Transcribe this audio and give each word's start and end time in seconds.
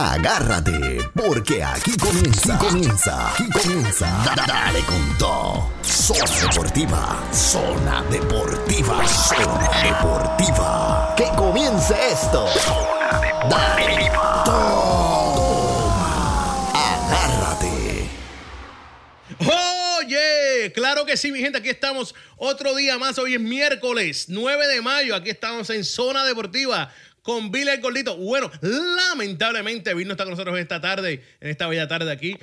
Agárrate, 0.00 1.10
porque 1.12 1.60
aquí 1.64 1.96
comienza, 1.96 2.54
aquí 2.54 2.66
comienza, 2.68 3.30
aquí 3.32 3.50
comienza. 3.50 4.06
Da- 4.24 4.44
Dale 4.46 4.78
con 4.82 5.18
todo. 5.18 5.72
Zona 5.82 6.24
Deportiva, 6.40 7.18
Zona 7.32 8.04
Deportiva, 8.08 9.08
Zona 9.08 9.68
Deportiva. 9.82 11.14
Que 11.16 11.24
comience 11.36 11.96
esto. 12.12 12.46
Dale. 13.50 14.08
Toma. 14.44 16.70
Agárrate. 16.74 18.08
Oye, 20.00 20.72
claro 20.74 21.04
que 21.06 21.16
sí, 21.16 21.32
mi 21.32 21.40
gente, 21.40 21.58
aquí 21.58 21.70
estamos 21.70 22.14
otro 22.36 22.76
día 22.76 22.98
más, 22.98 23.18
hoy 23.18 23.34
es 23.34 23.40
miércoles 23.40 24.26
9 24.28 24.68
de 24.68 24.80
mayo, 24.80 25.16
aquí 25.16 25.30
estamos 25.30 25.68
en 25.70 25.84
Zona 25.84 26.24
Deportiva 26.24 26.92
con 27.28 27.50
Bill 27.50 27.68
el 27.68 27.82
Gordito. 27.82 28.16
Bueno, 28.16 28.50
lamentablemente 28.62 29.92
Bill 29.92 30.08
no 30.08 30.14
está 30.14 30.24
con 30.24 30.30
nosotros 30.30 30.58
esta 30.58 30.80
tarde, 30.80 31.22
en 31.42 31.50
esta 31.50 31.68
bella 31.68 31.86
tarde 31.86 32.10
aquí, 32.10 32.34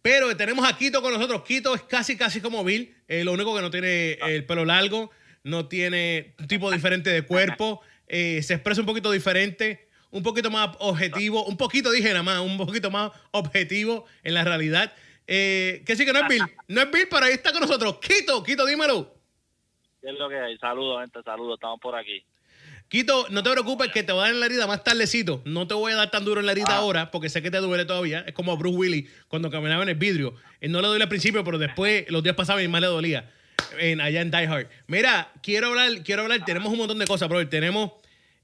pero 0.00 0.36
tenemos 0.36 0.64
a 0.64 0.78
Quito 0.78 1.02
con 1.02 1.12
nosotros. 1.12 1.42
Quito 1.42 1.74
es 1.74 1.82
casi, 1.82 2.16
casi 2.16 2.40
como 2.40 2.62
Bill, 2.62 2.94
eh, 3.08 3.24
lo 3.24 3.32
único 3.32 3.52
que 3.52 3.60
no 3.60 3.72
tiene 3.72 4.12
el 4.12 4.46
pelo 4.46 4.64
largo, 4.64 5.10
no 5.42 5.66
tiene 5.66 6.36
un 6.38 6.46
tipo 6.46 6.70
diferente 6.70 7.10
de 7.10 7.22
cuerpo, 7.22 7.80
eh, 8.06 8.40
se 8.44 8.54
expresa 8.54 8.80
un 8.80 8.86
poquito 8.86 9.10
diferente, 9.10 9.88
un 10.12 10.22
poquito 10.22 10.52
más 10.52 10.68
objetivo, 10.78 11.44
un 11.44 11.56
poquito 11.56 11.90
dije 11.90 12.10
nada 12.10 12.22
más, 12.22 12.38
un 12.38 12.56
poquito 12.58 12.92
más 12.92 13.10
objetivo 13.32 14.04
en 14.22 14.34
la 14.34 14.44
realidad. 14.44 14.92
Eh, 15.26 15.82
que 15.84 15.96
sí 15.96 16.04
que 16.04 16.12
no 16.12 16.20
es 16.20 16.28
Bill, 16.28 16.44
no 16.68 16.80
es 16.80 16.90
Bill, 16.92 17.08
pero 17.10 17.26
ahí 17.26 17.32
está 17.32 17.50
con 17.50 17.62
nosotros. 17.62 17.98
Quito, 17.98 18.40
Quito, 18.44 18.64
dímelo. 18.66 19.16
¿Qué 20.00 20.10
es 20.10 20.14
lo 20.16 20.28
que 20.28 20.36
hay? 20.36 20.56
Saludos, 20.58 21.00
gente, 21.00 21.24
saludos, 21.24 21.54
estamos 21.54 21.80
por 21.80 21.96
aquí. 21.96 22.24
Quito, 22.92 23.26
no 23.30 23.42
te 23.42 23.50
preocupes 23.50 23.90
que 23.90 24.02
te 24.02 24.12
voy 24.12 24.20
a 24.20 24.24
dar 24.24 24.34
en 24.34 24.40
la 24.40 24.44
herida 24.44 24.66
más 24.66 24.84
tardecito. 24.84 25.40
No 25.46 25.66
te 25.66 25.72
voy 25.72 25.92
a 25.92 25.96
dar 25.96 26.10
tan 26.10 26.26
duro 26.26 26.40
en 26.40 26.44
la 26.44 26.52
herida 26.52 26.76
ahora 26.76 27.10
porque 27.10 27.30
sé 27.30 27.40
que 27.40 27.50
te 27.50 27.56
duele 27.56 27.86
todavía. 27.86 28.22
Es 28.26 28.34
como 28.34 28.54
Bruce 28.58 28.76
Willis 28.76 29.10
cuando 29.28 29.48
caminaba 29.50 29.82
en 29.82 29.88
el 29.88 29.94
vidrio. 29.94 30.34
Él 30.60 30.72
no 30.72 30.82
le 30.82 30.88
duele 30.88 31.04
al 31.04 31.08
principio, 31.08 31.42
pero 31.42 31.56
después 31.56 32.04
los 32.10 32.22
días 32.22 32.36
pasaban 32.36 32.62
y 32.62 32.68
más 32.68 32.82
le 32.82 32.88
dolía. 32.88 33.30
En, 33.78 34.02
allá 34.02 34.20
en 34.20 34.30
Die 34.30 34.46
Hard. 34.46 34.66
Mira, 34.88 35.32
quiero 35.42 35.68
hablar, 35.68 36.02
quiero 36.02 36.20
hablar. 36.20 36.44
Tenemos 36.44 36.70
un 36.70 36.76
montón 36.80 36.98
de 36.98 37.06
cosas, 37.06 37.30
bro. 37.30 37.48
Tenemos 37.48 37.92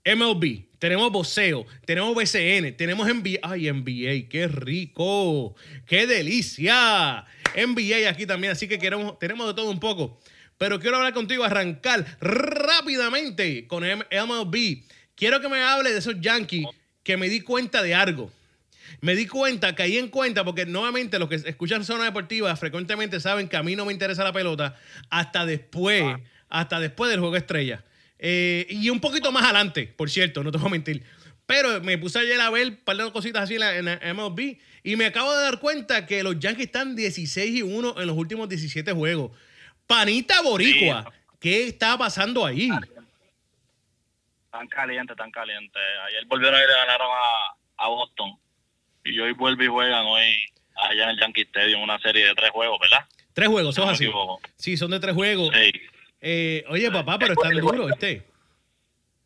MLB, 0.07 0.63
tenemos 0.79 1.13
boxeo, 1.13 1.67
tenemos 1.85 2.15
BCN, 2.15 2.75
tenemos 2.75 3.07
NBA. 3.07 3.41
Ay, 3.43 3.71
NBA, 3.71 4.31
qué 4.31 4.49
rico, 4.49 5.57
qué 5.85 6.07
delicia. 6.07 7.27
NBA 7.55 8.09
aquí 8.09 8.25
también, 8.25 8.55
así 8.55 8.67
que 8.67 8.79
queremos, 8.79 9.19
tenemos 9.19 9.47
de 9.47 9.53
todo 9.53 9.71
un 9.71 9.79
poco. 9.79 10.19
Pero 10.59 10.81
quiero 10.81 10.97
hablar 10.97 11.15
contigo, 11.15 11.45
arrancar 11.45 12.05
rápidamente 12.21 13.67
con 13.69 13.85
MLB. 13.85 14.83
Quiero 15.15 15.41
que 15.41 15.49
me 15.49 15.63
hable 15.63 15.93
de 15.93 15.99
esos 15.99 16.21
Yankees 16.21 16.67
que 17.05 17.17
me 17.17 17.29
di 17.29 17.41
cuenta 17.41 17.83
de 17.83 17.95
algo. 17.95 18.33
Me 19.01 19.15
di 19.15 19.27
cuenta, 19.27 19.75
caí 19.75 19.99
en 19.99 20.09
cuenta, 20.09 20.45
porque 20.45 20.67
nuevamente 20.67 21.19
los 21.19 21.29
que 21.29 21.37
escuchan 21.37 21.85
Zona 21.85 22.05
Deportiva 22.05 22.55
frecuentemente 22.57 23.21
saben 23.21 23.49
que 23.49 23.57
a 23.57 23.63
mí 23.63 23.77
no 23.77 23.85
me 23.85 23.93
interesa 23.93 24.25
la 24.25 24.33
pelota 24.33 24.77
hasta 25.11 25.47
después, 25.47 26.05
hasta 26.49 26.81
después 26.81 27.11
del 27.11 27.21
juego 27.21 27.37
estrella. 27.37 27.85
Eh, 28.19 28.67
y 28.69 28.91
un 28.91 29.01
poquito 29.01 29.31
más 29.31 29.45
adelante, 29.45 29.93
por 29.97 30.11
cierto, 30.11 30.43
no 30.43 30.51
te 30.51 30.59
voy 30.59 30.67
a 30.67 30.71
mentir. 30.71 31.05
Pero 31.47 31.81
me 31.81 31.97
puse 31.97 32.19
ayer 32.19 32.41
a 32.41 32.51
ver 32.51 32.69
un 32.69 32.77
par 32.77 32.97
de 32.97 33.11
cositas 33.13 33.45
así 33.45 33.55
en 33.55 33.61
la, 33.61 33.77
en 33.77 33.85
la 33.85 34.01
MLB 34.15 34.59
y 34.83 34.97
me 34.97 35.07
acabo 35.07 35.35
de 35.35 35.43
dar 35.43 35.61
cuenta 35.61 36.05
que 36.05 36.23
los 36.23 36.39
Yankees 36.39 36.67
están 36.67 36.97
16 36.97 37.57
y 37.59 37.63
1 37.63 38.01
en 38.01 38.07
los 38.07 38.17
últimos 38.17 38.49
17 38.49 38.93
juegos. 38.93 39.31
Panita 39.89 40.43
Boricua, 40.43 41.11
¿qué 41.41 41.65
está 41.69 41.97
pasando 41.99 42.45
ahí? 42.45 42.69
Tan 44.53 44.69
caliente, 44.69 45.15
tan 45.17 45.31
caliente. 45.31 45.79
Ayer 46.07 46.25
volvieron 46.27 46.59
y 46.61 46.63
le 46.63 46.75
ganaron 46.75 47.09
a, 47.11 47.85
a 47.85 47.89
Boston. 47.89 48.39
Y 49.05 49.19
hoy 49.19 49.33
vuelven 49.33 49.67
y 49.67 49.71
juegan 49.71 50.05
hoy 50.05 50.45
allá 50.77 51.05
en 51.05 51.09
el 51.11 51.19
Yankee 51.21 51.41
Stadium 51.43 51.81
una 51.83 51.99
serie 52.01 52.27
de 52.27 52.35
tres 52.35 52.51
juegos, 52.51 52.79
¿verdad? 52.81 53.07
Tres 53.33 53.49
juegos, 53.49 53.75
son 53.75 53.87
No 53.87 53.93
así. 53.93 54.11
Sí, 54.57 54.77
son 54.77 54.91
de 54.91 55.01
tres 55.01 55.15
juegos. 55.15 55.55
Sí. 55.55 55.73
Eh, 56.21 56.65
oye, 56.69 56.91
papá, 56.91 57.19
pero 57.19 57.33
están 57.33 57.55
duros, 57.57 57.87
¿viste? 57.87 58.23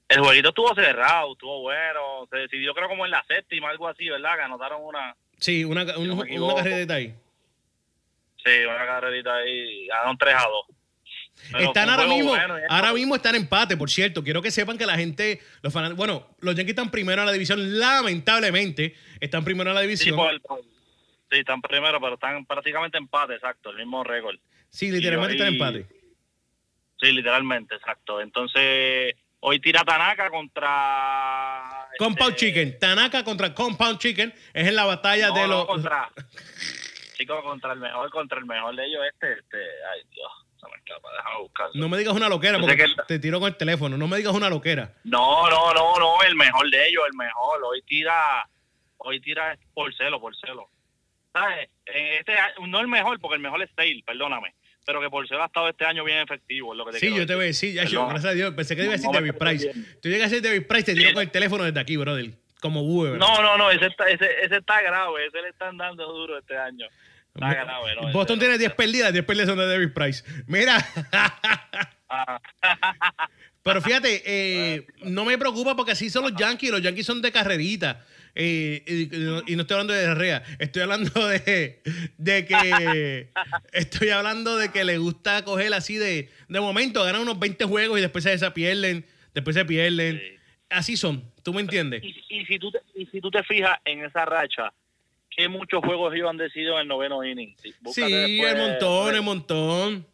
El 0.09 0.21
jueguito 0.21 0.51
estuvo 0.51 0.73
cerrado, 0.77 1.33
estuvo 1.33 1.61
bueno. 1.63 2.29
Se 2.31 2.37
decidió 2.37 2.73
creo 2.75 2.89
como 2.89 3.05
en 3.05 3.11
la 3.11 3.25
séptima, 3.27 3.71
algo 3.71 3.89
así, 3.89 4.09
¿verdad? 4.09 4.37
Que 4.37 4.43
anotaron 4.43 4.81
una, 4.85 5.17
Sí, 5.41 5.65
una, 5.65 5.83
un- 5.99 6.11
una 6.13 6.25
equivoco. 6.25 6.55
carrerita 6.57 6.95
ahí. 6.95 7.15
Sí, 8.45 8.65
una 8.65 8.87
carrerita 8.87 9.35
ahí. 9.35 9.87
Ganaron 9.89 10.19
3 10.19 10.35
a 10.35 10.47
2. 10.49 10.77
Pero 11.51 11.65
están 11.65 11.89
ahora 11.89 12.07
mismo, 12.07 12.31
bueno, 12.31 12.57
ahora 12.69 12.93
mismo 12.93 13.17
están 13.17 13.35
en 13.35 13.43
empate, 13.43 13.77
por 13.77 13.91
cierto. 13.91 14.23
Quiero 14.23 14.43
que 14.43 14.51
sepan 14.51 14.79
que 14.79 14.87
la 14.87 14.97
gente, 14.97 15.41
los 15.63 15.73
fanáticos, 15.73 15.97
bueno, 15.99 16.37
los 16.41 16.55
Yankees 16.55 16.73
están 16.73 16.91
primero 16.91 17.23
en 17.23 17.27
la 17.27 17.33
división, 17.33 17.79
lamentablemente, 17.79 18.95
están 19.21 19.45
primero 19.45 19.71
en 19.71 19.75
la 19.75 19.81
división. 19.81 20.17
por- 20.17 20.63
sí, 21.31 21.39
están 21.39 21.61
primero, 21.61 22.01
pero 22.01 22.15
están 22.15 22.45
prácticamente 22.47 22.99
empate, 22.99 23.35
exacto, 23.35 23.71
el 23.71 23.79
mismo 23.79 24.05
récord. 24.05 24.37
Sí, 24.69 24.91
literalmente 24.91 25.35
están 25.35 25.49
en 25.49 25.55
empate. 25.55 25.87
Sí, 27.01 27.11
literalmente, 27.13 27.75
exacto. 27.75 28.21
Entonces, 28.21 29.15
hoy 29.41 29.59
tira 29.59 29.83
Tanaka 29.85 30.31
contra... 30.31 31.89
Compound 31.99 32.35
este, 32.35 32.47
Chicken, 32.47 32.79
Tanaka 32.79 33.25
contra 33.25 33.53
Compound 33.53 33.99
Chicken 33.99 34.33
es 34.55 34.69
en 34.69 34.77
la 34.77 34.85
batalla 34.85 35.29
no, 35.29 35.35
de 35.35 35.41
no, 35.43 35.49
los. 35.49 35.67
contra... 35.67 36.11
Contra 37.27 37.73
el 37.73 37.79
mejor, 37.81 38.11
contra 38.11 38.39
el 38.39 38.47
mejor 38.47 38.75
de 38.77 38.85
ellos, 38.87 39.01
este, 39.13 39.33
este... 39.33 39.57
Ay, 39.59 40.01
Dios, 40.11 40.31
se 40.61 40.67
me 40.69 40.77
escapa, 40.77 41.09
déjame 41.17 41.39
buscarlo. 41.41 41.73
No 41.75 41.89
me 41.89 41.99
digas 41.99 42.15
una 42.15 42.29
loquera 42.29 42.59
porque 42.59 42.77
que- 42.77 42.87
te 43.09 43.19
tiro 43.19 43.41
con 43.41 43.49
el 43.49 43.57
teléfono. 43.57 43.97
No 43.97 44.09
me 44.09 44.17
digas 44.19 44.35
una 44.35 44.49
loquera. 44.51 44.93
No, 45.05 45.49
no, 45.51 45.73
no, 45.75 45.95
no, 45.99 46.23
el 46.27 46.35
mejor 46.37 46.69
de 46.71 46.89
ellos, 46.89 47.03
el 47.11 47.17
mejor. 47.17 47.61
Hoy 47.65 47.83
tira, 47.83 48.49
hoy 48.99 49.21
tira 49.21 49.57
por 49.75 49.95
celo, 49.95 50.21
por 50.21 50.35
celo. 50.37 50.69
¿Sabes? 51.33 51.69
En 51.87 52.07
Este, 52.19 52.35
no 52.67 52.81
el 52.81 52.89
mejor, 52.89 53.19
porque 53.21 53.37
el 53.37 53.43
mejor 53.43 53.63
es 53.63 53.71
Sale, 53.77 54.03
perdóname. 54.07 54.55
Pero 54.85 55.01
que 55.01 55.09
por 55.09 55.27
celo 55.29 55.43
ha 55.43 55.47
estado 55.47 55.69
este 55.69 55.85
año 55.85 56.03
bien 56.05 56.19
efectivo, 56.19 56.73
es 56.73 56.77
lo 56.79 56.85
que 56.85 56.93
te 56.93 56.99
Sí, 56.99 57.15
yo 57.15 57.25
te 57.27 57.35
voy 57.37 57.45
a 57.45 57.47
decir, 57.47 57.73
ya, 57.73 57.85
yo, 57.85 58.07
gracias 58.09 58.33
a 58.33 58.35
Dios, 58.35 58.53
pensé 58.55 58.75
que 58.75 58.83
te 58.83 58.87
iba 58.87 58.95
a 58.95 58.97
decir 58.97 59.11
No, 59.11 59.15
David 59.15 59.35
Price. 59.39 59.73
bien. 59.73 59.87
Tú 60.03 60.09
llegas 60.09 60.27
a 60.27 60.31
decir 60.35 60.43
David 60.43 60.67
Price, 60.67 60.85
te 60.85 60.95
tiro 60.95 61.09
Sí. 61.11 61.15
con 61.15 61.23
el 61.23 61.31
teléfono 61.31 61.65
desde 61.65 61.79
aquí, 61.81 61.97
brother. 61.97 62.33
Como 62.61 62.83
búho, 62.83 63.17
No, 63.17 63.41
no, 63.43 63.57
no, 63.57 63.71
ese 63.71 63.87
está, 63.87 64.09
ese, 64.09 64.29
ese 64.45 64.57
está 64.57 64.83
grave, 64.83 65.27
ese 65.27 65.41
le 65.41 65.49
están 65.49 65.77
dando 65.77 66.05
duro 66.13 66.39
este 66.39 66.57
año. 66.57 66.87
Está 67.35 67.65
no, 67.65 68.13
Boston 68.13 68.39
tiene 68.39 68.55
no. 68.55 68.59
10 68.59 68.73
perdidas, 68.75 69.13
10 69.13 69.25
perdidas 69.25 69.49
son 69.49 69.59
de 69.59 69.67
David 69.67 69.93
Price. 69.95 70.23
Mira, 70.47 70.77
Ah, 72.09 72.41
pero 73.63 73.81
fíjate, 73.81 74.23
eh, 74.27 74.87
no 75.05 75.25
me 75.25 75.39
preocupa 75.39 75.75
porque 75.77 75.93
así 75.93 76.11
son 76.11 76.25
los 76.25 76.35
Yankees, 76.37 76.71
los 76.71 76.83
Yankees 76.83 77.07
son 77.07 77.23
de 77.23 77.33
carrerita. 77.33 78.05
Eh, 78.35 78.83
y, 79.13 79.17
no- 79.19 79.43
y 79.47 79.57
no 79.57 79.63
estoy 79.63 79.75
hablando 79.75 79.93
de 79.93 80.05
Herrera, 80.05 80.43
estoy 80.59 80.83
hablando 80.83 81.27
de, 81.29 81.83
de 82.17 82.47
que 82.47 83.29
estoy 83.73 84.09
hablando 84.09 84.57
de 84.57 84.71
que 84.71 84.85
le 84.85 84.97
gusta 84.99 85.45
coger 85.45 85.73
así 85.75 85.97
de, 85.97 86.31
de 86.49 86.61
momento, 86.61 87.05
ganan 87.05 87.21
unos 87.23 87.39
20 87.39 87.65
juegos 87.67 87.99
y 87.99 88.03
después 88.03 88.25
se 88.25 88.31
desapierden, 88.31 89.05
después 89.35 89.55
se 89.55 89.65
pierden. 89.65 90.19
Sí. 90.19 90.39
Así 90.71 90.97
son, 90.97 91.23
¿tú 91.43 91.53
me 91.53 91.61
entiendes? 91.61 92.03
y, 92.03 92.15
y 92.31 92.47
si 92.47 92.59
tú 92.59 92.71
te, 92.73 92.79
y 92.95 93.05
si 93.07 93.21
tú 93.21 93.31
te 93.31 93.43
fijas 93.43 93.79
en 93.85 94.03
esa 94.07 94.25
racha, 94.25 94.73
que 95.37 95.49
muchos 95.49 95.81
juegos 95.85 96.15
ellos 96.15 96.29
han 96.31 96.37
decidido 96.37 96.75
en 96.75 96.83
el 96.83 96.89
noveno 96.89 97.25
inning. 97.25 97.55
Sí, 97.63 97.75
búscate 97.81 98.27
Sí, 98.27 98.41
el 98.41 98.57
montón, 98.57 99.15
el 99.15 99.23
montón. 99.23 100.07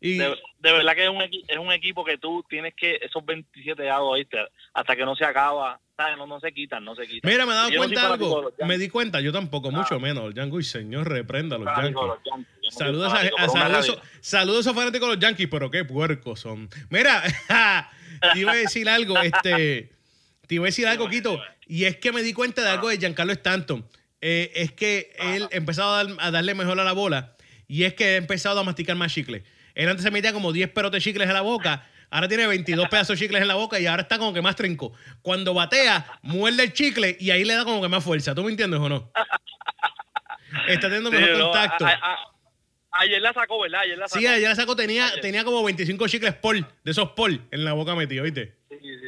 Y, 0.00 0.18
De, 0.18 0.28
de 0.58 0.72
verdad 0.72 0.94
que 0.94 1.04
es 1.04 1.10
un, 1.10 1.22
es 1.22 1.58
un 1.58 1.72
equipo 1.72 2.04
que 2.04 2.18
tú 2.18 2.44
tienes 2.48 2.74
que, 2.74 2.98
esos 3.02 3.24
27 3.24 3.82
dados, 3.82 4.16
¿viste? 4.16 4.38
hasta 4.74 4.94
que 4.94 5.04
no 5.06 5.16
se 5.16 5.24
acaba, 5.24 5.80
¿sabes? 5.96 6.18
No, 6.18 6.26
no 6.26 6.38
se 6.38 6.52
quitan, 6.52 6.84
no 6.84 6.94
se 6.94 7.06
quitan. 7.06 7.30
Mira, 7.30 7.46
me 7.46 7.52
he 7.52 7.54
dado 7.54 7.70
no 7.70 7.76
cuenta 7.78 8.00
de 8.00 8.12
algo. 8.12 8.42
los 8.42 8.68
Me 8.68 8.76
di 8.76 8.88
cuenta, 8.90 9.20
yo 9.22 9.32
tampoco, 9.32 9.70
mucho 9.70 9.94
Ah. 9.94 9.98
menos. 9.98 10.34
Yankees, 10.34 10.70
señor, 10.70 11.08
reprenda 11.08 11.56
a 11.56 11.58
los 11.58 11.68
Yankees. 11.74 11.94
los 11.94 12.18
no 12.26 12.70
Saludos 12.70 13.12
a, 13.12 13.20
a- 13.42 13.48
saludos, 13.48 13.98
saludos 14.20 14.58
a 14.58 14.60
esos 14.70 14.74
fanáticos 14.74 15.08
de 15.08 15.14
los 15.16 15.22
Yankees, 15.22 15.48
pero 15.50 15.70
qué 15.70 15.84
puercos 15.84 16.40
son. 16.40 16.68
Mira, 16.90 17.22
te 18.34 18.38
iba 18.38 18.52
a 18.52 18.56
decir 18.56 18.88
algo, 18.90 19.18
este, 19.18 19.92
te 20.46 20.54
iba 20.54 20.64
a 20.64 20.66
decir 20.66 20.86
algo, 20.86 21.08
Quito, 21.10 21.40
y 21.66 21.84
es 21.84 21.96
que 21.96 22.12
me 22.12 22.22
di 22.22 22.34
cuenta 22.34 22.62
de 22.62 22.68
algo 22.68 22.88
de 22.90 22.98
Giancarlo 22.98 23.32
Stanton. 23.32 23.86
Eh, 24.20 24.50
es 24.54 24.72
que 24.72 25.12
él 25.18 25.48
ha 25.52 25.56
empezado 25.56 25.94
a, 25.94 26.04
dar- 26.04 26.16
a 26.18 26.30
darle 26.30 26.54
mejor 26.54 26.78
a 26.80 26.84
la 26.84 26.92
bola 26.92 27.36
y 27.68 27.84
es 27.84 27.94
que 27.94 28.04
ha 28.04 28.16
empezado 28.16 28.58
a 28.60 28.64
masticar 28.64 28.96
más 28.96 29.12
chicle. 29.12 29.44
Él 29.74 29.88
antes 29.88 30.02
se 30.04 30.10
metía 30.10 30.32
como 30.32 30.52
10 30.52 30.70
perotes 30.70 31.02
de 31.04 31.10
chicles 31.10 31.28
en 31.28 31.34
la 31.34 31.42
boca, 31.42 31.86
ahora 32.10 32.26
tiene 32.28 32.46
22 32.46 32.88
pedazos 32.88 33.18
de 33.18 33.24
chicles 33.26 33.42
en 33.42 33.48
la 33.48 33.54
boca 33.56 33.78
y 33.78 33.86
ahora 33.86 34.02
está 34.02 34.18
como 34.18 34.32
que 34.32 34.40
más 34.40 34.56
trinco. 34.56 34.92
Cuando 35.22 35.52
batea, 35.52 36.18
muerde 36.22 36.62
el 36.64 36.72
chicle 36.72 37.16
y 37.20 37.30
ahí 37.30 37.44
le 37.44 37.54
da 37.54 37.64
como 37.64 37.82
que 37.82 37.88
más 37.88 38.02
fuerza. 38.02 38.34
¿Tú 38.34 38.42
me 38.42 38.50
entiendes 38.50 38.80
o 38.80 38.88
no? 38.88 39.12
Está 40.68 40.82
teniendo 40.88 41.10
Sí, 41.10 41.16
mejor 41.16 41.36
no, 41.38 41.44
contacto. 41.50 41.86
a- 41.86 41.90
a- 41.90 42.18
ayer 42.92 43.20
la 43.20 43.32
sacó, 43.32 43.60
¿verdad? 43.60 43.80
Ayer 43.82 43.98
la 43.98 44.08
sacó. 44.08 44.20
Sí, 44.20 44.26
ayer 44.26 44.48
la 44.48 44.54
sacó, 44.54 44.74
tenía, 44.76 45.06
Ayer. 45.08 45.20
tenía 45.20 45.44
como 45.44 45.62
25 45.62 46.08
chicles 46.08 46.34
por, 46.34 46.56
de 46.56 46.90
esos 46.90 47.10
por 47.10 47.30
en 47.30 47.64
la 47.64 47.72
boca 47.74 47.94
metido, 47.94 48.24
¿viste? 48.24 48.56
Sí, 48.70 48.78
sí. 48.80 49.05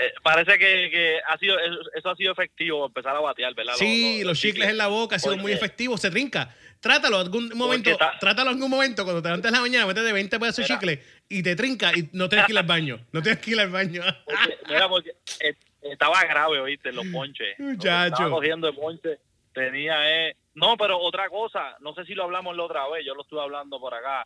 Eh, 0.00 0.12
parece 0.22 0.56
que, 0.58 0.90
que 0.92 1.18
ha 1.26 1.36
sido 1.38 1.56
eso, 1.58 2.10
ha 2.10 2.14
sido 2.14 2.30
efectivo 2.32 2.86
empezar 2.86 3.16
a 3.16 3.20
batear, 3.20 3.52
¿verdad? 3.54 3.72
Sí, 3.74 4.22
los 4.22 4.38
chicles 4.40 4.68
en 4.68 4.76
la 4.78 4.86
boca 4.86 5.16
ha 5.16 5.18
sido 5.18 5.36
muy 5.42 5.50
efectivo, 5.56 5.98
se 5.98 6.10
trinca. 6.10 6.54
Trátalo 6.80 7.18
algún 7.18 7.48
momento, 7.56 7.96
ta- 7.96 8.16
trátalo 8.20 8.50
algún 8.50 8.70
momento 8.70 9.02
cuando 9.02 9.20
te 9.20 9.26
levantes 9.28 9.48
en 9.48 9.54
la 9.54 9.60
mañana, 9.60 9.86
métete 9.86 10.12
20 10.12 10.38
pedazos 10.38 10.58
de 10.58 10.74
chicle 10.74 11.02
y 11.28 11.42
te 11.42 11.56
trinca 11.56 11.90
y 11.96 12.08
no 12.12 12.28
tienes 12.28 12.46
que 12.46 12.52
ir 12.52 12.58
al 12.58 12.66
baño. 12.66 13.00
No 13.10 13.20
tienes 13.20 13.40
que 13.40 13.50
ir 13.50 13.60
al 13.60 13.70
baño. 13.70 14.02
Porque, 14.24 14.58
mira, 14.68 14.88
porque 14.88 15.12
es- 15.40 15.56
estaba 15.82 16.22
grave, 16.22 16.60
oíste, 16.60 16.92
los 16.92 17.04
ponches. 17.06 17.58
Muchacho. 17.58 18.12
Estaba 18.14 18.30
cogiendo 18.30 18.68
de 18.68 18.72
ponche. 18.74 19.18
Tenía, 19.52 20.28
eh. 20.28 20.36
No, 20.54 20.76
pero 20.76 20.98
otra 21.00 21.28
cosa, 21.28 21.76
no 21.80 21.92
sé 21.94 22.04
si 22.04 22.14
lo 22.14 22.22
hablamos 22.22 22.56
la 22.56 22.62
otra 22.62 22.88
vez, 22.88 23.04
yo 23.04 23.14
lo 23.16 23.22
estuve 23.22 23.40
hablando 23.42 23.80
por 23.80 23.94
acá. 23.94 24.24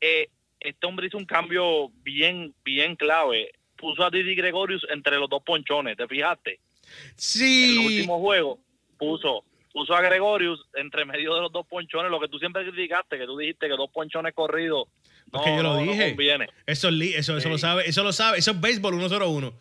Eh, 0.00 0.28
este 0.60 0.86
hombre 0.86 1.08
hizo 1.08 1.18
un 1.18 1.26
cambio 1.26 1.90
bien, 2.02 2.54
bien 2.64 2.96
clave. 2.96 3.50
Puso 3.78 4.04
a 4.04 4.10
Didi 4.10 4.34
Gregorius 4.34 4.84
entre 4.92 5.16
los 5.16 5.30
dos 5.30 5.42
ponchones, 5.42 5.96
¿te 5.96 6.06
fijaste? 6.06 6.50
En 6.52 6.58
el 7.06 7.12
Sí. 7.16 7.78
último 7.86 8.18
juego 8.20 8.58
puso 8.98 9.44
puso 9.72 9.94
a 9.94 10.00
Gregorius 10.00 10.60
entre 10.74 11.04
medio 11.04 11.34
de 11.34 11.42
los 11.42 11.52
dos 11.52 11.64
ponchones, 11.66 12.10
lo 12.10 12.18
que 12.18 12.26
tú 12.26 12.38
siempre 12.38 12.64
criticaste, 12.68 13.16
que 13.16 13.26
tú 13.26 13.36
dijiste 13.38 13.68
que 13.68 13.74
dos 13.76 13.90
ponchones 13.94 14.34
corridos. 14.34 14.88
No, 15.26 15.30
Porque 15.38 15.50
yo 15.54 15.62
lo 15.62 15.74
no, 15.74 15.84
no 15.84 15.92
dije. 15.92 16.08
conviene. 16.08 16.48
Eso, 16.66 16.88
eso, 16.88 17.36
eso 17.36 17.40
Sí. 17.40 17.48
lo 17.48 17.58
sabe, 17.58 17.88
eso 17.88 18.02
lo 18.02 18.12
sabe, 18.12 18.38
eso 18.38 18.50
es 18.52 18.60
béisbol 18.60 18.94
101. 18.98 19.52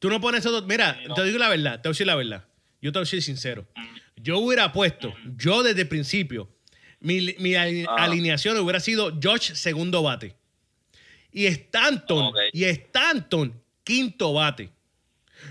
Tú 0.00 0.10
no 0.10 0.20
pones 0.20 0.40
esos 0.40 0.52
dos. 0.52 0.66
Mira, 0.66 0.98
Sí, 1.00 1.08
no. 1.08 1.14
te 1.14 1.24
digo 1.24 1.38
la 1.38 1.48
verdad, 1.48 1.80
te 1.80 1.88
voy 1.88 1.92
a 1.92 1.94
decir 1.94 2.06
la 2.06 2.16
verdad. 2.16 2.44
Yo 2.82 2.92
te 2.92 2.98
voy 2.98 3.02
a 3.02 3.06
decir 3.06 3.22
sincero. 3.22 3.66
Yo 4.16 4.38
hubiera 4.38 4.70
puesto, 4.72 5.14
yo 5.36 5.62
desde 5.62 5.82
el 5.82 5.88
principio, 5.88 6.48
mi, 7.00 7.34
mi 7.38 7.54
ali- 7.54 7.86
alineación 7.88 8.58
hubiera 8.58 8.80
sido 8.80 9.12
Josh 9.22 9.52
segundo 9.52 10.02
bate. 10.02 10.34
Y 11.34 11.46
Stanton, 11.46 12.32
y 12.52 12.64
Stanton 12.64 13.60
quinto 13.82 14.32
bate. 14.32 14.70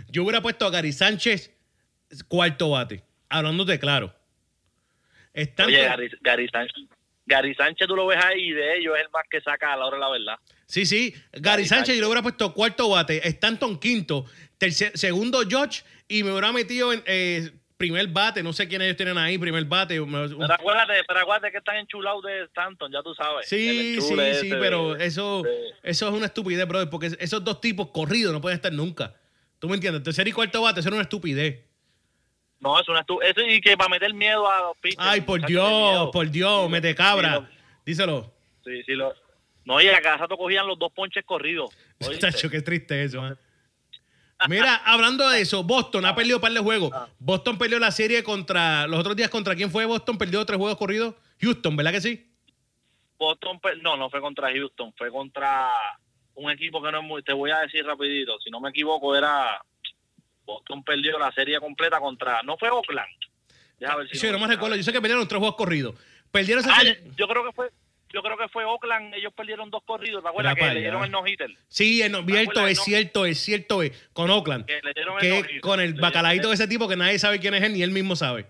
Yo 0.09 0.23
hubiera 0.23 0.41
puesto 0.41 0.65
a 0.65 0.69
Gary 0.71 0.93
Sánchez 0.93 1.51
cuarto 2.27 2.69
bate. 2.71 3.03
Hablándote 3.29 3.77
claro. 3.77 4.11
Stanton, 5.33 5.73
Oye, 5.75 5.83
Gary, 5.83 6.09
Gary 6.21 6.47
Sánchez. 6.47 6.83
Gary 7.25 7.53
Sánchez, 7.55 7.87
tú 7.87 7.95
lo 7.95 8.05
ves 8.07 8.23
ahí, 8.23 8.49
y 8.49 8.51
de 8.51 8.77
ellos 8.77 8.95
es 8.97 9.03
el 9.05 9.09
más 9.11 9.23
que 9.29 9.39
saca 9.41 9.73
a 9.73 9.77
la 9.77 9.85
hora 9.85 9.97
de 9.97 10.01
la 10.01 10.09
verdad. 10.09 10.35
Sí, 10.65 10.85
sí. 10.85 11.11
Gary 11.31 11.41
Gary 11.41 11.65
Sánchez, 11.65 11.69
Sánchez. 11.69 11.95
yo 11.95 12.01
le 12.01 12.07
hubiera 12.07 12.21
puesto 12.21 12.53
cuarto 12.53 12.89
bate, 12.89 13.27
Stanton 13.27 13.77
quinto, 13.79 14.25
tercer- 14.59 14.95
segundo 14.95 15.41
George 15.47 15.83
y 16.07 16.23
me 16.23 16.31
hubiera 16.31 16.51
metido 16.51 16.93
en 16.93 17.03
eh, 17.05 17.51
primer 17.87 18.07
bate. 18.07 18.41
No 18.43 18.53
sé 18.53 18.67
quién 18.67 18.81
ellos 18.81 18.95
tienen 18.97 19.17
ahí, 19.17 19.37
primer 19.37 19.65
bate. 19.65 19.99
Pero 20.01 20.53
acuérdate, 20.53 20.93
pero 21.07 21.19
acuérdate 21.19 21.51
que 21.51 21.57
están 21.57 21.77
enchulados 21.77 22.23
de 22.23 22.43
Stanton, 22.45 22.91
ya 22.91 23.01
tú 23.03 23.13
sabes. 23.13 23.47
Sí, 23.47 23.99
sí, 24.01 24.15
sí, 24.41 24.49
pero 24.49 24.95
eso, 24.95 25.43
eso 25.83 26.07
es 26.07 26.13
una 26.13 26.27
estupidez, 26.27 26.67
brother, 26.67 26.89
porque 26.89 27.11
esos 27.19 27.43
dos 27.43 27.59
tipos 27.61 27.89
corridos 27.89 28.31
no 28.33 28.41
pueden 28.41 28.55
estar 28.57 28.71
nunca. 28.71 29.13
¿Tú 29.59 29.67
me 29.67 29.75
entiendes? 29.75 30.03
Tercer 30.03 30.27
y 30.27 30.31
cuarto 30.31 30.61
bate, 30.61 30.79
eso 30.79 30.89
es 30.89 30.93
una 30.93 31.03
estupidez. 31.03 31.61
No, 32.59 32.79
es 32.79 32.87
una 32.87 33.05
estu- 33.05 33.21
Eso 33.21 33.41
y 33.41 33.59
que 33.59 33.75
para 33.75 33.89
meter 33.89 34.13
miedo 34.13 34.49
a 34.49 34.61
los 34.61 34.77
pitchers. 34.77 35.03
Ay, 35.05 35.21
por 35.21 35.45
Dios, 35.45 36.09
por 36.13 36.29
Dios, 36.29 36.65
Sí, 36.65 36.71
mete 36.71 36.95
cabra. 36.95 37.35
lo- 37.35 37.47
Díselo. 37.85 38.33
Sí, 38.63 38.81
sí, 38.85 38.93
lo... 38.93 39.13
No, 39.65 39.81
y 39.81 39.87
a 39.87 40.01
cada 40.01 40.17
rato 40.17 40.37
cogían 40.37 40.65
los 40.67 40.77
dos 40.79 40.91
ponches 40.93 41.23
corridos. 41.25 41.69
Chacho, 42.19 42.49
qué 42.49 42.61
triste 42.61 43.03
eso. 43.03 43.25
¿eh? 43.27 43.35
Mira, 44.49 44.75
hablando 44.85 45.27
de 45.29 45.41
eso, 45.41 45.63
Boston 45.63 46.05
ha 46.05 46.15
perdido 46.15 46.37
un 46.37 46.41
par 46.41 46.51
de 46.51 46.59
juegos. 46.59 46.91
Boston 47.19 47.57
perdió 47.57 47.79
la 47.79 47.91
serie 47.91 48.23
contra. 48.23 48.87
Los 48.87 48.99
otros 48.99 49.15
días, 49.15 49.29
¿contra 49.29 49.55
quién 49.55 49.71
fue 49.71 49.85
Boston? 49.85 50.17
Perdió 50.17 50.45
tres 50.45 50.57
juegos 50.57 50.77
corridos. 50.77 51.15
Houston, 51.41 51.75
¿verdad 51.75 51.91
que 51.91 52.01
sí? 52.01 52.29
Boston, 53.17 53.59
no, 53.81 53.95
no 53.97 54.09
fue 54.09 54.19
contra 54.21 54.51
Houston, 54.51 54.93
fue 54.97 55.09
contra 55.11 55.69
un 56.35 56.49
equipo 56.51 56.81
que 56.81 56.91
no 56.91 56.99
es 56.99 57.03
muy, 57.05 57.23
te 57.23 57.31
voy 57.31 57.51
a 57.51 57.59
decir 57.59 57.85
rapidito, 57.85 58.37
si 58.43 58.49
no 58.49 58.59
me 58.59 58.69
equivoco 58.71 59.15
era 59.15 59.61
Boston 60.45 60.83
perdió 60.83 61.17
la 61.19 61.31
serie 61.31 61.59
completa 61.59 61.99
contra, 61.99 62.41
no 62.43 62.57
fue 62.57 62.69
Oakland. 62.69 63.07
Deja 63.79 63.95
ver 63.95 64.09
si 64.09 64.17
Sí, 64.17 64.31
no 64.31 64.39
me 64.39 64.47
recuerdo. 64.47 64.75
Yo 64.75 64.83
sé 64.83 64.91
que 64.91 64.99
perdieron 65.01 65.27
tres 65.27 65.39
juegos 65.39 65.55
corridos. 65.55 65.95
Perdieron 66.31 66.63
esa 66.63 66.73
Ah, 66.73 66.79
serie. 66.79 67.03
yo 67.15 67.27
creo 67.27 67.43
que 67.45 67.51
fue 67.53 67.69
yo 68.13 68.21
creo 68.21 68.37
que 68.37 68.47
fue 68.47 68.63
Oakland, 68.63 69.13
ellos 69.15 69.33
perdieron 69.35 69.69
dos 69.71 69.81
corridos, 69.83 70.21
¿te 70.23 70.29
acuerdas 70.29 70.53
Mira 70.55 70.67
que 70.69 70.73
le 70.75 70.79
dieron 70.81 71.03
el 71.03 71.11
no-hitter? 71.11 71.49
Sí, 71.67 72.01
es 72.01 72.11
no- 72.11 72.23
cierto, 72.23 72.67
es 72.67 72.77
no? 72.77 72.83
cierto, 72.83 73.25
es 73.25 73.39
cierto, 73.39 73.81
es 73.83 73.91
con 74.13 74.29
Oakland. 74.29 74.65
Que 74.65 74.79
le 74.83 74.93
dieron 74.93 75.15
el 75.19 75.61
con 75.61 75.79
el 75.79 75.89
el- 75.99 76.41
de 76.41 76.53
ese 76.53 76.67
tipo 76.67 76.87
que 76.87 76.95
nadie 76.95 77.17
sabe 77.19 77.39
quién 77.39 77.53
es 77.55 77.63
él, 77.63 77.73
ni 77.73 77.81
él 77.81 77.91
mismo 77.91 78.15
sabe. 78.15 78.45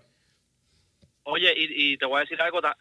Oye, 1.24 1.54
y, 1.56 1.94
y 1.94 1.98
te 1.98 2.06
voy 2.06 2.18
a 2.18 2.20
decir 2.22 2.42
algo 2.42 2.62
ta- 2.62 2.78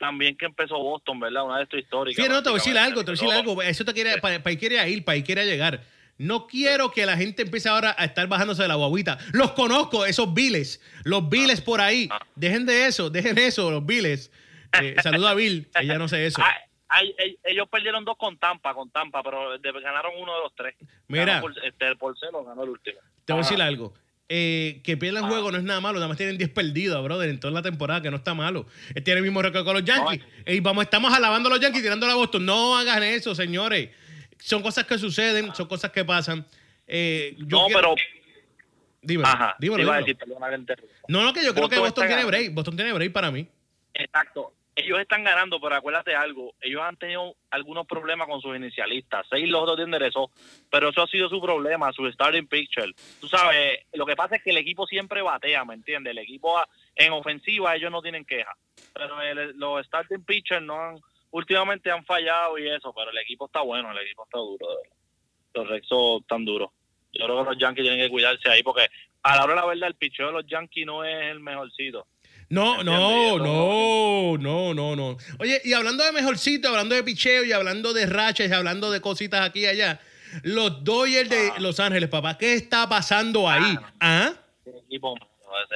también 0.00 0.36
que 0.36 0.46
empezó 0.46 0.76
Boston, 0.78 1.20
¿verdad? 1.20 1.44
Una 1.44 1.58
de 1.58 1.62
estas 1.64 1.80
históricas. 1.80 2.24
Sí, 2.24 2.28
no, 2.30 2.42
te 2.42 2.50
voy 2.50 2.58
a 2.58 2.62
decir 2.62 2.78
algo, 2.78 3.04
te 3.04 3.12
voy 3.12 3.18
a 3.18 3.22
decir 3.22 3.30
algo. 3.32 3.62
Eso 3.62 3.84
te 3.84 3.92
quiere, 3.94 4.18
para, 4.18 4.42
para 4.42 4.50
ahí 4.50 4.56
quiere 4.56 4.90
ir, 4.90 5.04
para 5.04 5.14
ahí 5.14 5.22
quiere 5.22 5.44
llegar. 5.46 5.82
No 6.18 6.48
quiero 6.48 6.90
que 6.90 7.06
la 7.06 7.16
gente 7.16 7.42
empiece 7.42 7.68
ahora 7.68 7.94
a 7.96 8.04
estar 8.04 8.26
bajándose 8.26 8.62
de 8.62 8.68
la 8.68 8.74
guaguita. 8.74 9.18
Los 9.32 9.52
conozco, 9.52 10.04
esos 10.04 10.34
viles. 10.34 10.80
Los 11.04 11.28
viles 11.28 11.60
por 11.60 11.80
ahí. 11.80 12.08
Ah. 12.10 12.26
Dejen 12.34 12.66
de 12.66 12.86
eso, 12.86 13.08
dejen 13.08 13.38
eso, 13.38 13.70
los 13.70 13.86
viles. 13.86 14.32
Eh, 14.80 14.96
saluda 15.02 15.30
a 15.30 15.34
Bill, 15.34 15.68
ella 15.80 15.98
no 15.98 16.08
sé 16.08 16.26
eso. 16.26 16.40
Ah, 16.42 16.54
ay, 16.88 17.14
ay, 17.18 17.38
ellos 17.44 17.68
perdieron 17.70 18.04
dos 18.04 18.16
con 18.18 18.36
Tampa, 18.38 18.74
con 18.74 18.90
Tampa, 18.90 19.22
pero 19.22 19.58
ganaron 19.60 20.12
uno 20.18 20.34
de 20.34 20.40
los 20.40 20.54
tres. 20.54 20.74
Mira. 21.08 21.40
Por, 21.40 21.52
este, 21.64 21.96
por 21.96 22.18
celo 22.18 22.44
ganó 22.44 22.62
el 22.64 22.70
último. 22.70 22.98
Te 23.24 23.32
voy 23.32 23.40
a 23.40 23.42
decir 23.44 23.60
algo. 23.62 23.94
Eh, 24.30 24.82
que 24.84 24.98
pierdan 24.98 25.24
Ah. 25.24 25.28
juego 25.28 25.50
no 25.50 25.56
es 25.56 25.64
nada 25.64 25.80
malo, 25.80 25.94
nada 25.94 26.08
más 26.08 26.18
tienen 26.18 26.36
10 26.36 26.50
perdidos, 26.50 27.02
brother, 27.02 27.30
en 27.30 27.40
toda 27.40 27.50
la 27.54 27.62
temporada, 27.62 28.02
que 28.02 28.10
no 28.10 28.18
está 28.18 28.34
malo. 28.34 28.66
Eh, 28.94 29.00
Tiene 29.00 29.18
el 29.18 29.24
mismo 29.24 29.40
récord 29.40 29.64
con 29.64 29.72
los 29.74 29.84
Yankees. 29.84 30.22
y 30.46 30.60
vamos, 30.60 30.84
estamos 30.84 31.12
alabando 31.14 31.48
a 31.48 31.52
los 31.52 31.60
Yankees 31.60 31.82
tirando 31.82 32.06
a 32.06 32.14
Boston. 32.14 32.44
No 32.44 32.76
hagan 32.76 33.02
eso, 33.02 33.34
señores. 33.34 33.88
Son 34.38 34.60
cosas 34.62 34.84
que 34.84 34.98
suceden, 34.98 35.54
son 35.54 35.66
cosas 35.66 35.90
que 35.92 36.04
pasan. 36.04 36.44
Eh, 36.86 37.34
yo 37.38 37.46
No, 37.62 37.66
quiero- 37.66 37.94
pero. 37.94 37.94
Dímelo, 39.00 39.28
Ajá. 39.28 39.56
dímelo, 39.58 39.92
decir. 39.92 40.18
No, 41.08 41.22
no, 41.22 41.32
que 41.32 41.42
yo 41.44 41.54
creo 41.54 41.68
que 41.68 41.78
Boston 41.78 42.06
tiene 42.06 42.24
break. 42.24 42.52
Boston 42.52 42.76
tiene 42.76 42.92
break 42.92 43.12
para 43.12 43.30
mí. 43.30 43.46
Exacto. 43.94 44.52
Ellos 44.80 45.00
están 45.00 45.24
ganando, 45.24 45.60
pero 45.60 45.74
acuérdate 45.74 46.14
algo. 46.14 46.54
Ellos 46.60 46.80
han 46.82 46.96
tenido 46.96 47.34
algunos 47.50 47.84
problemas 47.84 48.28
con 48.28 48.40
sus 48.40 48.56
inicialistas. 48.56 49.26
Seis 49.28 49.48
los 49.48 49.62
otros 49.62 49.80
enderezó, 49.80 50.30
pero 50.70 50.90
eso 50.90 51.02
ha 51.02 51.06
sido 51.08 51.28
su 51.28 51.40
problema, 51.40 51.92
su 51.92 52.06
starting 52.12 52.46
picture. 52.46 52.92
Tú 53.20 53.26
sabes, 53.28 53.80
lo 53.94 54.06
que 54.06 54.14
pasa 54.14 54.36
es 54.36 54.42
que 54.44 54.50
el 54.50 54.58
equipo 54.58 54.86
siempre 54.86 55.20
batea, 55.20 55.64
¿me 55.64 55.74
entiendes? 55.74 56.12
El 56.12 56.18
equipo 56.18 56.56
a- 56.56 56.68
en 56.94 57.12
ofensiva 57.12 57.74
ellos 57.74 57.90
no 57.90 58.00
tienen 58.02 58.24
queja. 58.24 58.54
Pero 58.94 59.16
los 59.54 59.84
starting 59.86 60.22
pitchers 60.24 60.62
no 60.62 60.80
han, 60.80 60.96
últimamente 61.32 61.90
han 61.90 62.04
fallado 62.04 62.56
y 62.58 62.68
eso, 62.68 62.92
pero 62.94 63.10
el 63.10 63.18
equipo 63.18 63.46
está 63.46 63.62
bueno, 63.62 63.90
el 63.90 63.98
equipo 63.98 64.24
está 64.24 64.38
duro. 64.38 64.66
Los 65.54 65.68
Rexos 65.68 66.20
están 66.20 66.44
duros. 66.44 66.70
Yo 67.12 67.24
creo 67.24 67.38
que 67.42 67.50
los 67.50 67.58
Yankees 67.58 67.82
tienen 67.84 68.00
que 68.00 68.10
cuidarse 68.10 68.48
ahí 68.48 68.62
porque 68.62 68.86
a 69.24 69.34
la 69.36 69.42
hora 69.44 69.54
de 69.54 69.60
la 69.60 69.66
verdad 69.66 69.88
el 69.88 69.96
picheo 69.96 70.26
de 70.28 70.32
los 70.34 70.46
Yankees 70.46 70.86
no 70.86 71.02
es 71.04 71.32
el 71.32 71.40
mejorcito. 71.40 72.06
No, 72.50 72.82
no, 72.82 73.38
no, 73.38 74.38
no, 74.38 74.74
no, 74.74 74.96
no. 74.96 75.16
Oye, 75.38 75.60
y 75.64 75.72
hablando 75.74 76.02
de 76.02 76.12
mejorcito, 76.12 76.68
hablando 76.68 76.94
de 76.94 77.02
picheo 77.04 77.44
y 77.44 77.52
hablando 77.52 77.92
de 77.92 78.06
rachas 78.06 78.48
y 78.48 78.52
hablando 78.52 78.90
de 78.90 79.00
cositas 79.00 79.46
aquí 79.46 79.60
y 79.60 79.66
allá, 79.66 80.00
los 80.42 80.82
Dodgers 80.82 81.28
de 81.28 81.50
Ah. 81.50 81.58
Los 81.58 81.78
Ángeles, 81.80 82.08
papá, 82.08 82.38
¿qué 82.38 82.54
está 82.54 82.88
pasando 82.88 83.48
ahí? 83.48 83.76
¿Ah? 84.00 84.32
Ese 84.64 84.78
equipo, 84.78 85.14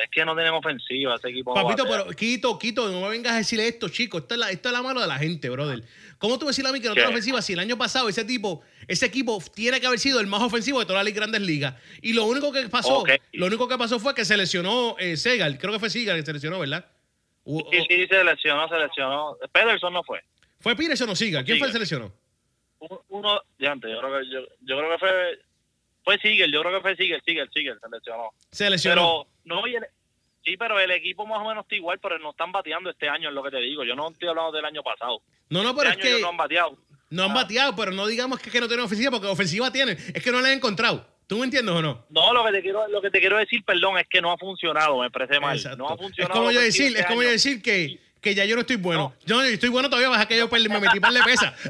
es 0.02 0.10
que 0.10 0.24
no 0.24 0.34
tienen 0.34 0.52
ofensiva, 0.54 1.16
ese 1.16 1.28
equipo. 1.28 1.54
Papito, 1.54 1.84
pero 1.86 2.06
Quito, 2.08 2.58
Quito, 2.58 2.90
no 2.90 3.00
me 3.02 3.08
vengas 3.08 3.32
a 3.32 3.36
decirle 3.36 3.68
esto, 3.68 3.88
chico. 3.88 4.18
Esto 4.18 4.34
es 4.34 4.40
la, 4.40 4.50
esto 4.50 4.68
es 4.68 4.72
la 4.72 4.82
mano 4.82 5.00
de 5.00 5.06
la 5.06 5.18
gente, 5.18 5.48
brother. 5.50 5.82
¿Cómo 6.22 6.38
tú 6.38 6.46
me 6.46 6.52
decís 6.52 6.64
a 6.64 6.70
mí 6.72 6.80
que 6.80 6.86
no 6.86 6.94
tiene 6.94 7.08
ofensiva 7.08 7.42
si 7.42 7.52
el 7.54 7.58
año 7.58 7.76
pasado 7.76 8.08
ese 8.08 8.24
tipo, 8.24 8.62
ese 8.86 9.06
equipo 9.06 9.42
tiene 9.52 9.80
que 9.80 9.88
haber 9.88 9.98
sido 9.98 10.20
el 10.20 10.28
más 10.28 10.40
ofensivo 10.40 10.78
de 10.78 10.86
todas 10.86 11.04
las 11.04 11.12
grandes 11.12 11.40
ligas? 11.40 11.74
Y 12.00 12.12
lo 12.12 12.26
único 12.26 12.52
que 12.52 12.68
pasó, 12.68 13.04
lo 13.32 13.46
único 13.46 13.66
que 13.66 13.76
pasó 13.76 13.98
fue 13.98 14.14
que 14.14 14.24
se 14.24 14.36
lesionó 14.36 14.94
eh, 15.00 15.16
Segal. 15.16 15.58
Creo 15.58 15.72
que 15.72 15.80
fue 15.80 15.90
Segal 15.90 16.16
que 16.20 16.24
se 16.24 16.32
lesionó, 16.32 16.60
¿verdad? 16.60 16.86
O- 17.42 17.58
Sí, 17.72 17.78
o- 17.78 17.84
sí, 17.88 18.06
se 18.06 18.22
lesionó, 18.22 18.68
se 18.68 18.78
lesionó. 18.78 19.36
Pederson 19.50 19.92
no 19.92 20.04
fue. 20.04 20.20
¿Fue 20.60 20.76
Peterson 20.76 21.10
o 21.10 21.16
Seagal? 21.16 21.44
¿Quién 21.44 21.58
fue 21.58 21.66
el 21.66 21.72
que 21.72 21.76
se 21.78 21.80
lesionó? 21.80 22.12
Uno- 23.08 23.40
ya 23.58 23.72
antes, 23.72 23.90
yo 23.90 23.98
creo 24.00 24.20
que, 24.20 24.26
yo, 24.30 24.40
yo 24.60 24.78
creo 24.78 24.90
que 24.92 24.98
fue, 24.98 25.38
fue 26.04 26.18
Sigel, 26.18 26.52
yo 26.52 26.60
creo 26.62 26.74
que 26.74 26.80
fue 26.82 26.96
Sigel, 26.96 27.20
Sigel, 27.24 27.48
Sigel, 27.52 27.78
se 27.80 27.88
lesionó. 27.90 28.30
Se 28.52 28.70
lesionó. 28.70 29.26
Pero, 29.44 29.56
no, 29.60 29.66
y 29.66 29.74
el- 29.74 29.86
sí, 30.44 30.56
pero 30.56 30.78
el 30.80 30.90
equipo 30.90 31.26
más 31.26 31.38
o 31.38 31.48
menos 31.48 31.64
está 31.64 31.74
igual, 31.76 31.98
pero 32.00 32.18
no 32.18 32.30
están 32.30 32.52
bateando 32.52 32.90
este 32.90 33.08
año, 33.08 33.28
es 33.28 33.34
lo 33.34 33.42
que 33.42 33.50
te 33.50 33.58
digo. 33.58 33.84
Yo 33.84 33.94
no 33.94 34.08
estoy 34.10 34.28
hablando 34.28 34.52
del 34.52 34.64
año 34.64 34.82
pasado. 34.82 35.20
no, 35.50 35.62
no, 35.62 35.74
pero 35.74 35.90
este 35.90 36.08
es 36.08 36.16
que 36.16 36.22
no 36.22 36.28
han 36.28 36.36
bateado. 36.36 36.76
no 37.10 37.24
han 37.24 37.30
Ah. 37.30 37.34
bateado, 37.34 37.76
pero 37.76 37.92
no 37.92 38.06
digamos 38.06 38.38
que, 38.40 38.50
que 38.50 38.60
no 38.60 38.66
tienen 38.68 38.84
ofensiva, 38.86 39.10
porque 39.10 39.26
ofensiva 39.28 39.70
tienen. 39.72 39.96
Es 40.14 40.22
que 40.22 40.30
no 40.32 40.40
la 40.40 40.48
han 40.48 40.54
encontrado. 40.54 41.06
¿Tú 41.26 41.38
me 41.38 41.44
entiendes 41.44 41.74
o 41.74 41.80
no? 41.80 42.04
No, 42.10 42.32
lo 42.34 42.44
que 42.44 42.52
te 42.52 42.60
quiero, 42.62 42.86
lo 42.88 43.00
que 43.00 43.10
te 43.10 43.20
quiero 43.20 43.38
decir, 43.38 43.64
perdón, 43.64 43.96
es 43.98 44.06
que 44.08 44.20
no 44.20 44.32
ha 44.32 44.36
funcionado, 44.36 44.98
me 44.98 45.06
expresé 45.06 45.40
mal. 45.40 45.56
Exacto. 45.56 45.78
No 45.78 45.88
ha 45.88 45.94
es 45.94 46.00
funcionado. 46.00 46.34
como 46.38 46.50
yo 46.50 46.60
decir, 46.60 46.88
este 46.88 47.00
es 47.00 47.06
como 47.06 47.22
yo 47.22 47.30
decir 47.30 47.62
que, 47.62 47.98
que 48.20 48.34
ya 48.34 48.44
yo 48.44 48.54
no 48.54 48.60
estoy 48.62 48.76
bueno. 48.76 49.14
No. 49.20 49.26
Yo 49.26 49.36
no 49.36 49.42
estoy 49.42 49.68
bueno 49.70 49.88
todavía, 49.88 50.10
baja 50.10 50.26
que 50.26 50.36
yo 50.36 50.48
me 50.48 50.80
metí 50.80 51.00
par 51.00 51.12
de 51.12 51.22
pesa. 51.22 51.54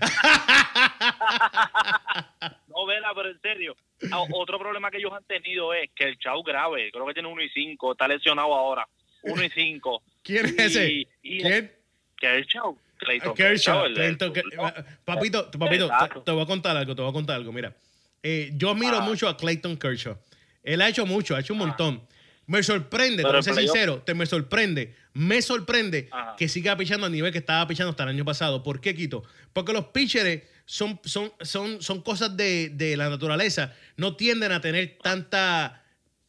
No, 2.68 2.86
vela, 2.86 3.12
pero 3.14 3.28
en 3.28 3.40
serio. 3.40 3.76
Ah, 4.10 4.24
Otro 4.32 4.58
problema 4.58 4.90
que 4.90 4.98
ellos 4.98 5.12
han 5.12 5.24
tenido 5.24 5.72
es 5.74 5.90
que 5.94 6.04
el 6.04 6.18
Chau 6.18 6.42
grave, 6.42 6.90
creo 6.90 7.06
que 7.06 7.14
tiene 7.14 7.28
1 7.28 7.42
y 7.42 7.48
5, 7.50 7.92
está 7.92 8.08
lesionado 8.08 8.52
ahora. 8.54 8.86
1 9.22 9.44
y 9.44 9.50
5. 9.50 10.02
¿Quién 10.22 10.46
es 10.46 10.58
ese? 10.58 10.90
y- 11.22 11.40
¿Quién? 11.40 11.72
Que 12.16 12.36
el 12.36 12.46
Chau. 12.46 12.76
Clayton 12.98 13.34
Kershaw. 13.34 13.84
el 13.86 13.94
de- 13.94 14.00
Clayton 14.00 14.32
Ker- 14.32 14.84
Papito, 15.04 15.50
papito, 15.50 15.90
te, 16.24 16.30
voy 16.30 16.42
a 16.42 16.46
contar 16.46 16.76
algo, 16.76 16.94
te 16.94 17.02
voy 17.02 17.10
a 17.10 17.12
contar 17.12 17.34
algo. 17.36 17.52
Mira, 17.52 17.74
eh, 18.22 18.50
yo 18.54 18.70
admiro 18.70 18.98
Ah. 18.98 19.00
mucho 19.00 19.28
a 19.28 19.36
Clayton 19.36 19.76
Kershaw. 19.76 20.16
Él 20.62 20.80
ha 20.80 20.88
hecho 20.88 21.04
mucho, 21.04 21.34
ha 21.34 21.40
hecho 21.40 21.52
un 21.54 21.62
Ah. 21.62 21.66
montón. 21.66 22.02
Me 22.46 22.62
sorprende, 22.62 23.22
te 23.24 23.28
voy 23.28 23.38
a 23.38 23.42
ser 23.42 23.54
sincero, 23.54 24.02
te 24.04 24.14
me 24.14 24.26
sorprende, 24.26 24.94
me 25.14 25.42
sorprende 25.42 26.08
Ajá. 26.12 26.36
que 26.36 26.48
siga 26.48 26.76
pichando 26.76 27.06
a 27.06 27.10
nivel 27.10 27.32
que 27.32 27.38
estaba 27.38 27.66
pichando 27.66 27.90
hasta 27.90 28.04
el 28.04 28.10
año 28.10 28.24
pasado. 28.24 28.62
¿Por 28.62 28.80
qué, 28.80 28.94
Quito? 28.94 29.24
Porque 29.52 29.72
los 29.72 29.86
pitchers 29.86 30.42
son, 30.64 30.98
son, 31.04 31.32
son, 31.40 31.82
son 31.82 32.00
cosas 32.02 32.36
de, 32.36 32.70
de 32.70 32.96
la 32.96 33.08
naturaleza, 33.10 33.74
no 33.96 34.16
tienden 34.16 34.52
a 34.52 34.60
tener 34.60 34.98
tanta 35.02 35.82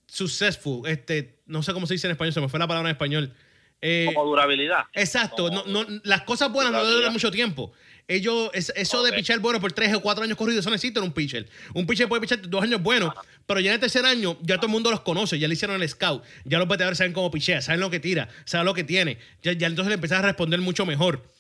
successful, 0.07 0.87
este, 0.87 1.39
no 1.45 1.63
sé 1.63 1.73
cómo 1.73 1.87
se 1.87 1.93
dice 1.95 2.07
en 2.07 2.11
español, 2.11 2.33
se 2.33 2.41
me 2.41 2.49
fue 2.49 2.59
la 2.59 2.67
palabra 2.67 2.89
en 2.89 2.95
español. 2.95 3.33
Eh, 3.81 4.05
Como 4.13 4.25
durabilidad. 4.29 4.83
Exacto, 4.93 5.49
no, 5.49 5.63
Como- 5.63 5.83
no, 5.83 6.01
las 6.03 6.21
cosas 6.21 6.51
buenas 6.51 6.71
no 6.71 6.85
duran 6.85 7.11
mucho 7.11 7.31
tiempo. 7.31 7.73
Ellos, 8.07 8.49
es- 8.53 8.71
eso 8.75 9.01
de 9.03 9.11
pichar 9.13 9.39
bueno 9.39 9.59
por 9.61 9.71
tres 9.71 9.93
o 9.93 10.01
cuatro 10.01 10.23
años 10.23 10.37
corridos, 10.37 10.59
eso 10.63 10.69
necesita 10.69 11.01
un 11.01 11.11
pitcher. 11.13 11.47
Un 11.73 11.85
pitcher 11.87 12.07
puede 12.07 12.21
pichar 12.21 12.41
dos 12.49 12.61
años 12.63 12.81
buenos, 12.81 13.13
pero 13.45 13.59
ya 13.61 13.71
en 13.71 13.75
el 13.75 13.79
tercer 13.79 14.05
año 14.05 14.37
ya 14.41 14.55
todo 14.57 14.67
el 14.67 14.71
mundo 14.73 14.91
los 14.91 15.01
conoce, 15.01 15.39
ya 15.39 15.47
le 15.47 15.53
hicieron 15.53 15.81
el 15.81 15.87
scout, 15.89 16.23
ya 16.45 16.59
los 16.59 16.67
bateadores 16.67 16.97
saben 16.97 17.13
cómo 17.13 17.31
pichea, 17.31 17.61
saben 17.61 17.79
lo 17.81 17.89
que 17.89 17.99
tira, 17.99 18.29
saben 18.45 18.65
lo 18.65 18.73
que 18.73 18.83
tiene. 18.83 19.17
Ya, 19.41 19.53
ya 19.53 19.67
entonces 19.67 19.89
le 19.89 19.95
empiezas 19.95 20.19
a 20.19 20.21
responder 20.23 20.59
mucho 20.61 20.85
mejor. 20.85 21.32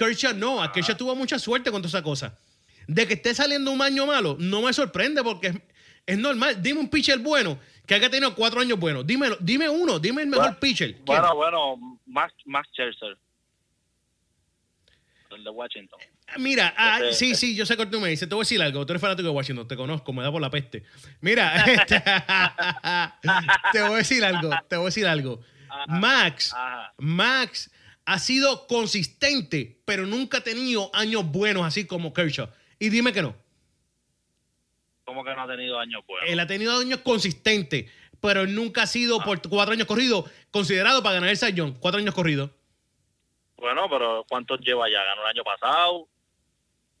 Kershaw 0.00 0.32
no, 0.34 0.62
a 0.62 0.72
Kershaw 0.72 0.96
tuvo 0.96 1.14
mucha 1.14 1.38
suerte 1.38 1.70
con 1.70 1.82
toda 1.82 1.90
esa 1.90 2.02
cosa. 2.02 2.38
De 2.86 3.06
que 3.06 3.14
esté 3.14 3.34
saliendo 3.34 3.70
un 3.70 3.82
año 3.82 4.06
malo, 4.06 4.36
no 4.38 4.62
me 4.62 4.72
sorprende 4.72 5.22
porque 5.22 5.48
es, 5.48 5.56
es 6.06 6.18
normal. 6.18 6.62
Dime 6.62 6.80
un 6.80 6.88
pitcher 6.88 7.18
bueno 7.18 7.58
que 7.86 7.94
haya 7.94 8.08
tenido 8.08 8.34
cuatro 8.34 8.60
años 8.60 8.78
buenos. 8.78 9.06
Dímelo, 9.06 9.36
dime 9.40 9.68
uno, 9.68 9.98
dime 9.98 10.22
el 10.22 10.28
mejor 10.28 10.46
Bueno, 10.46 10.60
pitcher. 10.60 10.94
¿Quién? 10.94 11.04
Bueno, 11.04 11.34
bueno, 11.36 11.98
Max, 12.06 12.32
Max 12.46 12.68
Scherzer. 12.72 13.18
El 15.30 15.44
de 15.44 15.50
Washington. 15.50 16.00
Mira, 16.38 16.74
ah, 16.76 16.98
Este- 17.00 17.12
sí, 17.12 17.34
sí, 17.34 17.54
yo 17.54 17.66
sé 17.66 17.76
que 17.76 17.86
tú 17.86 18.00
me 18.00 18.08
dices. 18.08 18.28
Te 18.28 18.34
voy 18.34 18.42
a 18.42 18.44
decir 18.44 18.62
algo. 18.62 18.84
Tú 18.86 18.92
eres 18.92 19.00
fanático 19.02 19.28
de 19.28 19.34
Washington, 19.34 19.68
te 19.68 19.76
conozco, 19.76 20.12
me 20.12 20.22
da 20.22 20.32
por 20.32 20.40
la 20.40 20.50
peste. 20.50 20.82
Mira, 21.20 21.54
este, 21.66 22.02
te 23.72 23.82
voy 23.82 23.92
a 23.92 23.96
decir 23.98 24.24
algo, 24.24 24.50
te 24.66 24.76
voy 24.76 24.84
a 24.84 24.86
decir 24.86 25.06
algo. 25.06 25.40
Max. 25.86 26.54
Max 26.98 27.70
ha 28.06 28.18
sido 28.18 28.66
consistente, 28.66 29.80
pero 29.84 30.06
nunca 30.06 30.38
ha 30.38 30.40
tenido 30.42 30.90
años 30.94 31.24
buenos 31.30 31.64
así 31.64 31.86
como 31.86 32.12
Kershaw. 32.12 32.48
Y 32.78 32.88
dime 32.88 33.12
que 33.12 33.22
no. 33.22 33.34
Como 35.04 35.24
que 35.24 35.34
no 35.34 35.42
ha 35.42 35.46
tenido 35.46 35.78
años 35.78 36.02
buenos. 36.06 36.28
Él 36.30 36.38
ha 36.40 36.46
tenido 36.46 36.78
años 36.78 37.00
consistentes, 37.00 37.90
pero 38.20 38.42
él 38.42 38.54
nunca 38.54 38.82
ha 38.82 38.86
sido 38.86 39.20
por 39.20 39.40
cuatro 39.48 39.72
años 39.74 39.86
corridos 39.86 40.30
considerado 40.50 41.02
para 41.02 41.14
ganar 41.16 41.30
el 41.30 41.36
Sayón. 41.36 41.74
Cuatro 41.80 41.98
años 42.00 42.14
corridos. 42.14 42.50
Bueno, 43.56 43.88
pero 43.90 44.24
¿cuántos 44.28 44.60
lleva 44.60 44.88
ya? 44.88 45.02
Ganó 45.04 45.22
el 45.22 45.28
año 45.28 45.44
pasado. 45.44 46.08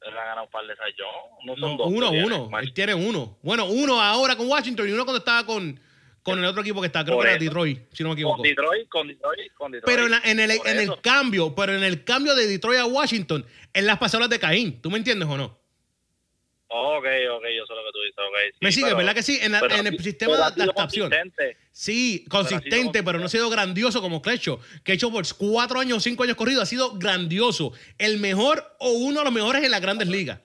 Él 0.02 0.12
ha 0.16 0.24
ganado 0.24 0.44
un 0.44 0.50
par 0.50 0.66
de 0.66 0.76
Sayón. 0.76 1.08
No 1.44 1.52
son 1.56 1.60
No, 1.72 1.76
dos. 1.76 1.92
uno, 1.92 2.10
tiene. 2.10 2.26
uno. 2.26 2.50
Max- 2.50 2.66
Él 2.66 2.72
tiene 2.74 2.94
uno. 2.94 3.38
Bueno, 3.42 3.66
uno 3.66 4.00
ahora 4.00 4.36
con 4.36 4.48
Washington 4.48 4.88
y 4.88 4.92
uno 4.92 5.04
cuando 5.04 5.18
estaba 5.18 5.44
con, 5.46 5.78
con 6.22 6.38
el 6.38 6.44
otro 6.44 6.60
equipo 6.62 6.80
que 6.80 6.86
está, 6.88 7.04
creo 7.04 7.16
Por 7.16 7.24
que 7.24 7.30
era 7.32 7.36
eso. 7.38 7.44
Detroit, 7.44 7.80
si 7.92 8.02
no 8.02 8.10
me 8.10 8.12
equivoco. 8.14 8.36
Con 8.36 8.42
Detroit, 8.42 8.88
con 8.88 9.08
Detroit, 9.08 9.52
con 9.54 9.72
Detroit. 9.72 9.94
Pero 9.96 10.04
en, 10.06 10.10
la- 10.12 10.22
en 10.24 10.40
el, 10.40 10.50
en 10.64 10.78
el 10.80 11.00
cambio, 11.00 11.54
pero 11.54 11.74
en 11.74 11.82
el 11.82 12.04
cambio 12.04 12.34
de 12.34 12.46
Detroit 12.46 12.78
a 12.80 12.86
Washington, 12.86 13.44
él 13.72 13.86
las 13.86 13.98
pasó 13.98 14.18
las 14.20 14.28
de 14.30 14.38
Caín. 14.38 14.80
¿Tú 14.82 14.90
me 14.90 14.98
entiendes 14.98 15.28
o 15.28 15.36
no? 15.36 15.58
Ok, 16.72 17.04
ok, 17.04 17.44
yo 17.56 17.66
sé 17.66 17.74
lo 17.74 17.82
que 17.84 17.90
tú 17.92 17.98
dices. 18.00 18.18
ok, 18.18 18.36
sí, 18.52 18.58
me 18.60 18.70
sigue, 18.72 18.86
pero- 18.86 18.96
¿verdad 18.98 19.14
que 19.14 19.22
sí? 19.24 19.38
En, 19.42 19.50
la- 19.52 19.58
en 19.58 19.86
el 19.88 19.94
ha- 19.98 20.02
sistema 20.02 20.34
ha 20.34 20.36
de 20.36 20.62
adaptación. 20.62 21.10
consistente. 21.10 21.56
Sí, 21.72 22.24
Pero 22.28 22.38
ha 22.38 22.42
consistente, 22.42 23.02
pero 23.02 23.18
no 23.18 23.24
ha 23.24 23.28
sido 23.28 23.50
grandioso 23.50 24.00
como 24.00 24.22
Clecho. 24.22 24.60
Que 24.84 24.92
hecho 24.92 25.10
por 25.10 25.24
cuatro 25.36 25.80
años, 25.80 26.02
cinco 26.04 26.22
años 26.22 26.36
corridos, 26.36 26.62
ha 26.62 26.66
sido 26.66 26.96
grandioso. 26.96 27.72
El 27.98 28.18
mejor 28.18 28.76
o 28.78 28.90
uno 28.90 29.18
de 29.18 29.24
los 29.24 29.32
mejores 29.32 29.64
en 29.64 29.70
las 29.72 29.80
grandes 29.80 30.06
ligas. 30.06 30.38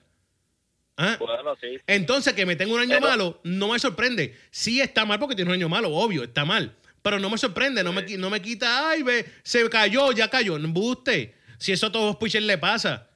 ¿Ah? 0.96 1.16
Bueno, 1.18 1.54
sí. 1.60 1.78
Entonces, 1.86 2.32
que 2.34 2.46
me 2.46 2.56
tenga 2.56 2.72
un 2.74 2.80
año 2.80 2.96
Pero- 2.96 3.08
malo, 3.08 3.40
no 3.44 3.68
me 3.68 3.78
sorprende. 3.78 4.36
Sí 4.50 4.80
está 4.80 5.04
mal 5.04 5.18
porque 5.18 5.34
tiene 5.34 5.50
un 5.50 5.54
año 5.56 5.68
malo, 5.68 5.90
obvio, 5.90 6.24
está 6.24 6.44
mal. 6.44 6.74
Pero 7.02 7.18
no 7.20 7.30
me 7.30 7.38
sorprende, 7.38 7.84
no 7.84 7.92
me, 7.92 8.02
no 8.16 8.30
me 8.30 8.40
quita, 8.42 8.88
ay, 8.90 9.02
ve, 9.02 9.26
se 9.42 9.68
cayó, 9.68 10.10
ya 10.12 10.28
cayó. 10.28 10.58
No 10.58 10.68
buste. 10.68 11.34
Si 11.58 11.72
eso 11.72 11.86
a 11.86 11.92
todos 11.92 12.06
los 12.06 12.16
pitchers 12.16 12.44
le 12.44 12.58
pasa. 12.58 13.08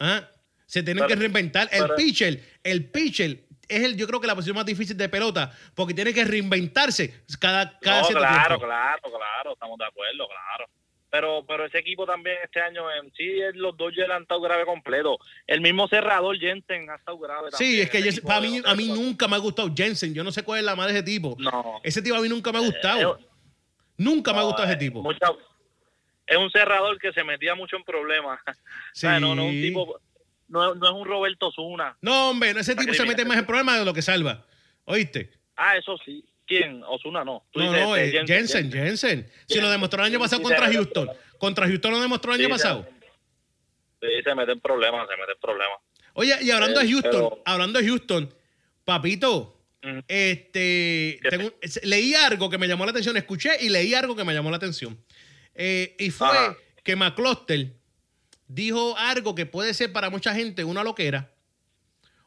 ¿Ah? 0.00 0.28
Se 0.66 0.82
tienen 0.82 0.98
Pero- 1.04 1.08
que 1.08 1.16
reinventar. 1.16 1.68
El 1.72 1.90
pitcher, 1.96 2.42
el 2.62 2.84
pitcher 2.90 3.44
es 3.68 3.82
el, 3.84 3.96
yo 3.96 4.06
creo 4.06 4.20
que 4.20 4.26
la 4.26 4.34
posición 4.34 4.56
más 4.56 4.64
difícil 4.64 4.96
de 4.96 5.08
pelota 5.08 5.52
porque 5.74 5.92
tiene 5.94 6.14
que 6.14 6.24
reinventarse 6.24 7.22
cada, 7.38 7.78
cada 7.80 8.02
No, 8.02 8.08
claro, 8.08 8.46
tiempo. 8.46 8.64
claro, 8.66 9.02
claro, 9.02 9.52
estamos 9.52 9.78
de 9.78 9.84
acuerdo, 9.84 10.26
claro. 10.28 10.70
Pero, 11.10 11.42
pero 11.46 11.64
ese 11.64 11.78
equipo 11.78 12.04
también 12.04 12.36
este 12.44 12.60
año 12.60 12.82
en 12.92 13.10
sí, 13.14 13.40
es- 13.40 13.56
los 13.56 13.74
Dodgers 13.76 14.10
han 14.10 14.22
estado 14.22 14.42
grave 14.42 14.66
completo. 14.66 15.16
El 15.46 15.60
mismo 15.62 15.88
cerrador 15.88 16.38
Jensen 16.38 16.90
ha 16.90 16.96
estado 16.96 17.18
grave 17.18 17.50
también. 17.50 17.72
Sí, 17.72 17.80
es 17.80 17.88
que 17.88 17.98
equipo 18.00 18.28
para 18.28 18.40
mí, 18.42 18.60
a 18.64 18.74
mí 18.74 18.88
nunca 18.88 19.26
me 19.26 19.36
ha 19.36 19.38
gustado 19.38 19.72
Jensen. 19.74 20.12
Yo 20.12 20.22
no 20.22 20.30
sé 20.32 20.42
cuál 20.42 20.58
es 20.58 20.64
la 20.66 20.76
madre 20.76 20.92
de 20.92 20.98
ese 20.98 21.06
tipo. 21.06 21.34
No. 21.38 21.80
Ese 21.82 22.02
tipo 22.02 22.14
a 22.16 22.20
mí 22.20 22.28
nunca 22.28 22.52
me 22.52 22.58
ha 22.58 22.60
gustado. 22.60 23.18
Eh, 23.18 23.26
nunca 23.96 24.32
me 24.34 24.40
ha 24.40 24.42
gustado 24.42 24.64
ese 24.64 24.74
eh, 24.74 24.76
tipo. 24.78 25.02
mucha- 25.02 25.32
es 26.26 26.36
un 26.36 26.50
cerrador 26.50 26.98
que 26.98 27.10
se 27.14 27.24
metía 27.24 27.54
mucho 27.54 27.76
en 27.76 27.84
problemas. 27.84 28.38
Sí. 28.44 28.52
O 29.06 29.10
sea, 29.10 29.18
no, 29.20 29.34
no, 29.34 29.46
un 29.46 29.52
tipo, 29.52 29.98
no, 30.48 30.74
no 30.74 30.86
es 30.88 30.92
un 30.92 31.06
Roberto 31.06 31.50
Zuna. 31.52 31.96
No, 32.02 32.30
hombre, 32.30 32.50
ese 32.50 32.76
tipo 32.76 32.92
se 32.92 33.06
mete 33.06 33.24
más 33.24 33.38
en 33.38 33.46
problemas 33.46 33.78
de 33.78 33.84
lo 33.86 33.94
que 33.94 34.02
salva. 34.02 34.44
¿Oíste? 34.84 35.30
Ah, 35.56 35.74
eso 35.78 35.96
sí. 36.04 36.22
¿Quién? 36.48 36.82
Osuna 36.84 37.22
no. 37.24 37.44
Tú 37.52 37.60
No, 37.60 37.70
dices, 37.70 37.86
no, 37.86 37.94
este, 37.96 38.18
eh, 38.18 38.24
Jensen, 38.26 38.72
Jensen. 38.72 39.30
Si 39.46 39.60
lo 39.60 39.70
demostró 39.70 40.00
el 40.00 40.06
año 40.06 40.18
pasado 40.18 40.40
Sí, 40.40 40.48
contra 40.48 40.72
Houston. 40.72 41.08
Contra 41.38 41.66
Houston 41.68 41.92
lo 41.92 42.00
demostró 42.00 42.34
el 42.34 42.40
año 42.40 42.48
pasado. 42.48 42.88
Sí, 44.00 44.08
se 44.24 44.34
mete 44.34 44.52
en 44.52 44.60
problemas, 44.60 45.06
se 45.08 45.16
mete 45.16 45.32
en 45.32 45.38
problemas. 45.40 45.78
Oye, 46.14 46.34
y 46.40 46.50
hablando 46.50 46.80
de 46.80 46.86
Eh, 46.86 46.90
Houston, 46.92 47.10
pero- 47.12 47.42
hablando 47.44 47.78
de 47.78 47.86
Houston, 47.86 48.34
papito, 48.84 49.60
este, 50.08 51.20
tengo- 51.28 51.52
leí 51.82 52.14
algo 52.14 52.48
que 52.50 52.58
me 52.58 52.66
llamó 52.66 52.84
la 52.84 52.90
atención, 52.92 53.16
escuché 53.16 53.50
y 53.60 53.68
leí 53.68 53.94
algo 53.94 54.16
que 54.16 54.24
me 54.24 54.32
llamó 54.34 54.50
la 54.50 54.56
atención. 54.56 54.98
Eh, 55.54 55.94
y 55.98 56.10
fue 56.10 56.28
Ajá. 56.28 56.56
que 56.82 56.96
McCloster 56.96 57.72
dijo 58.46 58.96
algo 58.96 59.34
que 59.34 59.44
puede 59.46 59.74
ser 59.74 59.92
para 59.92 60.08
mucha 60.10 60.34
gente 60.34 60.64
una 60.64 60.82
loquera 60.82 61.30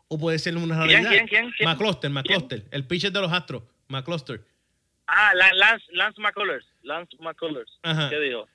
o 0.08 0.18
puede 0.20 0.38
ser 0.40 0.56
una 0.58 0.86
realidad. 0.86 1.10
quién, 1.10 1.28
quién, 1.28 1.52
quién? 1.58 1.68
McCloster, 1.70 2.12
McCloster, 2.12 2.66
el 2.72 2.86
pitcher 2.86 3.12
de 3.12 3.22
los 3.22 3.32
Astros, 3.32 3.64
McCloster. 3.92 4.44
Ah, 5.08 5.32
La- 5.36 5.54
Lance, 5.54 5.86
Lance 5.92 6.20
McCullers. 6.22 6.66
Lance 6.84 7.16
McCullers. 7.20 7.72
Ajá. 7.84 8.10
¿Qué 8.10 8.20
dijo? 8.20 8.48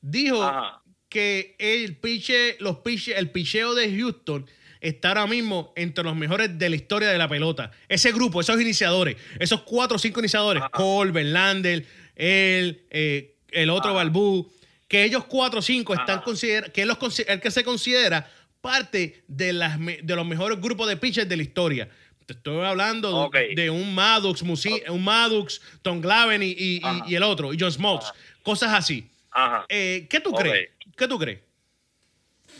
Dijo 0.00 0.42
Ajá. 0.42 0.82
que 1.08 1.56
el 1.58 1.96
piche, 1.96 2.56
los 2.60 2.78
piche, 2.78 3.18
el 3.18 3.30
picheo 3.30 3.74
de 3.74 3.94
Houston 3.98 4.46
está 4.80 5.08
ahora 5.08 5.26
mismo 5.26 5.72
entre 5.76 6.04
los 6.04 6.14
mejores 6.14 6.58
de 6.58 6.70
la 6.70 6.76
historia 6.76 7.08
de 7.08 7.18
la 7.18 7.28
pelota. 7.28 7.72
Ese 7.88 8.12
grupo, 8.12 8.40
esos 8.40 8.60
iniciadores, 8.60 9.16
esos 9.40 9.62
cuatro 9.62 9.96
o 9.96 9.98
cinco 9.98 10.20
iniciadores, 10.20 10.62
Ajá. 10.62 10.70
Cole, 10.70 11.10
Verlander, 11.10 11.84
él, 12.14 12.86
eh, 12.90 13.36
el 13.50 13.70
otro. 13.70 13.94
Balbú, 13.94 14.52
que 14.86 15.02
ellos 15.02 15.24
cuatro 15.24 15.58
o 15.58 15.62
cinco 15.62 15.92
están 15.94 16.16
Ajá. 16.18 16.22
considera, 16.24 16.68
que 16.68 16.82
él 16.82 16.88
los 16.88 17.20
el 17.20 17.40
que 17.40 17.50
se 17.50 17.64
considera 17.64 18.30
parte 18.60 19.24
de, 19.26 19.52
las, 19.52 19.78
de 19.80 20.14
los 20.16 20.26
mejores 20.26 20.60
grupos 20.60 20.88
de 20.88 20.96
pitchers 20.96 21.28
de 21.28 21.36
la 21.36 21.42
historia. 21.42 21.88
Te 22.26 22.32
estoy 22.32 22.64
hablando 22.66 23.30
de- 23.30 23.70
un 23.70 23.94
Maddox, 23.94 24.44
Musi- 24.44 24.82
un 24.90 25.04
Maddox, 25.04 25.60
Tom 25.82 26.00
Glaven 26.00 26.42
y, 26.42 26.80
el 27.14 27.22
otro, 27.22 27.52
y 27.54 27.56
John 27.58 27.70
Smokes. 27.72 28.06
Cosas 28.42 28.72
así. 28.74 29.08
Ajá. 29.30 29.64
Eh, 29.68 30.06
¿Qué 30.10 30.20
tú 30.20 30.32
crees? 30.32 30.70
¿Qué 30.96 31.06
tú 31.06 31.18
crees? 31.18 31.40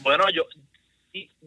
Bueno, 0.03 0.25
yo 0.33 0.45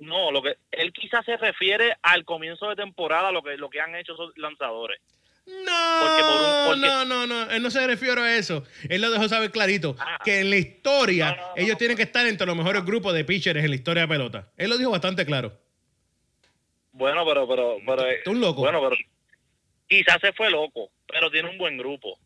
no, 0.01 0.31
lo 0.31 0.41
que 0.41 0.55
él 0.71 0.91
quizás 0.91 1.23
se 1.25 1.38
refiere 1.38 1.95
al 2.01 2.25
comienzo 2.25 2.67
de 2.69 2.75
temporada, 2.75 3.31
lo 3.31 3.43
que 3.43 3.55
lo 3.57 3.69
que 3.69 3.79
han 3.79 3.95
hecho 3.95 4.13
esos 4.13 4.35
lanzadores. 4.38 4.99
No, 5.45 5.99
Porque 6.01 6.21
por 6.23 6.31
un- 6.41 6.65
porque- 6.67 6.88
no, 6.88 7.05
no, 7.05 7.27
no, 7.27 7.51
él 7.51 7.61
no 7.63 7.71
se 7.71 7.85
refiere 7.88 8.21
a 8.21 8.38
eso. 8.38 8.63
Él 8.88 9.01
lo 9.01 9.09
dejó 9.11 9.27
saber 9.29 9.51
clarito, 9.51 9.95
Ah. 9.99 10.19
que 10.23 10.39
en 10.41 10.49
la 10.49 10.57
historia 10.57 11.31
No, 11.31 11.35
no, 11.35 11.41
no, 11.49 11.53
ellos 11.57 11.77
tienen 11.77 11.97
que 11.97 12.03
estar 12.03 12.25
entre 12.27 12.45
los 12.47 12.55
mejores 12.55 12.83
grupos 12.85 13.13
de 13.13 13.23
pitchers 13.23 13.63
en 13.63 13.69
la 13.69 13.75
historia 13.75 14.01
de 14.03 14.07
pelota. 14.09 14.47
Él 14.57 14.69
lo 14.69 14.77
dijo 14.77 14.91
bastante 14.91 15.25
claro. 15.25 15.57
Bueno, 17.00 17.25
pero 17.25 17.48
pero 17.48 17.77
pero 17.86 18.03
Tú 18.25 18.32
un 18.32 18.41
loco. 18.41 18.62
Bueno, 18.62 18.82
pero 18.82 18.96
quizás 19.88 20.18
se 20.20 20.34
fue 20.34 20.51
loco, 20.51 20.91
pero 21.08 21.32
tiene 21.32 21.50
un 21.50 21.58
buen 21.58 21.77
grupo. 21.77 22.20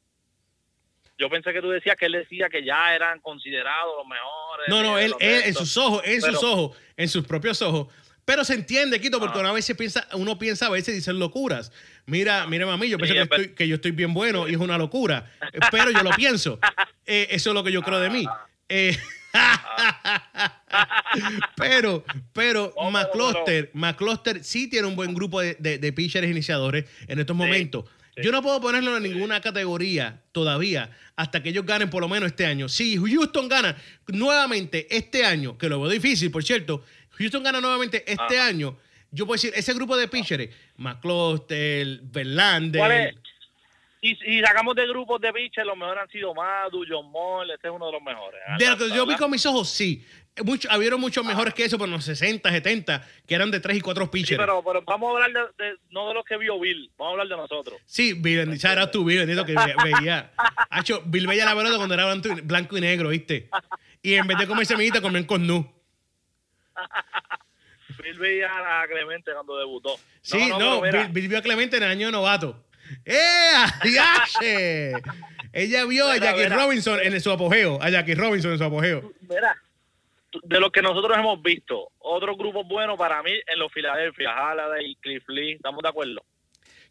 Yo 1.16 1.30
pensé 1.30 1.54
que 1.54 1.62
tú 1.62 1.70
decías 1.70 1.96
que 1.96 2.08
él 2.08 2.14
decía 2.14 2.50
que 2.50 2.66
ya 2.66 2.96
eran 2.96 3.20
considerados 3.20 3.96
los 3.96 4.08
mejores. 4.08 4.68
No, 4.68 4.82
no, 4.82 4.98
él, 4.98 5.14
él 5.20 5.44
en 5.46 5.54
sus 5.54 5.78
ojos, 5.78 6.02
en 6.06 6.22
sus 6.22 6.44
ojos, 6.44 6.76
en 6.98 7.08
sus 7.08 7.26
propios 7.26 7.62
ojos. 7.62 7.88
Pero 8.26 8.44
se 8.44 8.56
entiende, 8.56 9.00
Quito, 9.00 9.20
porque 9.20 9.38
una 9.38 9.52
vez 9.52 9.64
se 9.64 9.76
piensa, 9.76 10.08
uno 10.14 10.40
piensa 10.40 10.66
a 10.66 10.70
veces 10.70 10.96
dicen 10.96 11.20
locuras. 11.20 11.72
Mira, 12.08 12.48
mira, 12.48 12.66
mami, 12.66 12.90
yo 12.90 12.98
pienso 12.98 13.14
que, 13.14 13.22
estoy, 13.22 13.50
que 13.54 13.68
yo 13.68 13.76
estoy 13.76 13.92
bien 13.92 14.14
bueno 14.14 14.48
y 14.48 14.54
es 14.54 14.58
una 14.58 14.78
locura. 14.80 15.32
Eh, 15.54 15.60
Pero 15.70 15.92
yo 15.92 16.02
lo 16.04 16.12
pienso. 16.12 16.60
Eh, 17.06 17.28
eso 17.32 17.50
es 17.50 17.54
lo 17.54 17.66
que 17.66 17.72
yo 17.74 17.82
creo 17.82 18.00
de 18.00 18.10
mí. 18.10 18.26
Eh, 18.70 18.98
pero, 21.56 22.04
pero, 22.34 22.74
No, 22.78 22.92
McCloster, 22.92 23.70
McCloster 23.74 24.44
sí 24.44 24.70
tiene 24.70 24.88
un 24.88 24.96
buen 24.96 25.14
grupo 25.14 25.42
de, 25.42 25.56
de, 25.60 25.78
de 25.78 25.94
pitchers 25.94 26.28
iniciadores 26.28 26.86
en 27.08 27.20
estos 27.20 27.36
momentos. 27.36 27.86
Yo 28.22 28.32
no 28.32 28.44
puedo 28.44 28.62
ponerlo 28.62 28.96
en 28.96 29.04
ninguna 29.04 29.42
categoría 29.42 30.22
todavía 30.32 30.92
hasta 31.16 31.42
que 31.42 31.50
ellos 31.50 31.66
ganen 31.66 31.90
por 31.90 32.02
lo 32.02 32.08
menos 32.08 32.28
este 32.28 32.46
año. 32.46 32.70
Si 32.70 32.96
Houston 32.96 33.50
gana 33.50 33.76
nuevamente 34.08 34.88
este 34.96 35.26
año, 35.26 35.58
que 35.58 35.68
lo 35.68 35.82
veo 35.82 35.90
difícil, 35.90 36.30
por 36.30 36.44
cierto, 36.44 36.84
Houston 37.18 37.42
gana 37.42 37.60
nuevamente 37.60 38.04
este 38.06 38.40
Ah. 38.40 38.46
año, 38.46 38.78
yo 39.10 39.26
puedo 39.26 39.36
decir, 39.36 39.52
ese 39.56 39.74
grupo 39.74 39.98
de 39.98 40.08
pitchers, 40.08 40.50
McCloster, 40.78 42.02
Verlander, 42.04 42.80
¿Cuál 42.80 42.92
es? 42.92 43.16
Y 44.10 44.16
si 44.18 44.42
sacamos 44.42 44.76
de 44.76 44.86
grupos 44.88 45.20
de 45.22 45.32
pitchers, 45.34 45.66
los 45.66 45.78
mejores 45.78 46.04
han 46.04 46.10
sido 46.10 46.34
Madu, 46.36 46.84
John 46.88 47.10
Moll, 47.10 47.50
este 47.52 47.68
es 47.70 47.74
uno 47.74 47.86
de 47.88 47.92
los 47.94 48.02
mejores. 48.02 48.40
De 48.60 48.70
lo 48.70 48.78
que 48.78 48.90
yo 48.92 49.06
vi 49.06 49.16
con 49.16 49.32
mis 49.32 49.46
ojos, 49.46 49.70
sí. 49.70 50.06
Mucho, 50.44 50.68
habieron 50.72 51.00
muchos 51.00 51.24
mejores 51.24 51.54
que 51.54 51.64
eso, 51.64 51.78
por 51.78 51.88
los 51.88 52.04
60, 52.04 52.50
70, 52.50 53.08
que 53.28 53.36
eran 53.36 53.52
de 53.52 53.60
3 53.60 53.78
y 53.78 53.82
4 53.82 54.06
Sí, 54.06 54.10
pitchers. 54.12 54.40
pero, 54.40 54.64
pero 54.64 54.82
vamos 54.82 55.10
a 55.10 55.24
hablar 55.24 55.32
de, 55.58 55.64
de- 55.64 55.78
no 55.92 56.08
de 56.08 56.16
los 56.16 56.26
que 56.26 56.38
vio 56.38 56.60
Bill, 56.60 56.90
vamos 56.98 57.12
a 57.12 57.12
hablar 57.14 57.28
de 57.28 57.38
nosotros. 57.38 57.80
Sí, 57.86 58.14
Bill, 58.14 58.58
shout 58.58 58.78
out 58.80 58.92
to 58.92 59.04
Bill, 59.06 59.20
bendito 59.20 59.46
que 59.46 59.54
ve- 59.54 59.76
veía. 59.84 60.32
Hacho, 60.72 61.02
Bill 61.06 61.28
veía 61.28 61.46
la 61.46 61.56
pelota 61.56 61.78
cuando 61.78 61.94
era 61.94 62.12
blanco 62.44 62.78
y- 62.78 62.82
negro, 62.82 63.10
¿viste? 63.10 63.48
Y 64.02 64.16
en 64.16 64.26
vez 64.28 64.38
de 64.40 64.48
comer 64.48 64.66
semillita, 64.66 65.02
comían 65.02 65.24
con 65.26 65.46
nu. 65.48 65.72
Bill 68.04 68.18
veía 68.20 68.50
a 68.82 68.88
Clemente 68.88 69.32
cuando 69.34 69.58
debutó. 69.58 69.96
Sí, 70.22 70.50
no, 70.58 70.82
Bill, 70.82 71.08
Bill 71.12 71.28
vio 71.28 71.38
a 71.38 71.42
Clemente 71.42 71.78
en 71.78 71.84
el 71.84 71.90
año 71.92 72.08
de 72.08 72.12
novato. 72.12 72.66
¡Eh! 73.06 73.54
¡Adiache! 73.82 74.94
Ella 75.52 75.86
vio 75.86 76.08
a 76.08 76.18
Jackie 76.18 76.44
mira. 76.44 76.56
Robinson 76.56 77.00
en 77.02 77.22
su 77.22 77.32
apogeo. 77.32 77.82
A 77.82 77.90
Jackie 77.90 78.16
Robinson 78.16 78.52
en 78.54 78.58
su 78.58 78.64
apogeo. 78.64 79.14
mira, 79.22 79.56
de 80.44 80.60
los 80.60 80.72
que 80.72 80.82
nosotros 80.82 81.16
hemos 81.18 81.42
visto, 81.42 81.92
otros 82.00 82.38
grupos 82.38 82.68
buenos 82.68 82.98
para 82.98 83.22
mí 83.22 83.32
en 83.46 83.60
los 83.60 83.72
Philadelphia, 83.72 84.32
Halliday, 84.36 84.96
Cliff 84.96 85.24
Lee, 85.28 85.54
¿estamos 85.54 85.84
de 85.84 85.90
acuerdo? 85.90 86.24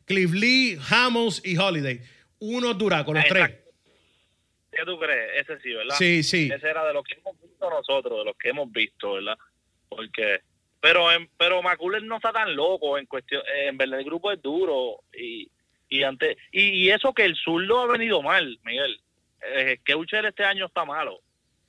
Cliff 0.04 0.32
Lee, 0.32 0.78
Hamels 0.90 1.42
y 1.44 1.56
Holiday. 1.56 2.00
Unos 2.38 2.76
duracos, 2.78 3.14
los 3.14 3.24
tres. 3.24 3.50
¿Qué 4.70 4.84
tú 4.86 4.98
crees? 4.98 5.30
Ese 5.42 5.60
sí, 5.60 5.72
¿verdad? 5.74 5.94
Sí, 5.96 6.22
sí. 6.22 6.50
Ese 6.52 6.68
era 6.68 6.84
de 6.86 6.94
los 6.94 7.04
que 7.04 7.14
hemos 7.14 7.40
visto 7.40 7.68
nosotros, 7.68 8.18
de 8.18 8.24
los 8.24 8.36
que 8.36 8.48
hemos 8.48 8.70
visto, 8.72 9.14
¿verdad? 9.14 9.36
Porque, 9.88 10.40
pero 10.80 11.12
en, 11.12 11.28
pero 11.36 11.62
McCullers 11.62 12.04
no 12.04 12.16
está 12.16 12.32
tan 12.32 12.56
loco 12.56 12.96
en 12.96 13.06
cuestión, 13.06 13.42
en 13.66 13.76
verdad 13.76 13.98
el 13.98 14.04
grupo 14.06 14.32
es 14.32 14.40
duro 14.40 15.02
y 15.12 15.50
y 15.98 16.02
antes 16.04 16.36
y, 16.50 16.62
y 16.84 16.90
eso 16.90 17.12
que 17.12 17.24
el 17.24 17.36
zurdo 17.36 17.80
ha 17.80 17.86
venido 17.86 18.22
mal, 18.22 18.58
Miguel. 18.64 19.00
Eh, 19.54 19.78
que 19.84 19.94
Uchel 19.94 20.24
este 20.26 20.44
año 20.44 20.66
está 20.66 20.84
malo. 20.84 21.20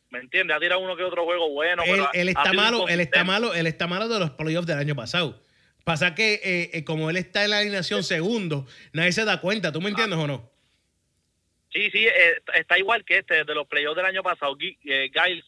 ¿Me 0.10 0.20
entiendes? 0.20 0.56
Ha 0.56 0.60
tirado 0.60 0.80
uno 0.80 0.96
que 0.96 1.04
otro 1.04 1.26
juego 1.26 1.50
bueno. 1.50 1.82
él, 1.84 1.92
pero 1.92 2.10
él 2.14 2.30
está 2.30 2.54
malo, 2.54 2.88
él 2.88 3.00
está 3.00 3.24
malo, 3.24 3.54
él 3.54 3.66
está 3.68 3.88
malo 3.88 4.08
de 4.08 4.20
los 4.20 4.30
playoffs 4.32 4.68
del 4.68 4.78
año 4.78 4.96
pasado. 4.96 5.42
Pasa 5.84 6.14
que 6.16 6.36
eh, 6.36 6.70
eh, 6.74 6.84
como 6.86 7.10
él 7.10 7.18
está 7.18 7.44
en 7.44 7.50
la 7.50 7.58
alineación 7.58 8.04
segundo, 8.04 8.66
nadie 8.94 9.12
se 9.12 9.26
da 9.26 9.42
cuenta, 9.42 9.72
¿tú 9.72 9.82
me 9.82 9.90
entiendes 9.90 10.18
o 10.20 10.28
no? 10.28 10.50
Sí, 11.74 11.90
sí, 11.90 12.06
eh, 12.06 12.42
está 12.54 12.78
igual 12.78 13.04
que 13.04 13.18
este, 13.18 13.44
de 13.44 13.56
los 13.56 13.68
playoffs 13.68 13.98
del 13.98 14.06
año 14.06 14.22
pasado. 14.22 14.56
Eh, 14.62 15.10
Giles, 15.12 15.44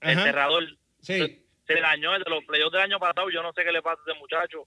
el 0.00 0.18
cerrador, 0.18 0.64
Sí. 1.00 1.40
se 1.66 1.74
dañó 1.80 2.14
el 2.16 2.24
de 2.24 2.30
los 2.30 2.44
playoffs 2.44 2.72
del 2.72 2.82
año 2.82 2.98
pasado. 2.98 3.30
Yo 3.30 3.42
no 3.42 3.52
sé 3.52 3.62
qué 3.64 3.70
le 3.72 3.80
pasa 3.80 4.00
a 4.04 4.10
ese 4.10 4.18
muchacho, 4.18 4.66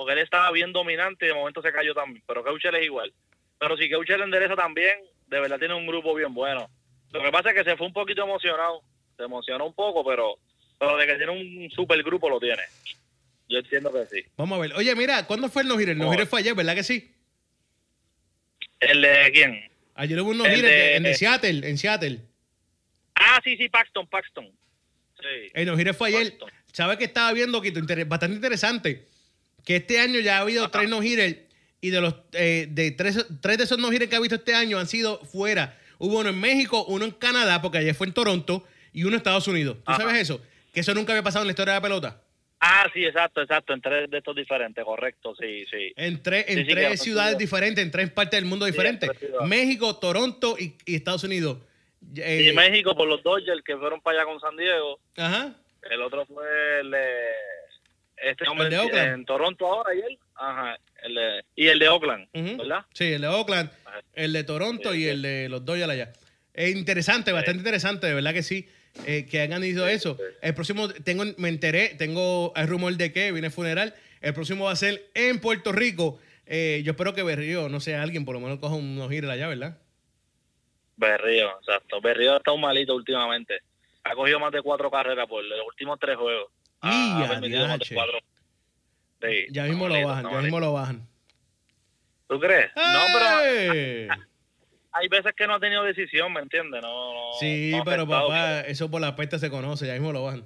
porque 0.00 0.14
él 0.14 0.20
estaba 0.20 0.50
bien 0.50 0.72
dominante 0.72 1.26
y 1.26 1.28
de 1.28 1.34
momento 1.34 1.60
se 1.60 1.70
cayó 1.72 1.92
también. 1.92 2.22
Pero 2.26 2.42
Keuchel 2.42 2.74
es 2.76 2.86
igual. 2.86 3.12
Pero 3.58 3.76
si 3.76 3.86
Keuchel 3.86 4.22
endereza 4.22 4.56
también, 4.56 4.94
de 5.26 5.40
verdad 5.40 5.58
tiene 5.58 5.74
un 5.74 5.86
grupo 5.86 6.14
bien 6.14 6.32
bueno. 6.32 6.70
Lo 7.12 7.22
que 7.22 7.30
pasa 7.30 7.50
es 7.50 7.54
que 7.56 7.64
se 7.70 7.76
fue 7.76 7.86
un 7.86 7.92
poquito 7.92 8.22
emocionado. 8.22 8.82
Se 9.18 9.24
emocionó 9.24 9.66
un 9.66 9.74
poco, 9.74 10.02
pero, 10.02 10.38
pero 10.78 10.96
de 10.96 11.06
que 11.06 11.16
tiene 11.16 11.32
un 11.32 11.70
super 11.72 12.02
grupo 12.02 12.30
lo 12.30 12.40
tiene. 12.40 12.62
Yo 13.46 13.58
entiendo 13.58 13.92
que 13.92 14.06
sí. 14.06 14.26
Vamos 14.38 14.56
a 14.56 14.62
ver. 14.62 14.72
Oye, 14.74 14.94
mira, 14.96 15.26
¿cuándo 15.26 15.50
fue 15.50 15.60
el 15.60 15.68
no-hitter? 15.68 15.90
El 15.94 16.00
Oh. 16.00 16.06
no-hitter 16.06 16.26
fue 16.26 16.40
ayer, 16.40 16.54
¿verdad 16.54 16.74
que 16.74 16.82
sí? 16.82 17.14
¿El 18.80 19.02
de 19.02 19.30
quién? 19.34 19.70
Ayer 19.96 20.18
hubo 20.22 20.30
un 20.30 20.36
El 20.36 20.42
no-hitter 20.50 20.64
de- 20.64 20.96
en 20.96 21.02
de 21.02 21.14
Seattle, 21.14 21.68
en 21.68 21.76
Seattle. 21.76 22.20
Ah, 23.16 23.38
sí, 23.44 23.54
sí, 23.58 23.68
Paxton, 23.68 24.06
Paxton. 24.06 24.46
Sí. 25.20 25.50
El 25.52 25.66
no-hitter 25.66 25.92
fue 25.92 26.08
ayer. 26.08 26.30
Paxton. 26.30 26.50
¿Sabes 26.72 26.96
que 26.96 27.04
estaba 27.04 27.30
viendo? 27.34 27.60
Que 27.60 27.68
inter- 27.68 28.06
bastante 28.06 28.36
interesante. 28.36 29.06
Que 29.64 29.76
este 29.76 29.98
año 30.00 30.20
ya 30.20 30.38
ha 30.38 30.40
habido 30.40 30.68
tres 30.70 30.88
no-hitters 30.88 31.36
y 31.80 31.90
de 31.90 32.00
los 32.00 32.14
eh, 32.32 32.66
de 32.70 32.90
tres, 32.92 33.26
tres 33.40 33.58
de 33.58 33.64
esos 33.64 33.78
no-hitters 33.78 34.10
que 34.10 34.16
ha 34.16 34.20
visto 34.20 34.36
este 34.36 34.54
año 34.54 34.78
han 34.78 34.86
sido 34.86 35.18
fuera. 35.24 35.78
Hubo 35.98 36.20
uno 36.20 36.30
en 36.30 36.40
México, 36.40 36.84
uno 36.86 37.04
en 37.04 37.10
Canadá, 37.10 37.60
porque 37.60 37.78
ayer 37.78 37.94
fue 37.94 38.06
en 38.06 38.14
Toronto, 38.14 38.64
y 38.92 39.02
uno 39.02 39.10
en 39.12 39.18
Estados 39.18 39.46
Unidos. 39.48 39.76
¿Tú 39.84 39.92
Ajá. 39.92 40.02
sabes 40.02 40.16
eso? 40.22 40.40
Que 40.72 40.80
eso 40.80 40.94
nunca 40.94 41.12
había 41.12 41.22
pasado 41.22 41.42
en 41.42 41.48
la 41.48 41.52
historia 41.52 41.74
de 41.74 41.78
la 41.78 41.82
pelota. 41.82 42.22
Ah, 42.60 42.86
sí, 42.92 43.04
exacto, 43.04 43.40
exacto. 43.40 43.72
En 43.72 43.80
tres 43.80 44.10
de 44.10 44.18
estos 44.18 44.36
diferentes, 44.36 44.84
correcto, 44.84 45.34
sí, 45.38 45.64
sí. 45.70 45.92
En 45.96 46.22
tres, 46.22 46.44
en 46.48 46.58
Sí, 46.58 46.64
sí, 46.64 46.70
tres 46.70 47.00
ciudades 47.00 47.38
diferentes, 47.38 47.82
en 47.82 47.90
tres 47.90 48.10
partes 48.10 48.38
del 48.38 48.44
mundo 48.48 48.66
diferentes. 48.66 49.10
México, 49.46 49.96
Toronto 49.96 50.56
y, 50.58 50.76
y 50.84 50.96
Estados 50.96 51.24
Unidos. 51.24 51.58
Eh, 52.16 52.50
y 52.50 52.56
México 52.56 52.94
por 52.94 53.08
los 53.08 53.22
Dodgers 53.22 53.62
que 53.64 53.76
fueron 53.76 54.00
para 54.00 54.18
allá 54.18 54.30
con 54.30 54.40
San 54.40 54.56
Diego. 54.56 55.00
Ajá. 55.16 55.54
El 55.90 56.02
otro 56.02 56.26
fue 56.26 56.80
el 56.80 56.94
este 58.22 58.48
hombre 58.48 58.66
El 58.66 58.70
de 58.72 58.78
Oakland. 58.78 59.14
en 59.14 59.24
Toronto 59.24 59.66
ahora 59.66 59.94
y 59.94 59.98
él. 60.00 60.18
Ajá. 60.34 60.78
El 61.02 61.14
de- 61.14 61.44
y 61.56 61.66
el 61.68 61.78
de 61.78 61.88
Oakland. 61.88 62.28
¿verdad? 62.32 62.84
Sí, 62.92 63.12
el 63.12 63.20
de 63.22 63.28
Oakland, 63.28 63.70
Ajá. 63.84 64.00
el 64.14 64.32
de 64.32 64.44
Toronto 64.44 64.92
Sí, 64.92 64.98
y 64.98 65.02
sí. 65.04 65.08
el 65.08 65.22
de 65.22 65.48
los 65.48 65.64
Dodgers 65.64 65.90
allá. 65.90 66.12
Es 66.54 66.74
interesante, 66.76 67.32
bastante 67.32 67.58
interesante, 67.58 68.06
de 68.06 68.14
verdad 68.14 68.32
que 68.34 68.42
sí, 68.42 68.68
eh, 69.06 69.26
que 69.30 69.40
hayan 69.40 69.62
ido 69.64 69.86
eso. 69.86 70.18
El 70.42 70.54
próximo, 70.54 70.88
tengo, 70.88 71.24
me 71.38 71.48
enteré, 71.48 71.90
tengo 71.96 72.52
el 72.56 72.66
rumor 72.68 72.92
de 72.94 73.12
que 73.12 73.32
viene 73.32 73.46
el 73.46 73.52
funeral. 73.52 73.94
El 74.20 74.34
próximo 74.34 74.64
va 74.66 74.72
a 74.72 74.76
ser 74.76 75.06
en 75.14 75.40
Puerto 75.40 75.72
Rico. 75.72 76.18
Eh, 76.46 76.82
yo 76.84 76.90
espero 76.92 77.14
que 77.14 77.22
Berrío, 77.22 77.68
no 77.68 77.80
sé, 77.80 77.94
alguien 77.94 78.24
por 78.24 78.34
lo 78.34 78.40
menos 78.40 78.58
coja 78.58 78.74
unos 78.74 79.08
giros 79.08 79.30
allá, 79.30 79.46
¿verdad? 79.48 79.78
Berrío, 80.96 81.48
exacto. 81.60 82.00
Berrío 82.00 82.36
está 82.36 82.52
un 82.52 82.60
malito 82.60 82.94
últimamente. 82.94 83.60
Ha 84.04 84.14
cogido 84.14 84.38
más 84.40 84.52
de 84.52 84.60
cuatro 84.62 84.90
carreras 84.90 85.26
por 85.28 85.42
los 85.44 85.58
últimos 85.66 85.98
tres 85.98 86.16
juegos. 86.16 86.50
Ha- 86.82 86.90
¡Y 87.18 87.54
ha 87.54 87.74
a 87.74 87.78
cuatro. 87.94 88.18
Sí, 89.22 89.46
Ya 89.50 89.64
mismo 89.64 89.88
lo 89.88 90.06
bajan, 90.06 90.30
ya 90.30 90.40
mismo 90.40 90.60
lo 90.60 90.72
bajan. 90.72 91.06
¿Tú 92.28 92.38
crees? 92.40 92.70
No, 92.76 93.00
pero 93.12 93.26
¡Eh! 93.44 94.08
hay 94.92 95.08
veces 95.08 95.32
que 95.36 95.46
no 95.46 95.54
ha 95.54 95.60
tenido 95.60 95.82
decisión, 95.82 96.32
¿me 96.32 96.40
entiendes? 96.40 96.80
No, 96.80 97.12
no, 97.14 97.20
Sí, 97.38 97.72
no 97.76 97.84
pero 97.84 98.06
papá, 98.08 98.60
eso 98.62 98.90
por 98.90 99.00
la 99.00 99.14
peste 99.16 99.38
se 99.38 99.50
conoce, 99.50 99.86
ya 99.86 99.92
mismo 99.94 100.12
lo 100.12 100.24
bajan. 100.24 100.44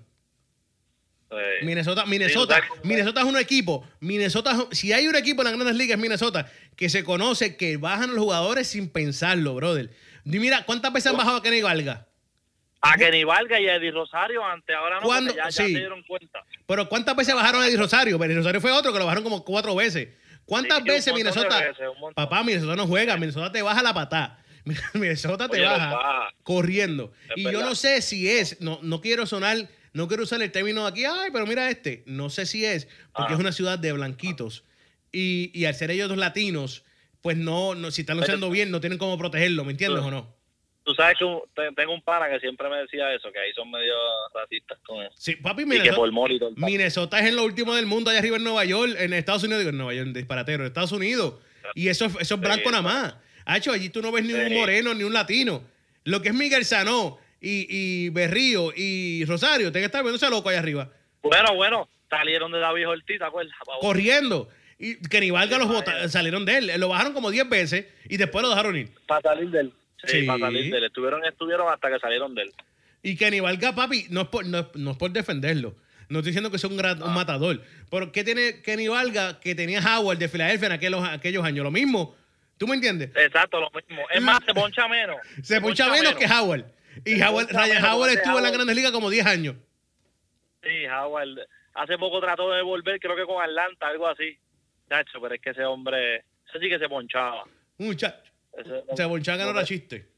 sí. 1.30 1.64
Minnesota, 1.66 2.04
Minnesota. 2.06 2.60
Minnesota 2.82 3.20
es 3.20 3.26
un 3.26 3.36
equipo. 3.38 3.86
Minnesota, 4.00 4.52
es- 4.70 4.78
si 4.78 4.92
hay 4.92 5.06
un 5.08 5.16
equipo 5.16 5.42
en 5.42 5.46
las 5.46 5.54
grandes 5.54 5.76
ligas, 5.76 5.96
es 5.96 6.02
Minnesota, 6.02 6.50
que 6.76 6.88
se 6.88 7.04
conoce 7.04 7.56
que 7.56 7.76
bajan 7.76 8.10
los 8.14 8.24
jugadores 8.24 8.66
sin 8.68 8.88
pensarlo, 8.88 9.54
brother. 9.54 9.90
Y 10.24 10.38
mira, 10.38 10.64
¿cuántas 10.64 10.92
veces 10.92 11.10
han 11.12 11.18
bajado 11.18 11.36
a 11.38 11.42
Kenny 11.42 11.60
Valga? 11.62 12.06
A 12.86 12.96
Kenny 12.96 13.24
Valga 13.24 13.58
y 13.60 13.66
a 13.68 13.76
Eddie 13.76 13.90
Rosario 13.90 14.44
antes, 14.44 14.74
ahora 14.76 15.00
no, 15.00 15.34
ya, 15.34 15.50
se 15.50 15.66
dieron 15.66 16.02
cuenta. 16.02 16.44
Pero 16.66 16.88
¿cuántas 16.88 17.16
veces 17.16 17.34
bajaron 17.34 17.62
a 17.62 17.66
Eddie 17.68 17.78
Rosario? 17.78 18.22
Eddie 18.22 18.36
Rosario 18.36 18.60
fue 18.60 18.72
otro 18.72 18.92
que 18.92 18.98
lo 18.98 19.06
bajaron 19.06 19.24
como 19.24 19.44
cuatro 19.44 19.74
veces. 19.74 20.08
¿Cuántas 20.44 20.78
Sí, 20.82 20.88
veces 20.88 21.04
de 21.06 21.12
Minnesota? 21.14 21.60
veces. 21.60 21.86
Papá, 22.14 22.42
Minnesota 22.44 22.76
no 22.76 22.86
juega, 22.86 23.16
Minnesota 23.16 23.50
te 23.50 23.62
baja 23.62 23.82
la 23.82 23.94
patada. 23.94 24.38
Minnesota 24.94 25.48
te 25.48 25.56
Oye, 25.58 25.64
baja 25.66 25.94
baja. 25.94 26.28
corriendo. 26.42 27.12
Es 27.30 27.38
y 27.38 27.42
yo 27.44 27.62
no 27.62 27.74
sé 27.74 28.02
si 28.02 28.28
es, 28.30 28.60
no, 28.60 28.78
no 28.82 29.00
quiero 29.00 29.24
sonar, 29.26 29.56
no 29.94 30.08
quiero 30.08 30.24
usar 30.24 30.42
el 30.42 30.52
término 30.52 30.86
aquí, 30.86 31.04
ay, 31.06 31.30
pero 31.32 31.46
mira 31.46 31.70
este. 31.70 32.02
No 32.06 32.28
sé 32.30 32.44
si 32.46 32.64
es, 32.64 32.86
porque 33.14 33.32
Ah. 33.32 33.34
es 33.36 33.40
una 33.40 33.52
ciudad 33.52 33.78
de 33.78 33.92
blanquitos. 33.92 34.64
Y, 35.12 35.50
y 35.54 35.64
al 35.66 35.74
ser 35.74 35.90
ellos 35.90 36.08
dos 36.08 36.18
latinos, 36.18 36.84
pues 37.22 37.36
no, 37.38 37.74
no 37.74 37.90
si 37.90 38.02
están 38.02 38.18
luciendo 38.18 38.50
bien, 38.50 38.70
no 38.70 38.80
tienen 38.80 38.98
cómo 38.98 39.16
protegerlo, 39.16 39.64
¿me 39.64 39.70
entiendes 39.72 40.02
o 40.02 40.10
no? 40.10 40.33
Tú 40.84 40.94
sabes 40.94 41.16
que 41.18 41.24
un- 41.24 41.40
te- 41.54 41.72
tengo 41.74 41.94
un 41.94 42.02
pana 42.02 42.28
que 42.28 42.38
siempre 42.40 42.68
me 42.68 42.76
decía 42.76 43.12
eso, 43.14 43.32
que 43.32 43.38
ahí 43.38 43.52
son 43.54 43.70
medio 43.70 43.94
racistas 44.34 44.78
con 44.86 45.02
eso. 45.02 45.14
Sí, 45.16 45.36
papi, 45.36 45.62
que 45.62 45.66
Minnesota, 45.66 46.32
y. 46.56 46.60
Minnesota 46.60 47.18
es 47.20 47.26
en 47.26 47.36
lo 47.36 47.44
último 47.44 47.74
del 47.74 47.86
mundo 47.86 48.10
allá 48.10 48.18
arriba 48.18 48.36
en 48.36 48.44
Nueva 48.44 48.64
York, 48.66 48.94
en 48.98 49.12
Estados 49.14 49.42
Unidos, 49.44 49.60
digo 49.60 49.70
en 49.70 49.78
Nueva 49.78 49.94
York, 49.94 50.06
en 50.08 50.12
disparatero, 50.12 50.62
en 50.62 50.66
Estados 50.66 50.92
Unidos. 50.92 51.34
Y 51.74 51.88
eso, 51.88 52.04
es- 52.04 52.12
eso 52.12 52.20
es 52.20 52.28
Sí, 52.28 52.34
blanco 52.36 52.70
nada 52.70 52.82
más. 52.82 53.14
Hacho, 53.46 53.72
allí 53.72 53.88
tú 53.88 54.02
no 54.02 54.12
ves 54.12 54.24
ni 54.24 54.32
un 54.34 54.52
moreno 54.54 54.92
ni 54.94 55.04
un 55.04 55.12
latino. 55.14 55.62
Lo 56.04 56.20
que 56.20 56.28
es 56.28 56.34
Miguel 56.34 56.64
Sanó 56.66 57.18
y, 57.40 57.66
y 57.68 58.08
Berrío 58.10 58.72
y 58.76 59.24
Rosario, 59.24 59.72
tienen 59.72 59.82
que 59.82 59.86
estar 59.86 60.02
viéndose 60.02 60.28
loco 60.30 60.48
allá 60.50 60.58
arriba, 60.58 60.90
Bueno, 61.22 61.54
bueno, 61.54 61.88
salieron 62.10 62.52
de 62.52 62.58
David 62.58 62.88
Ortiz, 62.90 63.18
¿te 63.18 63.24
acuerdas? 63.24 63.54
Corriendo. 63.80 64.48
Y 64.78 64.96
Kenny 65.08 65.30
Valga 65.30 65.56
los 65.56 65.68
vaya. 65.68 66.08
salieron 66.10 66.44
de 66.44 66.58
él. 66.58 66.72
Lo 66.78 66.88
bajaron 66.88 67.14
como 67.14 67.30
10 67.30 67.48
veces 67.48 67.86
y 68.08 68.18
después 68.18 68.42
lo 68.42 68.50
dejaron 68.50 68.76
ir. 68.76 68.90
Para 69.06 69.22
salir 69.22 69.48
de 69.50 69.60
él. 69.60 69.72
Sí, 70.02 70.20
Sí. 70.20 70.26
para 70.26 70.38
salir 70.40 70.70
de 70.72 70.78
él. 70.78 70.84
Estuvieron, 70.84 71.24
estuvieron 71.24 71.72
hasta 71.72 71.90
que 71.90 71.98
salieron 71.98 72.34
de 72.34 72.42
él. 72.42 72.52
Y 73.02 73.16
Kenny 73.16 73.40
Valga, 73.40 73.74
papi, 73.74 74.06
no 74.10 74.22
es 74.22 74.28
por, 74.28 74.46
no, 74.46 74.70
no 74.74 74.90
es 74.92 74.96
por 74.96 75.10
defenderlo. 75.10 75.74
No 76.08 76.18
estoy 76.18 76.30
diciendo 76.30 76.50
que 76.50 76.58
sea 76.58 76.68
un, 76.70 76.76
gran- 76.76 77.02
un 77.02 77.14
matador. 77.14 77.62
Pero 77.90 78.12
¿qué 78.12 78.24
tiene 78.24 78.60
Kenny 78.62 78.88
Valga 78.88 79.40
que 79.40 79.54
tenía 79.54 79.80
Howard 79.80 80.18
de 80.18 80.28
Filadelfia 80.28 80.66
en 80.66 80.72
aquellos, 80.72 81.06
aquellos 81.08 81.44
años? 81.44 81.64
Lo 81.64 81.70
mismo. 81.70 82.14
¿Tú 82.58 82.66
me 82.66 82.74
entiendes? 82.76 83.10
Exacto, 83.16 83.60
lo 83.60 83.70
mismo. 83.70 84.02
Es 84.10 84.22
más, 84.22 84.38
se 84.46 84.54
poncha 84.54 84.86
menos. 84.88 85.16
Se 85.42 85.60
poncha 85.60 85.88
menos 85.90 86.14
que 86.14 86.26
Howard. 86.26 86.64
Y 87.04 87.16
Se 87.16 87.24
Howard, 87.24 87.48
Ryan 87.50 87.84
Howard 87.84 88.10
estuvo 88.12 88.36
en 88.38 88.44
la 88.44 88.50
Grandes 88.50 88.76
Ligas 88.76 88.92
como 88.92 89.10
10 89.10 89.26
años. 89.26 89.56
Sí, 90.62 90.86
Howard. 90.86 91.38
Hace 91.74 91.98
poco 91.98 92.20
trató 92.20 92.52
de 92.52 92.62
volver, 92.62 93.00
creo 93.00 93.16
que 93.16 93.24
con 93.24 93.42
Atlanta, 93.42 93.88
algo 93.88 94.06
así. 94.06 94.38
Chacho, 94.88 95.20
pero 95.20 95.34
es 95.34 95.40
que 95.40 95.50
ese 95.50 95.64
hombre, 95.64 96.18
ese 96.48 96.60
sí 96.60 96.68
que 96.68 96.78
se 96.78 96.88
ponchaba. 96.88 97.44
Muchacho. 97.78 98.30
Bonchaga 99.08 99.44
no 99.44 99.50
era 99.50 99.64
chiste. 99.64 100.08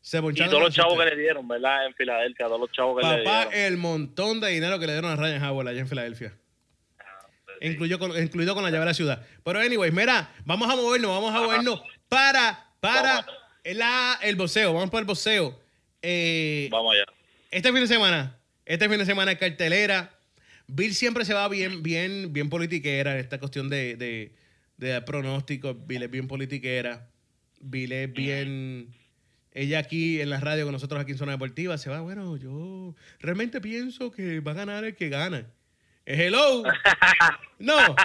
Se 0.00 0.18
y 0.18 0.20
todos 0.20 0.34
los 0.34 0.60
era 0.60 0.70
chavos 0.70 0.94
que 0.94 1.00
chiste. 1.00 1.16
le 1.16 1.22
dieron, 1.22 1.48
¿verdad? 1.48 1.86
En 1.86 1.94
Filadelfia, 1.94 2.46
todos 2.46 2.60
los 2.60 2.72
chavos 2.72 3.00
que 3.00 3.06
le 3.08 3.24
Papá, 3.24 3.46
dieron. 3.50 3.66
el 3.66 3.76
montón 3.76 4.40
de 4.40 4.48
dinero 4.50 4.78
que 4.78 4.86
le 4.86 4.92
dieron 4.92 5.10
a 5.10 5.16
Ryan 5.16 5.42
Howard 5.44 5.68
allá 5.68 5.80
en 5.80 5.88
Filadelfia. 5.88 6.30
Sí. 7.60 7.66
Incluido 7.66 7.98
con, 7.98 8.16
incluido 8.16 8.54
con 8.54 8.62
la 8.62 8.70
llave 8.70 8.80
de 8.80 8.86
la 8.86 8.94
ciudad. 8.94 9.26
Pero, 9.44 9.58
anyways, 9.58 9.92
mira, 9.92 10.32
vamos 10.44 10.70
a 10.72 10.76
movernos, 10.76 11.10
vamos 11.10 11.34
a 11.34 11.40
movernos 11.40 11.82
para 12.08 12.64
para 12.80 13.26
la- 13.64 14.18
el 14.22 14.36
boxeo. 14.36 14.72
Vamos 14.72 14.90
por 14.90 15.00
el 15.00 15.06
boxeo. 15.06 15.58
Eh, 16.00 16.68
Vamos 16.70 16.94
allá. 16.94 17.04
este 17.50 17.72
fin 17.72 17.80
de 17.80 17.88
semana, 17.88 18.38
este 18.64 18.88
fin 18.88 18.98
de 18.98 19.04
semana 19.04 19.32
es 19.32 19.38
cartelera. 19.38 20.12
Bill 20.68 20.94
siempre 20.94 21.24
se 21.24 21.34
va 21.34 21.48
bien, 21.48 21.82
bien, 21.82 22.32
bien 22.32 22.48
politiquera 22.48 23.12
en 23.14 23.18
esta 23.18 23.38
cuestión 23.40 23.68
de, 23.68 23.96
de, 23.96 24.32
de 24.76 25.02
pronósticos. 25.02 25.74
Bill 25.88 26.04
es 26.04 26.10
bien 26.10 26.28
politiquera. 26.28 27.08
Bill 27.60 27.92
es 27.92 28.12
bien. 28.12 28.94
Ella 29.52 29.80
aquí 29.80 30.20
en 30.20 30.30
la 30.30 30.40
radio 30.40 30.64
con 30.64 30.72
nosotros 30.72 31.00
aquí 31.00 31.12
en 31.12 31.18
Zona 31.18 31.32
Deportiva 31.32 31.78
se 31.78 31.90
va, 31.90 32.00
bueno, 32.00 32.36
yo 32.36 32.94
realmente 33.18 33.60
pienso 33.60 34.10
que 34.10 34.40
va 34.40 34.52
a 34.52 34.54
ganar 34.54 34.84
el 34.84 34.94
que 34.94 35.08
gana. 35.08 35.46
Es 36.04 36.20
hello. 36.20 36.62
No. 37.58 37.76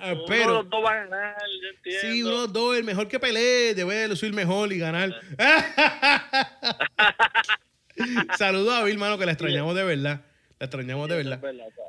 Ah, 0.00 0.12
Uno 0.12 0.26
pero 0.28 0.62
los 0.62 0.70
dos 0.70 0.84
va 0.84 0.92
a 0.92 0.94
ganar, 1.06 1.34
yo 1.60 1.68
entiendo. 1.70 2.00
Sí, 2.02 2.22
uno, 2.22 2.46
dos, 2.46 2.76
el 2.76 2.84
mejor 2.84 3.08
que 3.08 3.18
pelee 3.18 3.74
debe 3.74 3.96
de 3.96 4.06
lucir 4.06 4.32
mejor 4.32 4.72
y 4.72 4.78
ganar. 4.78 5.12
Saludos 8.38 8.74
a 8.74 8.84
Bill, 8.84 8.96
mano, 8.96 9.18
que 9.18 9.26
la 9.26 9.32
extrañamos 9.32 9.74
de 9.74 9.82
verdad. 9.82 10.24
La 10.60 10.66
extrañamos 10.66 11.08
de 11.08 11.16
verdad. 11.16 11.40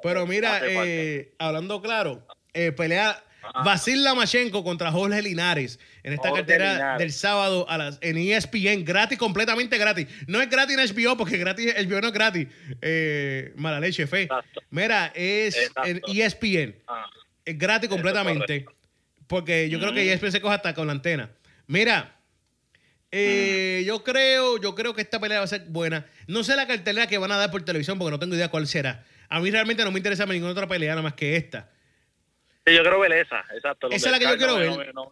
Pero 0.02 0.26
mira, 0.26 0.60
eh, 0.64 1.36
hablando 1.38 1.84
claro, 1.84 2.26
eh, 2.54 2.72
pelea 2.72 3.24
Ajá. 3.42 3.64
Vasil 3.64 4.04
Lamachenko 4.04 4.64
contra 4.64 4.92
Jorge 4.92 5.22
Linares 5.22 5.80
en 6.04 6.14
esta 6.14 6.30
Jorge 6.30 6.44
cartera 6.46 6.74
Linares. 6.74 7.00
del 7.00 7.12
sábado 7.14 7.66
a 7.70 7.78
las, 7.78 7.98
en 8.02 8.18
ESPN, 8.18 8.84
gratis, 8.86 9.18
completamente 9.18 9.78
gratis. 9.78 10.08
No 10.28 10.42
es 10.42 10.50
gratis 10.50 10.78
en 10.78 10.96
HBO 10.96 11.18
porque 11.18 11.38
gratis, 11.38 11.74
HBO 11.76 12.02
no 12.02 12.08
es 12.08 12.14
gratis. 12.14 12.48
Eh, 12.82 13.54
mala 13.56 13.80
leche, 13.80 14.08
fe. 14.08 14.24
Exacto. 14.24 14.62
Mira, 14.70 15.12
es 15.16 15.56
en. 15.86 16.02
ESPN. 16.08 16.76
Ah, 16.88 17.06
Es 17.46 17.58
gratis 17.58 17.88
Eso 17.88 17.96
es 17.96 18.02
completamente. 18.02 18.66
Porque 19.28 19.70
yo 19.70 19.80
creo 19.80 19.94
que 19.94 20.04
Mm. 20.06 20.10
ESPN 20.10 20.32
se 20.32 20.42
coge 20.42 20.56
hasta 20.56 20.74
con 20.74 20.88
la 20.88 20.94
antena. 20.94 21.30
Mira, 21.68 22.16
eh, 23.12 23.84
yo 23.86 24.04
creo, 24.04 24.60
yo 24.62 24.76
creo 24.76 24.94
que 24.94 25.02
esta 25.02 25.20
pelea 25.20 25.40
va 25.40 25.46
a 25.46 25.48
ser 25.48 25.66
buena. 25.68 26.06
No 26.28 26.44
sé 26.44 26.56
la 26.56 26.68
cartelera 26.68 27.08
que 27.08 27.18
van 27.18 27.32
a 27.32 27.38
dar 27.38 27.50
por 27.52 27.64
televisión 27.64 27.98
porque 27.98 28.12
no 28.12 28.20
tengo 28.20 28.36
idea 28.36 28.50
cuál 28.50 28.68
será. 28.68 29.04
A 29.30 29.40
mí 29.40 29.50
realmente 29.52 29.84
no 29.84 29.92
me 29.92 30.00
interesa 30.00 30.26
ninguna 30.26 30.52
otra 30.52 30.68
pelea 30.68 30.92
nada 30.92 31.02
más 31.02 31.14
que 31.14 31.36
esta. 31.36 31.70
Sí, 32.70 32.76
yo 32.76 32.82
quiero 32.82 33.00
ver 33.00 33.12
esa, 33.14 33.44
exacto. 33.54 33.90
Esa 33.90 34.08
es 34.08 34.12
la 34.12 34.20
que 34.20 34.26
yo 34.26 34.38
quiero 34.38 34.56
ver. 34.56 34.94
No 34.94 35.06
no 35.06 35.12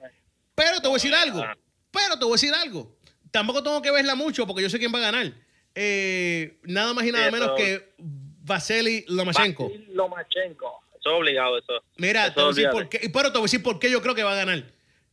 Pero 0.55 0.79
te 0.79 0.87
voy 0.87 0.95
a 0.95 1.01
decir 1.01 1.13
algo. 1.13 1.45
Pero 1.91 2.19
te 2.19 2.25
voy 2.25 2.31
a 2.31 2.35
decir 2.35 2.53
algo. 2.53 2.97
Tampoco 3.31 3.63
tengo 3.63 3.81
que 3.81 3.91
verla 3.91 4.15
mucho 4.15 4.47
porque 4.47 4.63
yo 4.63 4.69
sé 4.69 4.79
quién 4.79 4.93
va 4.93 4.99
a 4.99 5.11
ganar. 5.11 5.33
Eh, 5.75 6.59
nada 6.63 6.93
más 6.93 7.05
y 7.05 7.11
nada 7.11 7.27
Sí, 7.27 7.31
menos 7.31 7.51
que 7.55 7.93
Vasily 7.97 9.05
Lomachenko. 9.07 9.69
Vasil 9.69 9.93
Lomachenko. 9.93 10.83
Eso 10.99 11.09
es 11.09 11.15
obligado, 11.15 11.57
eso. 11.57 11.83
Mira, 11.97 12.27
Eso 12.27 12.33
te 12.33 12.41
voy 12.41 12.49
a 12.49 12.53
decir 12.55 12.69
por 12.71 12.89
qué, 12.89 13.09
pero 13.13 13.31
te 13.31 13.37
voy 13.37 13.43
a 13.43 13.43
decir 13.43 13.63
por 13.63 13.79
qué 13.79 13.91
yo 13.91 14.01
creo 14.01 14.15
que 14.15 14.23
va 14.23 14.33
a 14.33 14.35
ganar. 14.35 14.63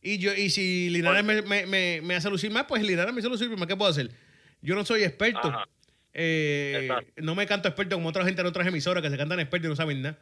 Y 0.01 0.17
yo 0.17 0.33
y 0.33 0.49
si 0.49 0.89
Linares 0.89 1.23
me, 1.23 1.41
me, 1.41 1.65
me, 1.65 2.01
me 2.01 2.15
hace 2.15 2.29
lucir 2.29 2.51
más, 2.51 2.65
pues 2.65 2.81
Linares 2.83 3.13
me 3.13 3.19
hace 3.19 3.29
lucir 3.29 3.49
más. 3.49 3.67
¿Qué 3.67 3.75
puedo 3.75 3.91
hacer? 3.91 4.09
Yo 4.61 4.75
no 4.75 4.85
soy 4.85 5.03
experto. 5.03 5.53
Eh, 6.13 6.89
no 7.17 7.35
me 7.35 7.45
canto 7.45 7.67
experto 7.67 7.95
como 7.95 8.09
otra 8.09 8.23
gente 8.23 8.41
en 8.41 8.47
otras 8.47 8.65
emisoras 8.65 9.03
que 9.03 9.09
se 9.09 9.17
cantan 9.17 9.39
expertos 9.39 9.67
y 9.67 9.69
no 9.69 9.75
saben 9.75 10.01
nada. 10.01 10.17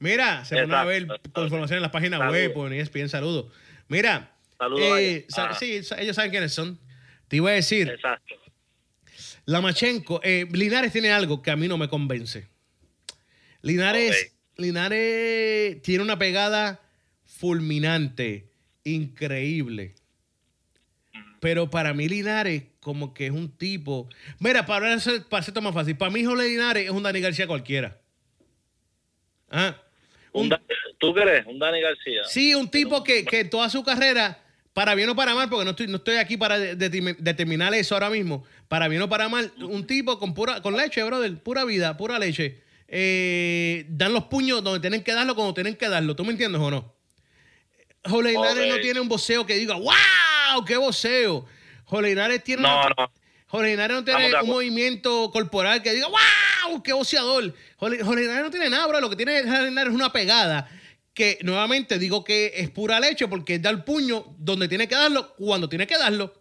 Mira, 0.00 0.44
se 0.44 0.54
van 0.56 0.72
a 0.72 0.84
ver 0.84 1.06
con 1.06 1.44
información 1.44 1.76
en 1.76 1.82
las 1.82 1.90
páginas 1.92 2.18
Saludos. 2.20 2.54
web 2.56 2.72
E 2.72 2.80
ESPN. 2.80 3.08
Saludos. 3.08 3.52
Mira, 3.88 4.34
Saludos, 4.58 4.98
eh, 4.98 5.26
sa- 5.28 5.54
sí, 5.54 5.80
ellos 5.98 6.16
saben 6.16 6.30
quiénes 6.30 6.52
son. 6.52 6.78
Te 7.28 7.36
iba 7.36 7.50
a 7.50 7.52
decir, 7.54 7.88
Exacto. 7.88 8.34
Lamachenko, 9.44 10.20
eh, 10.24 10.46
Linares 10.52 10.92
tiene 10.92 11.12
algo 11.12 11.42
que 11.42 11.50
a 11.50 11.56
mí 11.56 11.68
no 11.68 11.76
me 11.78 11.88
convence. 11.88 12.48
Linares, 13.62 14.34
Linares 14.56 15.80
tiene 15.82 16.02
una 16.02 16.18
pegada 16.18 16.80
fulminante, 17.24 18.50
increíble. 18.84 19.94
Pero 21.40 21.70
para 21.70 21.94
mí 21.94 22.08
Linares 22.08 22.64
como 22.80 23.12
que 23.14 23.26
es 23.26 23.32
un 23.32 23.50
tipo... 23.56 24.08
Mira, 24.38 24.66
para 24.66 24.92
hacer, 24.94 25.24
para 25.28 25.40
hacerte 25.40 25.60
más 25.60 25.74
fácil, 25.74 25.96
para 25.96 26.10
mí 26.10 26.24
Jorge 26.24 26.48
Linares 26.48 26.84
es 26.84 26.90
un 26.90 27.02
Dani 27.02 27.20
García 27.20 27.46
cualquiera. 27.46 27.98
Ah, 29.50 29.76
Un 30.32 30.48
¿Tú 30.98 31.12
crees? 31.14 31.44
Un 31.46 31.58
Dani 31.58 31.80
García. 31.80 32.22
Sí, 32.26 32.54
un 32.54 32.70
tipo 32.70 33.02
que, 33.02 33.24
que 33.24 33.44
toda 33.44 33.68
su 33.70 33.82
carrera, 33.82 34.38
para 34.72 34.94
bien 34.94 35.08
o 35.08 35.16
para 35.16 35.34
mal, 35.34 35.48
porque 35.48 35.64
no 35.64 35.70
estoy, 35.70 35.86
no 35.88 35.96
estoy 35.96 36.16
aquí 36.16 36.36
para 36.36 36.58
de- 36.58 36.76
de- 36.76 37.16
determinar 37.18 37.74
eso 37.74 37.94
ahora 37.94 38.10
mismo, 38.10 38.44
para 38.68 38.86
bien 38.88 39.02
o 39.02 39.08
para 39.08 39.28
mal, 39.28 39.52
un 39.58 39.86
tipo 39.86 40.18
con 40.18 40.32
pura 40.34 40.60
con 40.62 40.76
leche, 40.76 41.02
brother, 41.02 41.36
pura 41.42 41.64
vida, 41.64 41.96
pura 41.96 42.18
leche, 42.18 42.60
eh, 42.86 43.84
dan 43.88 44.12
los 44.12 44.24
puños 44.24 44.62
donde 44.62 44.80
tienen 44.80 45.02
que 45.02 45.12
darlo, 45.12 45.34
cuando 45.34 45.54
tienen 45.54 45.74
que 45.76 45.88
darlo. 45.88 46.14
¿Tú 46.14 46.24
me 46.24 46.32
entiendes 46.32 46.60
o 46.60 46.70
no? 46.70 46.94
Jorge 48.04 48.30
Linares 48.30 48.68
no 48.68 48.80
tiene 48.80 49.00
un 49.00 49.08
voceo 49.08 49.44
que 49.44 49.54
diga, 49.56 49.74
¡wow! 49.74 50.64
¡Qué 50.66 50.76
voceo! 50.76 51.44
Jorge 51.84 52.10
Linares 52.10 52.42
tiene 52.44 52.62
No, 52.62 52.80
una- 52.80 52.94
no. 52.96 53.12
Jorge 53.46 53.70
Linares 53.70 53.96
no 53.96 54.04
tiene 54.04 54.32
un 54.42 54.46
movimiento 54.48 55.30
corporal 55.32 55.82
que 55.82 55.92
diga 55.92 56.06
¡Wow! 56.06 56.18
¡Qué 56.84 56.92
boceador! 56.92 57.54
Jorge, 57.76 58.02
Jorge 58.02 58.20
Linares 58.22 58.44
no 58.44 58.50
tiene 58.50 58.70
nada, 58.70 58.86
bro. 58.86 59.00
Lo 59.00 59.10
que 59.10 59.16
tiene 59.16 59.42
Jorge 59.42 59.64
Linares 59.66 59.90
es 59.92 59.96
una 59.96 60.12
pegada 60.12 60.68
que, 61.14 61.38
nuevamente, 61.42 61.98
digo 61.98 62.24
que 62.24 62.52
es 62.56 62.70
pura 62.70 63.00
leche 63.00 63.28
porque 63.28 63.58
da 63.58 63.70
el 63.70 63.84
puño 63.84 64.24
donde 64.38 64.68
tiene 64.68 64.88
que 64.88 64.94
darlo, 64.94 65.34
cuando 65.34 65.68
tiene 65.68 65.86
que 65.86 65.98
darlo. 65.98 66.32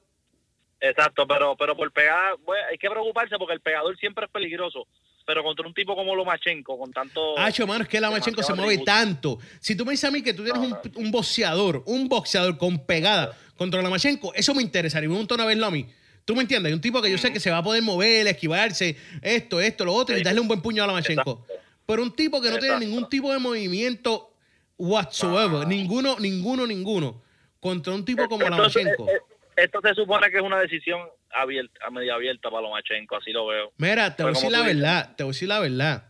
Exacto, 0.82 1.28
pero 1.28 1.58
pero 1.58 1.76
por 1.76 1.92
pegar, 1.92 2.38
bueno, 2.46 2.64
hay 2.72 2.78
que 2.78 2.90
preocuparse 2.90 3.36
porque 3.38 3.54
el 3.54 3.60
pegador 3.62 3.98
siempre 3.98 4.26
es 4.26 4.32
peligroso. 4.32 4.88
Pero 5.26 5.44
contra 5.44 5.68
un 5.68 5.74
tipo 5.76 5.96
como 5.96 6.16
Lomachenko, 6.16 6.80
con 6.80 6.92
tanto. 6.92 7.38
Hacho, 7.38 7.68
mano, 7.68 7.84
es 7.84 7.90
que 7.90 8.00
la 8.02 8.10
Machenko 8.10 8.42
se 8.42 8.54
mueve 8.56 8.80
tanto. 8.80 9.38
Si 9.60 9.76
tú 9.76 9.86
me 9.86 9.92
dices 9.92 10.10
a 10.10 10.12
mí 10.12 10.24
que 10.24 10.34
tú 10.34 10.44
tienes 10.44 10.60
No, 10.60 10.68
un, 10.68 10.72
no. 10.72 10.80
un 10.96 11.12
boxeador, 11.12 11.84
un 11.86 12.10
boxeador 12.10 12.58
con 12.58 12.84
pegada 12.86 13.38
contra 13.56 13.82
la 13.84 13.90
Machenko, 13.90 14.34
eso 14.34 14.56
me 14.56 14.64
interesaría 14.64 15.08
un 15.08 15.18
montón 15.18 15.40
a 15.42 15.46
verlo 15.46 15.68
a 15.68 15.72
mí. 15.72 15.86
¿Tú 16.30 16.36
me 16.36 16.44
entiendes? 16.44 16.72
Un 16.72 16.80
tipo 16.80 17.02
que 17.02 17.10
yo 17.10 17.18
sé 17.18 17.34
que 17.34 17.40
se 17.40 17.50
va 17.50 17.58
a 17.58 17.64
poder 17.64 17.82
mover, 17.82 18.28
esquivarse, 18.28 18.96
esto, 19.24 19.60
esto, 19.60 19.84
lo 19.84 19.94
otro, 19.96 20.16
y 20.16 20.22
darle 20.22 20.40
un 20.40 20.48
buen 20.48 20.62
puño 20.62 20.84
a 20.84 20.86
la 20.86 20.94
Machenko. 20.94 21.44
Exacto. 21.48 21.64
Pero 21.88 22.04
un 22.04 22.16
tipo 22.16 22.40
que 22.40 22.52
no 22.52 22.60
tiene 22.60 22.78
ningún 22.78 23.10
tipo 23.10 23.34
de 23.34 23.40
movimiento 23.40 24.32
whatsoever, 24.78 25.62
No. 25.62 25.66
ninguno, 25.66 26.18
ninguno, 26.20 26.68
ninguno, 26.68 27.24
contra 27.60 27.96
un 27.96 28.06
tipo 28.06 28.28
como 28.30 28.44
la 28.48 28.50
Entonces, 28.58 28.84
Machenko. 28.86 29.10
eh, 29.10 29.14
eh, 29.16 29.64
Esto 29.64 29.80
se 29.84 29.96
supone 29.96 30.30
que 30.30 30.38
es 30.38 30.44
una 30.44 30.60
decisión 30.60 31.02
abierta, 31.32 31.80
a 31.84 31.90
media 31.90 32.14
abierta 32.14 32.52
para 32.52 32.62
Lomachenko, 32.62 33.16
así 33.16 33.32
lo 33.32 33.48
veo. 33.48 33.74
Mira, 33.78 34.16
te 34.16 34.22
voy 34.22 34.30
a 34.30 34.34
decir 34.36 34.52
la 34.52 34.60
dices- 34.60 34.76
verdad, 34.76 35.16
te 35.16 35.24
voy 35.24 35.32
a 35.32 35.34
decir 35.34 35.48
la 35.48 35.60
verdad. 35.60 36.04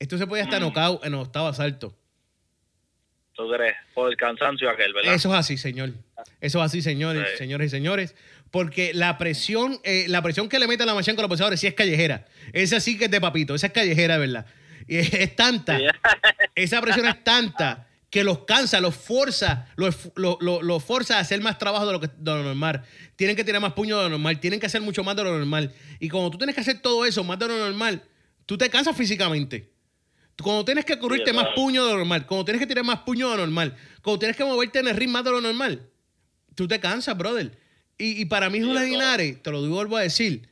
Esto 0.00 0.18
se 0.18 0.26
puede 0.26 0.42
hasta 0.42 0.56
Mm. 0.58 0.62
knockout 0.62 1.04
en 1.04 1.14
octavo 1.14 1.46
asalto. 1.46 1.94
¿Tú 3.34 3.48
crees? 3.48 3.76
Por 3.94 4.10
el 4.10 4.16
cansancio 4.16 4.68
aquel, 4.68 4.92
¿verdad? 4.92 5.14
Eso 5.14 5.32
es 5.32 5.38
así, 5.38 5.56
señor. 5.56 5.90
Eso 6.40 6.58
es 6.58 6.64
así, 6.64 6.82
señores, 6.82 7.28
Sí. 7.32 7.36
señores 7.38 7.68
y 7.68 7.70
señores. 7.70 8.14
Porque 8.50 8.92
la 8.94 9.16
presión, 9.18 9.78
eh, 9.84 10.06
la 10.08 10.22
presión 10.22 10.48
que 10.48 10.58
le 10.58 10.66
mete 10.66 10.82
a 10.82 10.86
la 10.86 10.94
Machenko 10.94 11.20
a 11.20 11.22
los 11.22 11.28
boxeadores 11.28 11.60
sí 11.60 11.66
es 11.68 11.74
callejera. 11.74 12.26
Esa 12.52 12.80
sí 12.80 12.98
que 12.98 13.04
es 13.04 13.10
de 13.10 13.20
papito, 13.20 13.54
esa 13.54 13.68
es 13.68 13.72
callejera, 13.72 14.18
verdad. 14.18 14.46
Y 14.88 14.96
es, 14.96 15.12
es 15.14 15.36
tanta, 15.36 15.78
esa 16.54 16.80
presión 16.80 17.06
es 17.06 17.22
tanta 17.22 17.86
que 18.10 18.24
los 18.24 18.40
cansa, 18.44 18.80
los 18.80 18.96
forza, 18.96 19.68
los, 19.76 20.10
los, 20.16 20.36
los- 20.40 20.62
los 20.64 20.82
forza 20.82 21.18
a 21.18 21.20
hacer 21.20 21.40
más 21.42 21.58
trabajo 21.58 21.86
de 21.86 21.92
lo, 21.92 22.00
que, 22.00 22.08
de 22.08 22.30
lo 22.32 22.42
normal. 22.42 22.82
Tienen 23.14 23.36
que 23.36 23.44
tirar 23.44 23.60
más 23.60 23.72
puño 23.74 23.96
de 23.98 24.04
lo 24.04 24.08
normal, 24.10 24.40
tienen 24.40 24.58
que 24.58 24.66
hacer 24.66 24.80
mucho 24.80 25.04
más 25.04 25.14
de 25.14 25.22
lo 25.22 25.38
normal. 25.38 25.72
Y 26.00 26.08
cuando 26.08 26.30
tú 26.30 26.38
tienes 26.38 26.56
que 26.56 26.60
hacer 26.60 26.80
todo 26.80 27.04
eso 27.06 27.22
más 27.22 27.38
de 27.38 27.46
lo 27.46 27.56
normal, 27.56 28.02
tú 28.46 28.58
te 28.58 28.68
cansas 28.68 28.96
físicamente. 28.96 29.70
Cuando 30.42 30.64
tienes 30.64 30.84
que 30.86 30.98
cubrirte 30.98 31.30
Sí, 31.30 31.36
más 31.36 31.48
puño 31.54 31.84
de 31.84 31.92
lo 31.92 31.98
normal, 31.98 32.26
cuando 32.26 32.46
tienes 32.46 32.60
que 32.60 32.66
tirar 32.66 32.82
más 32.84 33.00
puño 33.00 33.30
de 33.30 33.36
lo 33.36 33.42
normal, 33.46 33.76
cuando 34.02 34.18
tienes 34.18 34.36
que 34.36 34.44
moverte 34.44 34.80
en 34.80 34.88
el 34.88 34.96
ritmo 34.96 35.12
más 35.12 35.24
de 35.24 35.30
lo 35.30 35.40
normal, 35.40 35.86
tú 36.56 36.66
te 36.66 36.80
cansas, 36.80 37.16
brother. 37.16 37.56
Y, 38.00 38.22
y 38.22 38.24
para 38.24 38.48
mí, 38.48 38.60
claro. 38.60 38.86
Linares, 38.86 39.42
te 39.42 39.50
lo 39.50 39.68
vuelvo 39.68 39.98
a 39.98 40.00
decir, 40.00 40.48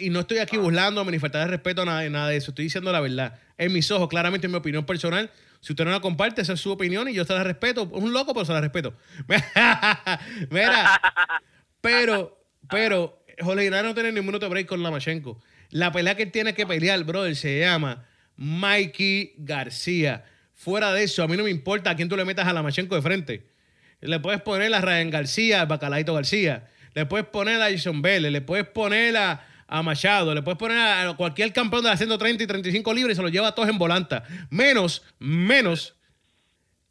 y 0.00 0.10
no 0.10 0.20
estoy 0.20 0.38
aquí 0.38 0.56
burlándome 0.56 1.12
ni 1.12 1.20
faltar 1.20 1.42
de 1.42 1.46
respeto 1.46 1.82
a 1.82 1.84
nada, 1.84 2.10
nada 2.10 2.28
de 2.28 2.36
eso, 2.36 2.50
estoy 2.50 2.64
diciendo 2.64 2.90
la 2.90 3.00
verdad. 3.00 3.38
En 3.56 3.72
mis 3.72 3.88
ojos, 3.92 4.08
claramente 4.08 4.46
en 4.46 4.50
mi 4.50 4.58
opinión 4.58 4.84
personal, 4.84 5.30
si 5.60 5.72
usted 5.72 5.84
no 5.84 5.92
la 5.92 6.00
comparte, 6.00 6.42
esa 6.42 6.54
es 6.54 6.60
su 6.60 6.72
opinión 6.72 7.08
y 7.08 7.14
yo 7.14 7.24
se 7.24 7.34
la 7.34 7.44
respeto. 7.44 7.82
Es 7.82 8.02
un 8.02 8.12
loco, 8.12 8.34
pero 8.34 8.44
se 8.44 8.52
la 8.52 8.60
respeto. 8.60 8.94
Mira, 10.50 11.00
pero, 11.80 12.44
pero, 12.68 13.22
Jorge 13.40 13.64
Linares 13.64 13.88
no 13.88 13.94
tiene 13.94 14.10
ningún 14.10 14.34
otro 14.34 14.48
break 14.48 14.66
con 14.66 14.82
Lamachenko. 14.82 15.40
La 15.70 15.92
pelea 15.92 16.16
que 16.16 16.24
él 16.24 16.32
tiene 16.32 16.52
que 16.52 16.66
pelear, 16.66 17.04
brother, 17.04 17.36
se 17.36 17.60
llama 17.60 18.06
Mikey 18.36 19.34
García. 19.38 20.24
Fuera 20.54 20.92
de 20.92 21.04
eso, 21.04 21.22
a 21.22 21.28
mí 21.28 21.36
no 21.36 21.44
me 21.44 21.50
importa 21.50 21.90
a 21.90 21.96
quién 21.96 22.08
tú 22.08 22.16
le 22.16 22.24
metas 22.24 22.48
a 22.48 22.52
Lamachenko 22.52 22.96
de 22.96 23.02
frente. 23.02 23.50
Le 24.00 24.20
puedes 24.20 24.40
poner 24.40 24.72
a 24.74 24.80
Ryan 24.80 25.10
García, 25.10 25.62
a 25.62 25.64
Bacalaito 25.66 26.14
García. 26.14 26.68
Le 26.94 27.06
puedes 27.06 27.26
poner 27.26 27.60
a 27.60 27.70
Jason 27.70 28.02
Vélez. 28.02 28.32
Le 28.32 28.40
puedes 28.40 28.66
poner 28.66 29.16
a, 29.16 29.46
a 29.66 29.82
Machado. 29.82 30.34
Le 30.34 30.42
puedes 30.42 30.58
poner 30.58 30.78
a 30.78 31.14
cualquier 31.16 31.52
campeón 31.52 31.82
de 31.82 31.90
las 31.90 31.98
130 31.98 32.42
y 32.42 32.46
35 32.46 32.94
libras 32.94 33.12
y 33.12 33.16
se 33.16 33.22
los 33.22 33.30
lleva 33.30 33.48
a 33.48 33.54
todos 33.54 33.68
en 33.68 33.78
volanta. 33.78 34.24
Menos, 34.50 35.04
menos 35.18 35.94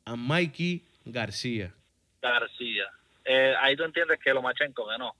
a 0.05 0.15
Mikey 0.15 0.83
García. 1.05 1.73
García. 2.21 2.85
Eh, 3.25 3.53
ahí 3.61 3.75
tú 3.75 3.83
entiendes 3.83 4.19
que 4.23 4.33
Lomachenko 4.33 4.85
ganó. 4.85 5.15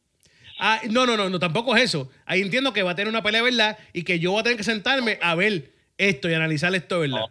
Ah, 0.60 0.82
no, 0.90 1.06
no, 1.06 1.16
no, 1.16 1.30
no, 1.30 1.40
tampoco 1.40 1.76
es 1.76 1.84
eso. 1.84 2.12
Ahí 2.26 2.42
entiendo 2.42 2.74
que 2.74 2.84
va 2.84 2.92
a 2.92 2.96
tener 2.96 3.08
una 3.08 3.24
pelea, 3.24 3.42
¿verdad? 3.42 3.78
Y 3.94 4.04
que 4.04 4.20
yo 4.20 4.32
voy 4.32 4.42
a 4.42 4.44
tener 4.44 4.58
que 4.58 4.64
sentarme 4.64 5.18
a 5.22 5.34
ver 5.36 5.72
esto 5.98 6.30
y 6.30 6.34
analizar 6.34 6.74
esto, 6.76 7.00
¿verdad? 7.00 7.20
No, 7.20 7.28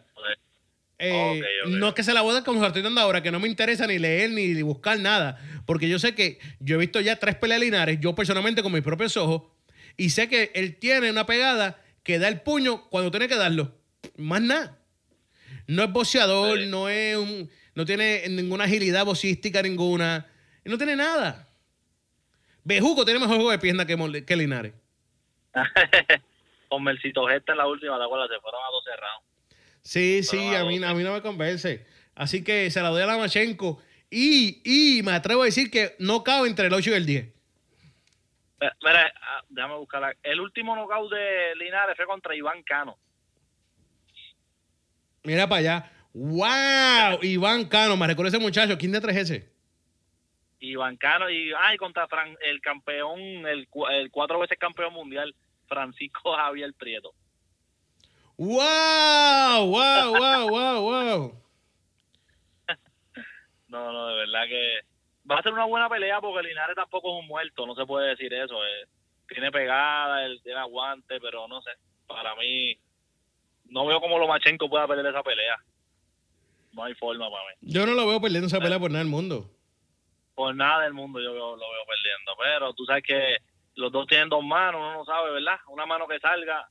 Eh. 0.99 1.41
No 1.69 1.89
es 1.89 1.95
que 1.95 2.03
se 2.03 2.13
la 2.13 2.23
voy 2.23 2.33
a 2.33 2.35
dar 2.35 2.45
como 2.45 2.59
se 2.59 2.63
la 2.63 2.69
estoy 2.69 2.83
dando 2.83 3.01
ahora, 3.01 3.23
que 3.23 3.31
no 3.31 3.39
me 3.41 3.49
interesa 3.49 3.87
ni 3.87 3.99
leer 3.99 4.31
ni 4.31 4.61
buscar 4.63 4.99
nada. 4.99 5.39
Porque 5.67 5.89
yo 5.89 5.99
sé 5.99 6.15
que 6.15 6.39
yo 6.61 6.77
he 6.77 6.79
visto 6.79 7.01
ya 7.01 7.17
tres 7.17 7.37
peleas 7.37 7.61
Linares, 7.61 7.99
yo 8.01 8.15
personalmente 8.15 8.63
con 8.63 8.73
mis 8.73 8.83
propios 8.83 9.17
ojos, 9.17 9.43
y 9.97 10.11
sé 10.11 10.29
que 10.29 10.51
él 10.55 10.77
tiene 10.77 11.11
una 11.11 11.27
pegada 11.27 11.81
que 12.03 12.19
da 12.19 12.29
el 12.29 12.41
puño 12.41 12.89
cuando 12.89 13.11
tiene 13.11 13.29
que 13.29 13.37
darlo. 13.37 13.75
Más 14.17 14.41
nada. 14.41 14.79
No 15.67 15.85
es 15.85 15.93
boxeador, 15.93 16.59
no 16.61 16.89
es 16.89 17.17
un, 17.17 17.51
no 17.75 17.85
tiene 17.85 18.29
ninguna 18.29 18.65
agilidad 18.65 19.05
boxística 19.05 19.63
ninguna. 19.63 20.27
No 20.65 20.79
tiene 20.79 20.97
nada. 20.97 21.49
Bejuco 22.65 23.05
tiene 23.05 23.21
mejor 23.21 23.37
juego 23.37 23.51
de 23.51 23.59
pierna 23.59 23.87
que, 23.87 24.37
Linares. 24.37 24.75
Con 26.69 26.83
Mercito 26.83 27.27
Gesta 27.27 27.53
en 27.53 27.59
la 27.59 27.67
última, 27.67 27.99
¿te 27.99 28.05
acuerdas? 28.05 28.29
Se 28.29 28.41
fueron 28.41 28.61
a 28.61 28.71
12 28.71 28.91
rounds. 28.91 29.38
Sí, 29.89 30.23
sí, 30.23 30.55
a 30.55 30.65
mí, 30.67 30.85
a 30.85 30.93
mí 30.93 31.03
no 31.03 31.15
me 31.15 31.23
convence. 31.23 31.87
Así 32.15 32.45
que 32.45 32.71
se 32.71 32.83
la 32.83 32.91
doy 32.91 33.01
a 33.01 33.07
Lamachenko. 33.07 33.81
Y, 34.11 34.61
y 34.63 35.03
me 35.03 35.13
atrevo 35.13 35.41
a 35.43 35.47
decir 35.47 35.71
que 35.71 35.95
no 35.99 36.23
cabe 36.23 36.47
entre 36.47 36.67
el 36.67 36.75
8 36.75 36.91
y 36.91 36.93
el 36.93 37.07
10. 37.07 37.25
Eh, 38.61 38.71
Mira, 38.85 39.11
ah, 39.23 39.43
déjame 39.49 39.77
buscarla. 39.77 40.15
El 40.23 40.41
último 40.41 40.77
knockout 40.77 41.11
de 41.11 41.55
Linares 41.57 41.97
fue 41.97 42.05
contra 42.05 42.37
Iván 42.37 42.63
Cano. 42.65 42.99
Mira 45.25 45.49
para 45.49 45.59
allá. 45.61 45.93
¡Wow! 46.13 47.21
Iván 47.23 47.65
Cano, 47.67 47.97
me 47.97 48.07
recuerdo 48.07 48.29
ese 48.29 48.39
muchacho. 48.39 48.77
¿Quién 48.77 48.93
de 48.93 49.01
tres 49.01 49.17
es 49.17 49.31
ese? 49.31 49.49
Iván 50.61 50.99
Cano 50.99 51.31
y 51.31 51.51
ay, 51.59 51.79
contra 51.79 52.07
Fran- 52.09 52.37
el 52.43 52.61
campeón, 52.61 53.19
el, 53.47 53.67
el 53.93 54.11
cuatro 54.11 54.39
veces 54.39 54.59
campeón 54.59 54.93
mundial, 54.93 55.35
Francisco 55.67 56.35
Javier 56.37 56.75
Prieto. 56.75 57.15
¡Wow! 58.39 59.67
¡Wow! 59.67 60.17
¡Wow! 60.17 60.49
¡Wow! 60.51 60.81
¡Wow! 60.83 61.43
No, 63.69 63.93
no, 63.93 64.07
de 64.07 64.15
verdad 64.17 64.47
que 64.49 64.79
va 65.31 65.39
a 65.39 65.43
ser 65.43 65.53
una 65.53 65.67
buena 65.67 65.89
pelea 65.91 66.21
porque 66.23 66.49
Linares 66.49 66.75
tampoco 66.75 67.09
es 67.19 67.21
un 67.23 67.29
muerto, 67.29 67.67
no 67.67 67.75
se 67.75 67.85
puede 67.85 68.09
decir 68.09 68.33
eso. 68.33 68.65
eh. 68.65 68.87
Tiene 69.29 69.51
pegada, 69.53 70.25
él 70.25 70.41
tiene 70.43 70.59
aguante, 70.59 71.21
pero 71.21 71.47
no 71.49 71.61
sé. 71.61 71.71
Para 72.07 72.35
mí, 72.37 72.79
no 73.67 73.85
veo 73.87 74.01
cómo 74.01 74.19
Lomachenko 74.19 74.71
pueda 74.71 74.87
perder 74.89 75.05
esa 75.07 75.23
pelea. 75.23 75.57
No 76.73 76.85
hay 76.85 76.95
forma 76.95 77.29
para 77.31 77.43
mí. 77.45 77.55
Yo 77.61 77.85
no 77.85 77.93
lo 77.93 78.07
veo 78.07 78.21
perdiendo 78.23 78.47
esa 78.47 78.59
pelea 78.61 78.79
por 78.79 78.91
nada 78.91 79.05
del 79.05 79.11
mundo. 79.13 79.51
Por 80.35 80.55
nada 80.55 80.85
del 80.85 80.95
mundo 80.95 81.21
yo 81.21 81.35
lo 81.35 81.57
veo 81.59 81.85
perdiendo. 81.87 82.33
Pero 82.39 82.73
tú 82.73 82.87
sabes 82.87 83.03
que 83.03 83.37
los 83.75 83.93
dos 83.93 84.07
tienen 84.07 84.31
dos 84.31 84.43
manos, 84.43 84.81
uno 84.81 84.95
no 84.95 85.05
sabe, 85.05 85.31
¿verdad? 85.33 85.59
Una 85.69 85.85
mano 85.85 86.07
que 86.09 86.19
salga, 86.21 86.67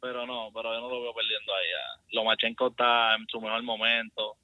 pero 0.00 0.26
no, 0.26 0.50
pero 0.54 0.72
yo 0.74 0.80
no 0.80 0.88
lo 0.88 1.02
veo 1.02 1.14
perdiendo 1.14 1.52
ahí. 1.54 1.66
ah. 1.74 2.00
Lomachenko 2.12 2.68
está 2.68 3.14
en 3.16 3.26
su 3.28 3.40
mejor 3.40 3.62
momento. 3.62 4.36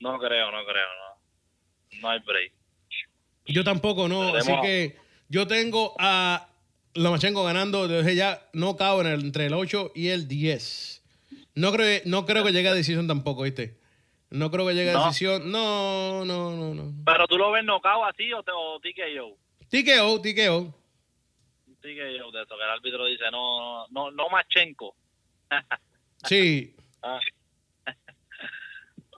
No 0.00 0.18
creo, 0.18 0.50
no 0.50 0.64
creo, 0.64 0.86
no. 0.86 2.00
No 2.00 2.08
hay 2.08 2.18
break. 2.20 2.52
Yo 3.46 3.64
tampoco, 3.64 4.08
no. 4.08 4.34
Así 4.34 4.52
que 4.62 4.96
yo 5.28 5.46
tengo 5.46 5.94
a 5.98 6.48
Lomachenko 6.94 7.44
ganando 7.44 7.86
desde 7.88 8.14
ya. 8.16 8.42
No 8.52 8.76
cabe 8.76 9.02
en 9.02 9.06
el- 9.08 9.20
entre 9.20 9.46
el 9.46 9.54
8 9.54 9.92
y 9.94 10.08
el 10.08 10.26
10. 10.28 11.02
No 11.54 11.70
creo, 11.72 12.00
no 12.06 12.24
creo 12.24 12.44
que 12.44 12.52
llegue 12.52 12.68
a 12.68 12.74
decisión 12.74 13.06
tampoco, 13.06 13.42
¿viste? 13.42 13.78
No 14.30 14.50
creo 14.50 14.66
que 14.66 14.74
llegue 14.74 14.90
a 14.90 15.04
decisión. 15.06 15.50
No, 15.52 16.24
no, 16.24 16.52
no, 16.56 16.74
no. 16.74 16.92
Pero 17.04 17.26
tú 17.26 17.36
lo 17.36 17.50
ves 17.52 17.64
knockout 17.64 18.08
así 18.14 18.32
o, 18.32 18.42
te, 18.42 18.50
o 18.52 18.80
TKO. 18.80 19.36
TKO, 19.68 20.20
TKO. 20.22 20.74
TKO 21.82 22.30
de 22.32 22.42
eso, 22.42 22.56
que 22.56 22.62
el 22.64 22.70
árbitro 22.70 23.04
dice 23.06 23.24
no, 23.30 23.86
no, 23.88 24.10
no 24.10 24.28
Machenko. 24.30 24.94
Sí. 26.24 26.74
Ah. 27.04 27.18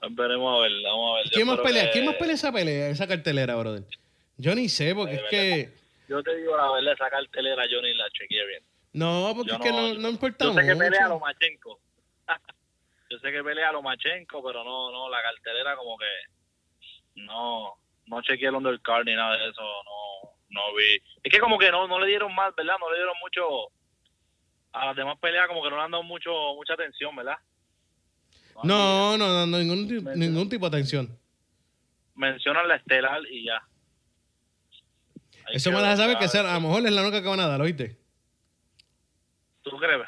Veremos 0.09 0.59
a 0.59 0.63
ver, 0.63 0.71
vamos 0.83 1.11
a 1.11 1.17
ver. 1.17 1.25
Yo 1.25 1.31
¿Quién 1.33 1.47
más 1.47 1.59
pelea? 1.59 1.85
que- 1.85 1.91
¿Quién 1.91 2.05
más 2.05 2.15
pelea 2.15 2.35
esa 2.35 2.51
pelea, 2.51 2.89
esa 2.89 3.07
cartelera, 3.07 3.55
brother? 3.55 3.83
Yo 4.37 4.53
ni 4.55 4.69
sé, 4.69 4.93
porque 4.93 5.15
es 5.15 5.23
que. 5.29 5.73
Yo 6.07 6.21
te 6.21 6.35
digo 6.35 6.55
la 6.57 6.71
verdad, 6.71 6.93
esa 6.93 7.09
cartelera 7.09 7.65
yo 7.67 7.81
ni 7.81 7.93
la 7.93 8.05
chequeé 8.11 8.45
bien. 8.45 8.63
No, 8.93 9.33
porque 9.35 9.49
Yo 9.51 9.55
es 9.57 9.61
que 9.61 9.71
no, 9.71 9.87
no- 9.93 9.93
no 9.99 10.09
importa 10.09 10.45
Yo 10.45 10.53
sé 10.53 10.61
que 10.65 10.75
pelea 10.75 11.05
a 11.05 11.09
Lomachenko. 11.09 11.79
yo 13.09 13.19
sé 13.19 13.31
que 13.31 13.43
pelea 13.43 13.69
a 13.69 13.71
Lomachenko, 13.73 14.43
pero 14.43 14.63
no, 14.63 14.91
no, 14.91 15.09
la 15.09 15.21
cartelera 15.23 15.75
como 15.75 15.97
que 15.97 16.05
no, 17.15 17.73
no 18.07 18.21
chequeé 18.21 18.49
el 18.49 18.55
undercard 18.55 19.05
ni 19.05 19.15
nada 19.15 19.37
de 19.37 19.49
eso, 19.49 19.61
no, 19.61 20.31
no 20.49 20.61
vi. 20.75 21.01
Es 21.23 21.31
que 21.31 21.39
como 21.39 21.57
que 21.57 21.71
no, 21.71 21.87
no 21.87 21.99
le 21.99 22.07
dieron 22.07 22.33
más, 22.33 22.55
¿verdad? 22.55 22.75
No 22.79 22.89
le 22.91 22.97
dieron 22.97 23.15
mucho 23.21 23.41
a 24.71 24.87
las 24.87 24.95
demás 24.95 25.17
peleas, 25.19 25.47
como 25.47 25.63
que 25.63 25.69
no 25.69 25.77
le 25.77 25.83
han 25.83 25.91
dado 25.91 26.03
mucho, 26.03 26.31
mucha 26.55 26.73
atención, 26.73 27.15
¿verdad? 27.15 27.37
No, 28.63 29.17
no, 29.17 29.27
no, 29.27 29.45
no, 29.45 29.57
ningún, 29.57 29.87
ningún 30.15 30.49
tipo 30.49 30.69
de 30.69 30.77
atención. 30.77 31.17
Mencionan 32.15 32.67
la 32.67 32.75
estelar 32.75 33.21
y 33.29 33.45
ya. 33.45 33.61
Eso 35.53 35.71
me 35.71 35.77
deja 35.79 35.97
saber 35.97 36.17
que 36.17 36.27
ver. 36.27 36.45
a 36.45 36.53
lo 36.55 36.61
mejor 36.61 36.85
es 36.85 36.91
la 36.91 37.01
única 37.01 37.21
que 37.21 37.27
van 37.27 37.39
a 37.39 37.47
dar, 37.47 37.61
¿oíste? 37.61 37.97
¿Tú 39.61 39.77
crees? 39.77 40.01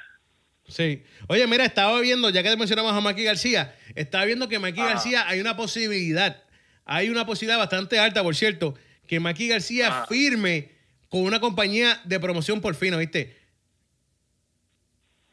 Sí. 0.67 1.03
Oye, 1.27 1.45
mira, 1.47 1.65
estaba 1.65 1.99
viendo, 2.01 2.29
ya 2.29 2.43
que 2.43 2.55
mencionamos 2.55 2.93
a 2.93 3.01
Maki 3.01 3.23
García, 3.23 3.75
estaba 3.95 4.25
viendo 4.25 4.47
que 4.47 4.59
Maki. 4.59 4.81
García 4.81 5.27
hay 5.27 5.39
una 5.39 5.55
posibilidad, 5.55 6.43
hay 6.85 7.09
una 7.09 7.25
posibilidad 7.25 7.57
bastante 7.57 7.99
alta, 7.99 8.23
por 8.23 8.35
cierto, 8.35 8.75
que 9.07 9.19
Maki 9.19 9.47
García 9.47 9.87
Ajá. 9.87 10.07
firme 10.07 10.71
con 11.09 11.21
una 11.21 11.39
compañía 11.39 11.99
de 12.03 12.19
promoción 12.19 12.59
por 12.61 12.75
fin, 12.75 12.93
¿oíste? 12.93 13.35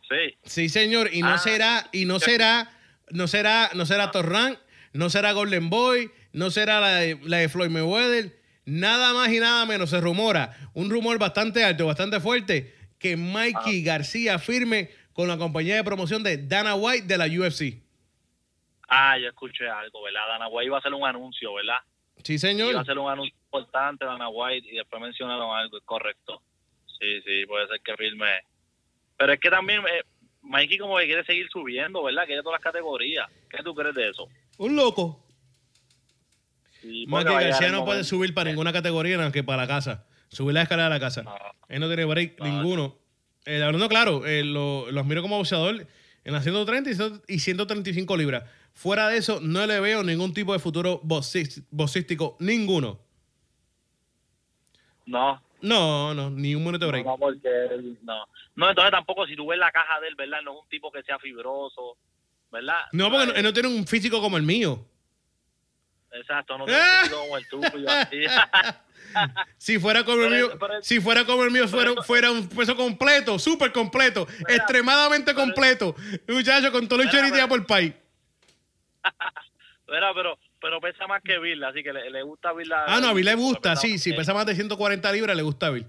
Sí. 0.09 0.37
Sí, 0.45 0.69
señor, 0.69 1.11
y 1.13 1.23
no 1.23 1.35
Ah. 1.35 1.39
será, 1.39 1.89
y 1.93 2.05
no 2.05 2.21
será, 2.21 2.71
no 3.11 3.27
será, 3.27 3.71
no 3.75 3.87
será 3.87 4.11
Torran, 4.11 4.59
no 4.93 5.11
será 5.11 5.33
Golden 5.33 5.71
Boy, 5.71 6.11
no 6.33 6.51
será 6.51 6.81
la 6.81 6.97
de, 7.01 7.19
la 7.25 7.39
de 7.39 7.49
Floyd 7.49 7.71
Mayweather, 7.71 8.39
nada 8.67 9.13
más 9.15 9.31
y 9.33 9.41
nada 9.41 9.65
menos 9.67 9.91
se 9.91 10.01
rumora, 10.01 10.57
un 10.75 10.91
rumor 10.91 11.19
bastante 11.19 11.65
alto, 11.65 11.87
bastante 11.87 12.21
fuerte, 12.21 12.75
que 12.99 13.17
Mikey 13.17 13.83
García 13.83 14.39
firme 14.39 14.91
con 15.13 15.29
la 15.29 15.37
compañía 15.39 15.77
de 15.77 15.85
promoción 15.85 16.23
de 16.23 16.37
Dana 16.39 16.75
White 16.75 17.07
de 17.07 17.19
la 17.19 17.27
UFC. 17.27 17.81
Ah, 18.89 19.19
yo 19.19 19.29
escuché 19.29 19.69
algo, 19.69 20.03
¿verdad? 20.03 20.21
Dana 20.29 20.49
White 20.49 20.67
iba 20.67 20.77
a 20.77 20.81
hacer 20.81 20.93
un 20.93 21.07
anuncio, 21.07 21.55
¿verdad? 21.55 21.79
Sí, 22.23 22.35
Iba 22.35 22.37
a 22.37 22.41
señor. 22.41 22.77
hacer 22.77 22.99
un 22.99 23.11
anuncio 23.11 23.35
importante 23.59 24.05
Dana 24.05 24.29
White 24.29 24.69
y 24.71 24.77
después 24.77 25.01
mencionaron 25.01 25.57
algo, 25.57 25.79
es 25.79 25.85
correcto. 25.85 26.43
Sí, 26.99 27.21
sí, 27.25 27.47
puede 27.47 27.67
ser 27.69 27.81
que 27.85 27.95
firme. 27.97 28.27
Pero 29.17 29.33
es 29.33 29.41
que 29.41 29.51
también 29.51 29.81
eh, 29.81 30.03
Mikey 30.43 30.79
como 30.79 30.97
que 30.99 31.07
quiere 31.07 31.25
seguir 31.25 31.47
subiendo, 31.51 32.03
¿verdad? 32.03 32.27
Quiere 32.27 32.43
todas 32.43 32.59
las 32.61 32.65
categorías. 32.65 33.27
¿Qué 33.49 33.63
tú 33.63 33.75
crees 33.75 33.95
de 33.95 34.11
eso? 34.11 34.29
Un 34.59 34.77
loco. 34.77 35.25
Sí, 36.81 37.07
Mikey 37.09 37.33
García 37.35 37.71
no 37.71 37.85
puede 37.85 38.05
subir 38.05 38.35
para 38.35 38.51
ninguna 38.51 38.73
categoría 38.73 39.17
nada 39.17 39.33
que 39.33 39.43
para 39.45 39.63
la 39.63 39.69
casa. 39.69 40.07
Subir 40.29 40.55
la 40.55 40.63
escalera 40.63 40.89
de 40.89 40.95
la 40.95 41.01
casa. 41.01 41.23
No. 41.23 41.35
Él 41.69 41.81
no 41.81 41.87
tiene 41.87 42.05
break 42.05 42.39
No. 42.41 42.45
ninguno. 42.47 42.99
Eh, 43.47 43.63
hablando 43.63 43.89
claro, 43.89 44.27
eh, 44.27 44.43
lo, 44.43 44.91
lo 44.91 45.01
admiro 45.01 45.23
como 45.23 45.37
boxeador 45.37 45.87
en 46.25 46.33
las 46.33 46.43
130 46.43 46.91
y 46.91 46.95
ciento- 46.95 47.23
y 47.29 47.39
135 47.39 48.17
libras. 48.17 48.45
Fuera 48.73 49.09
de 49.09 49.19
eso, 49.19 49.41
no 49.41 49.65
le 49.67 49.79
veo 49.81 50.03
ningún 50.03 50.33
tipo 50.35 50.53
de 50.53 50.59
futuro 50.59 51.01
boxís- 51.03 51.65
boxístico. 51.71 52.37
Ninguno. 52.41 53.01
No, 55.07 55.41
No, 55.61 56.13
no, 56.15 56.31
ni 56.31 56.55
un 56.55 56.63
minuto 56.65 56.87
de 56.87 56.87
no, 56.87 56.93
break. 56.93 57.07
no, 57.07 57.17
porque 57.19 57.49
él- 57.71 57.99
no. 58.03 58.27
No, 58.57 58.69
entonces 58.71 58.91
tampoco 58.91 59.27
si 59.27 59.35
tú 59.37 59.47
ves 59.47 59.59
la 59.59 59.73
caja 59.73 59.99
de 60.01 60.09
él, 60.09 60.15
¿verdad? 60.15 60.41
No 60.45 60.53
es 60.53 60.59
un 60.63 60.69
tipo 60.69 60.91
que 60.93 61.03
sea 61.03 61.19
fibroso, 61.19 61.97
¿verdad? 62.53 62.81
No, 62.93 63.11
porque 63.11 63.27
no- 63.27 63.33
él 63.35 63.43
no 63.43 63.53
tiene 63.53 63.69
un 63.69 63.87
físico 63.87 64.21
como 64.21 64.37
el 64.37 64.43
mío. 64.43 64.85
Exacto, 66.13 66.57
no 66.59 66.65
tiene 66.67 66.81
un 66.81 66.99
físico 67.01 67.21
como 67.21 67.37
el 67.37 67.49
tuyo. 67.49 67.91
así. 67.91 68.19
Si 69.59 69.79
fuera 69.79 70.03
como 70.05 70.25
el 70.25 70.31
mío, 70.31 70.59
si 70.83 70.99
fuera 71.01 71.25
como 71.25 71.45
el 71.45 71.51
mío, 71.53 71.69
fuera, 71.69 72.03
fuera 72.03 72.33
un 72.33 72.49
peso 72.49 72.75
completo, 72.75 73.39
súper 73.39 73.71
completo, 73.71 74.27
extremadamente 74.49 75.33
completo. 75.35 75.95
Muchacho, 76.27 76.73
con 76.73 76.89
todo 76.89 77.01
el 77.01 77.09
chorito 77.11 77.47
por 77.47 77.61
el 77.61 77.67
país. 77.67 77.95
Mira, 79.89 80.13
pero, 80.15 80.37
pero 80.65 80.81
pesa 80.81 81.07
más 81.07 81.21
que 81.23 81.39
Bill, 81.39 81.63
así 81.63 81.83
que 81.83 81.93
le, 81.93 82.09
le 82.09 82.23
gusta 82.23 82.51
Bill. 82.55 82.71
la- 82.71 82.87
Ah, 82.87 82.99
no, 82.99 83.09
a 83.09 83.13
Bill 83.13 83.27
le 83.27 83.35
gusta, 83.35 83.77
sí, 83.77 83.99
sí, 83.99 84.13
que- 84.13 84.17
pesa 84.17 84.33
más 84.33 84.47
de 84.47 84.55
140 84.55 85.13
libras, 85.13 85.37
le 85.37 85.43
gusta 85.43 85.67
a 85.67 85.71
Bill. 85.71 85.87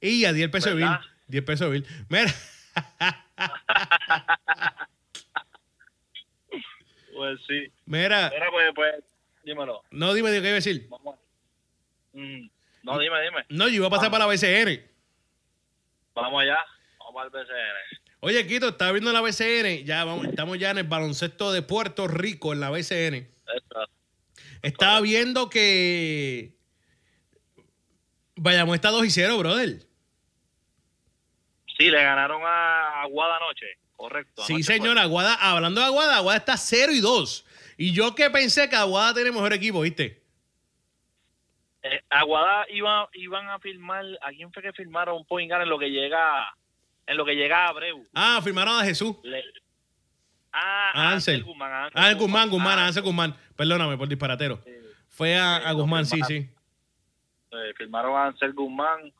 Y 0.00 0.24
a 0.24 0.32
10 0.32 0.48
pesos 0.48 0.70
de 0.70 0.76
Bill. 0.76 0.86
¿Verdad? 0.88 1.00
10 1.26 1.44
pesos 1.44 1.70
de 1.70 1.78
Bill. 1.78 1.86
Mira, 2.08 2.34
Pues 7.14 7.38
sí. 7.46 7.70
mira, 7.84 8.30
Mira, 8.32 8.46
pues, 8.50 8.70
pues, 8.74 8.94
dímelo. 9.44 9.82
no, 9.90 10.14
dime, 10.14 10.30
dime, 10.30 10.40
¿qué 10.42 10.48
iba 10.48 10.54
a 10.54 10.56
decir? 10.62 10.86
Vamos. 10.88 11.16
Mm, 12.14 12.48
No, 12.84 12.98
dime, 12.98 13.20
dime. 13.22 13.44
No, 13.50 13.68
yo 13.68 13.74
iba 13.74 13.88
a 13.88 13.90
pasar 13.90 14.10
para 14.10 14.24
la 14.24 14.30
BCN. 14.32 14.82
Vamos 16.14 16.42
allá. 16.42 16.56
Vamos 17.00 17.22
al 17.22 17.28
BCN. 17.30 17.98
Oye, 18.20 18.46
Quito, 18.46 18.68
estaba 18.68 18.92
viendo 18.92 19.12
la 19.12 19.20
BCN, 19.20 19.84
ya 19.84 20.04
vamos, 20.04 20.26
estamos 20.26 20.58
ya 20.58 20.70
en 20.70 20.78
el 20.78 20.84
baloncesto 20.84 21.52
de 21.52 21.60
Puerto 21.62 22.08
Rico, 22.08 22.52
en 22.54 22.60
la 22.60 22.70
BCN. 22.70 23.28
Esto. 23.54 23.88
Estaba 24.62 25.00
viendo 25.00 25.48
que 25.50 26.52
Bayamón 28.36 28.74
está 28.74 28.90
2 28.90 29.06
y 29.06 29.10
0, 29.10 29.38
brother. 29.38 29.80
Sí, 31.78 31.90
le 31.90 32.02
ganaron 32.02 32.42
a 32.44 33.02
Aguada 33.02 33.36
anoche. 33.36 33.66
correcto. 33.96 34.42
Sí, 34.44 34.54
anoche 34.54 34.64
fue. 34.66 34.74
señor, 34.76 34.98
Aguada, 34.98 35.34
hablando 35.34 35.80
de 35.80 35.86
Aguada, 35.86 36.16
Aguada 36.16 36.38
está 36.38 36.56
0 36.56 36.92
y 36.92 37.00
2. 37.00 37.44
Y 37.76 37.92
yo 37.92 38.14
que 38.14 38.30
pensé 38.30 38.68
que 38.68 38.76
Aguada 38.76 39.14
tiene 39.14 39.30
mejor 39.30 39.52
equipo, 39.52 39.80
¿viste? 39.82 40.22
Eh, 41.82 42.00
Aguada 42.10 42.66
iba, 42.70 43.08
iban 43.14 43.48
a 43.48 43.58
filmar, 43.60 44.04
¿a 44.22 44.30
quién 44.30 44.52
fue 44.52 44.62
que 44.62 44.72
point 45.24 45.48
guard 45.48 45.62
en 45.62 45.68
lo 45.68 45.78
que 45.78 45.90
llega, 45.90 46.52
en 47.06 47.16
lo 47.16 47.24
que 47.24 47.34
llega 47.34 47.66
a 47.66 47.68
Abreu? 47.68 48.04
Ah, 48.14 48.40
firmaron 48.42 48.80
a 48.80 48.84
Jesús. 48.84 49.14
Le- 49.22 49.44
ah, 50.52 50.92
A 50.94 51.12
Ansel. 51.12 51.44
Guzmán. 51.44 51.72
a 51.72 51.90
Ah, 51.94 52.14
Guzmán, 52.14 52.50
Guzmán, 52.50 52.78
a 52.78 52.86
Ansel 52.86 53.02
Guzmán. 53.02 53.34
Perdóname 53.56 53.96
por 53.96 54.08
disparatero. 54.08 54.60
sí. 54.64 54.72
Fue 55.08 55.36
a, 55.36 55.56
a 55.56 55.72
Guzmán, 55.72 56.06
sí, 56.06 56.20
sí. 56.28 56.48
Eh, 57.50 57.72
firmaron 57.76 58.16
a 58.16 58.26
Ansel 58.26 58.52
Guzmán 58.52 59.12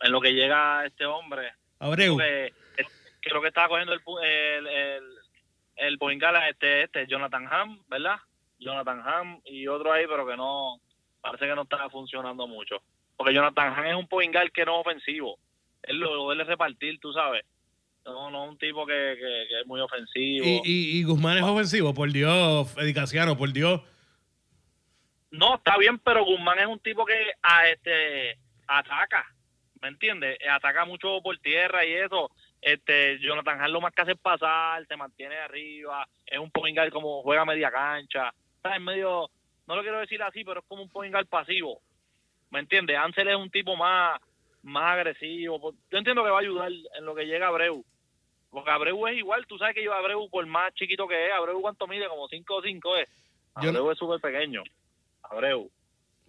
en 0.00 0.12
lo 0.12 0.20
que 0.20 0.32
llega 0.32 0.84
este 0.86 1.04
hombre. 1.04 1.52
Abreu. 1.80 2.16
Que, 2.16 2.52
creo 3.20 3.42
que 3.42 3.48
estaba 3.48 3.68
cogiendo 3.68 3.92
el, 3.92 4.00
el, 4.24 4.66
el, 4.66 5.04
el 5.76 5.98
point 5.98 6.22
guard, 6.22 6.48
este, 6.48 6.82
este, 6.84 7.06
Jonathan 7.08 7.46
Ham, 7.50 7.82
¿verdad? 7.88 8.16
Jonathan 8.58 9.02
Ham 9.04 9.40
y 9.44 9.66
otro 9.66 9.92
ahí, 9.92 10.06
pero 10.08 10.26
que 10.26 10.36
no, 10.36 10.80
parece 11.20 11.46
que 11.46 11.54
no 11.54 11.62
está 11.62 11.88
funcionando 11.90 12.46
mucho. 12.46 12.76
Porque 13.16 13.34
Jonathan 13.34 13.74
Ham 13.74 13.86
es 13.86 13.94
un 13.96 14.06
point 14.08 14.32
guard 14.32 14.52
que 14.52 14.64
no 14.64 14.80
es 14.80 14.86
ofensivo. 14.86 15.38
Él 15.82 15.98
lo 15.98 16.14
lo 16.14 16.22
duele 16.24 16.44
repartir, 16.44 17.00
tú 17.00 17.12
sabes. 17.12 17.44
No, 18.04 18.30
no 18.30 18.44
un 18.44 18.58
tipo 18.58 18.86
que, 18.86 19.16
que, 19.18 19.46
que 19.48 19.60
es 19.60 19.66
muy 19.66 19.80
ofensivo. 19.80 20.44
Y, 20.44 20.60
y, 20.64 20.98
y 20.98 21.02
Guzmán 21.04 21.38
es 21.38 21.44
ofensivo, 21.44 21.92
por 21.92 22.10
Dios, 22.10 22.74
Edicaciano, 22.78 23.36
por 23.36 23.52
Dios. 23.52 23.82
No, 25.30 25.56
está 25.56 25.76
bien, 25.76 25.98
pero 25.98 26.24
Guzmán 26.24 26.58
es 26.58 26.66
un 26.66 26.80
tipo 26.80 27.04
que 27.04 27.32
a 27.42 27.68
este 27.68 28.38
ataca, 28.66 29.26
¿me 29.82 29.88
entiendes? 29.88 30.38
Ataca 30.50 30.84
mucho 30.84 31.20
por 31.22 31.36
tierra 31.38 31.84
y 31.84 31.92
eso. 31.92 32.30
Este 32.60 33.18
Jonathan 33.20 33.60
Hart 33.60 33.70
lo 33.70 33.80
más 33.80 33.92
que 33.92 34.02
hace 34.02 34.12
es 34.12 34.18
pasar, 34.18 34.84
te 34.86 34.96
mantiene 34.96 35.36
arriba, 35.36 36.08
es 36.26 36.38
un 36.38 36.50
point 36.50 36.76
guard 36.76 36.90
como 36.90 37.22
juega 37.22 37.44
media 37.44 37.70
cancha. 37.70 38.32
Está 38.56 38.76
en 38.76 38.84
medio, 38.84 39.30
no 39.66 39.76
lo 39.76 39.82
quiero 39.82 40.00
decir 40.00 40.22
así, 40.22 40.44
pero 40.44 40.60
es 40.60 40.66
como 40.66 40.82
un 40.82 40.88
point 40.88 41.12
guard 41.12 41.26
pasivo. 41.26 41.80
¿Me 42.50 42.60
entiendes? 42.60 42.96
Ansel 42.96 43.28
es 43.28 43.36
un 43.36 43.50
tipo 43.50 43.76
más 43.76 44.18
más 44.62 44.92
agresivo. 44.94 45.74
Yo 45.90 45.98
entiendo 45.98 46.22
que 46.24 46.30
va 46.30 46.38
a 46.38 46.40
ayudar 46.42 46.70
en 46.70 47.04
lo 47.04 47.14
que 47.14 47.24
llega 47.24 47.48
Abreu. 47.48 47.84
Porque 48.50 48.70
Abreu 48.70 49.06
es 49.08 49.16
igual, 49.18 49.46
tú 49.46 49.58
sabes 49.58 49.74
que 49.74 49.84
yo 49.84 49.92
Abreu, 49.92 50.28
por 50.30 50.44
más 50.46 50.72
chiquito 50.74 51.06
que 51.06 51.26
es, 51.26 51.32
Abreu 51.32 51.60
cuánto 51.60 51.86
mide, 51.86 52.08
como 52.08 52.28
5 52.28 52.54
o 52.56 52.62
5 52.62 52.96
es. 52.96 53.08
Yo 53.62 53.72
no- 53.72 53.78
Abreu 53.80 53.92
es 53.92 53.98
súper 53.98 54.20
pequeño. 54.20 54.62
Abreu. 55.22 55.70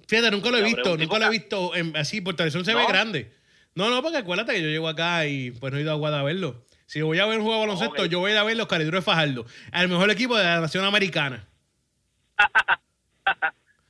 Fíjate, 0.08 0.32
nunca 0.32 0.50
lo 0.50 0.58
he 0.58 0.60
Abreu, 0.62 0.76
visto, 0.76 0.98
nunca 0.98 1.20
lo 1.20 1.26
he 1.26 1.30
visto 1.30 1.76
en- 1.76 1.96
así, 1.96 2.20
por 2.22 2.36
televisión 2.36 2.66
se 2.66 2.74
¿No? 2.74 2.80
ve 2.80 2.86
grande. 2.88 3.34
No, 3.76 3.90
no, 3.90 4.02
porque 4.02 4.18
acuérdate 4.18 4.54
que 4.54 4.62
yo 4.62 4.68
llego 4.68 4.88
acá 4.90 5.26
y 5.28 5.52
pues 5.52 5.72
no 5.72 5.78
he 5.80 5.82
ido 5.82 5.92
a 5.92 5.94
Aguada 5.94 6.20
a 6.20 6.24
verlo. 6.24 6.66
Si 6.88 7.02
voy 7.02 7.20
a 7.20 7.26
ver 7.28 7.38
un 7.38 7.46
juego 7.46 7.62
de 7.62 7.68
baloncesto, 7.68 8.06
yo 8.08 8.20
voy 8.20 8.32
a 8.32 8.34
ir 8.34 8.40
a 8.40 8.44
ver 8.44 8.58
los 8.58 8.68
cariduros 8.68 9.02
de 9.02 9.06
Fajardo, 9.06 9.46
al 9.72 9.88
mejor 9.88 10.10
equipo 10.10 10.36
de 10.36 10.44
la 10.44 10.60
nación 10.60 10.84
americana. 10.86 11.48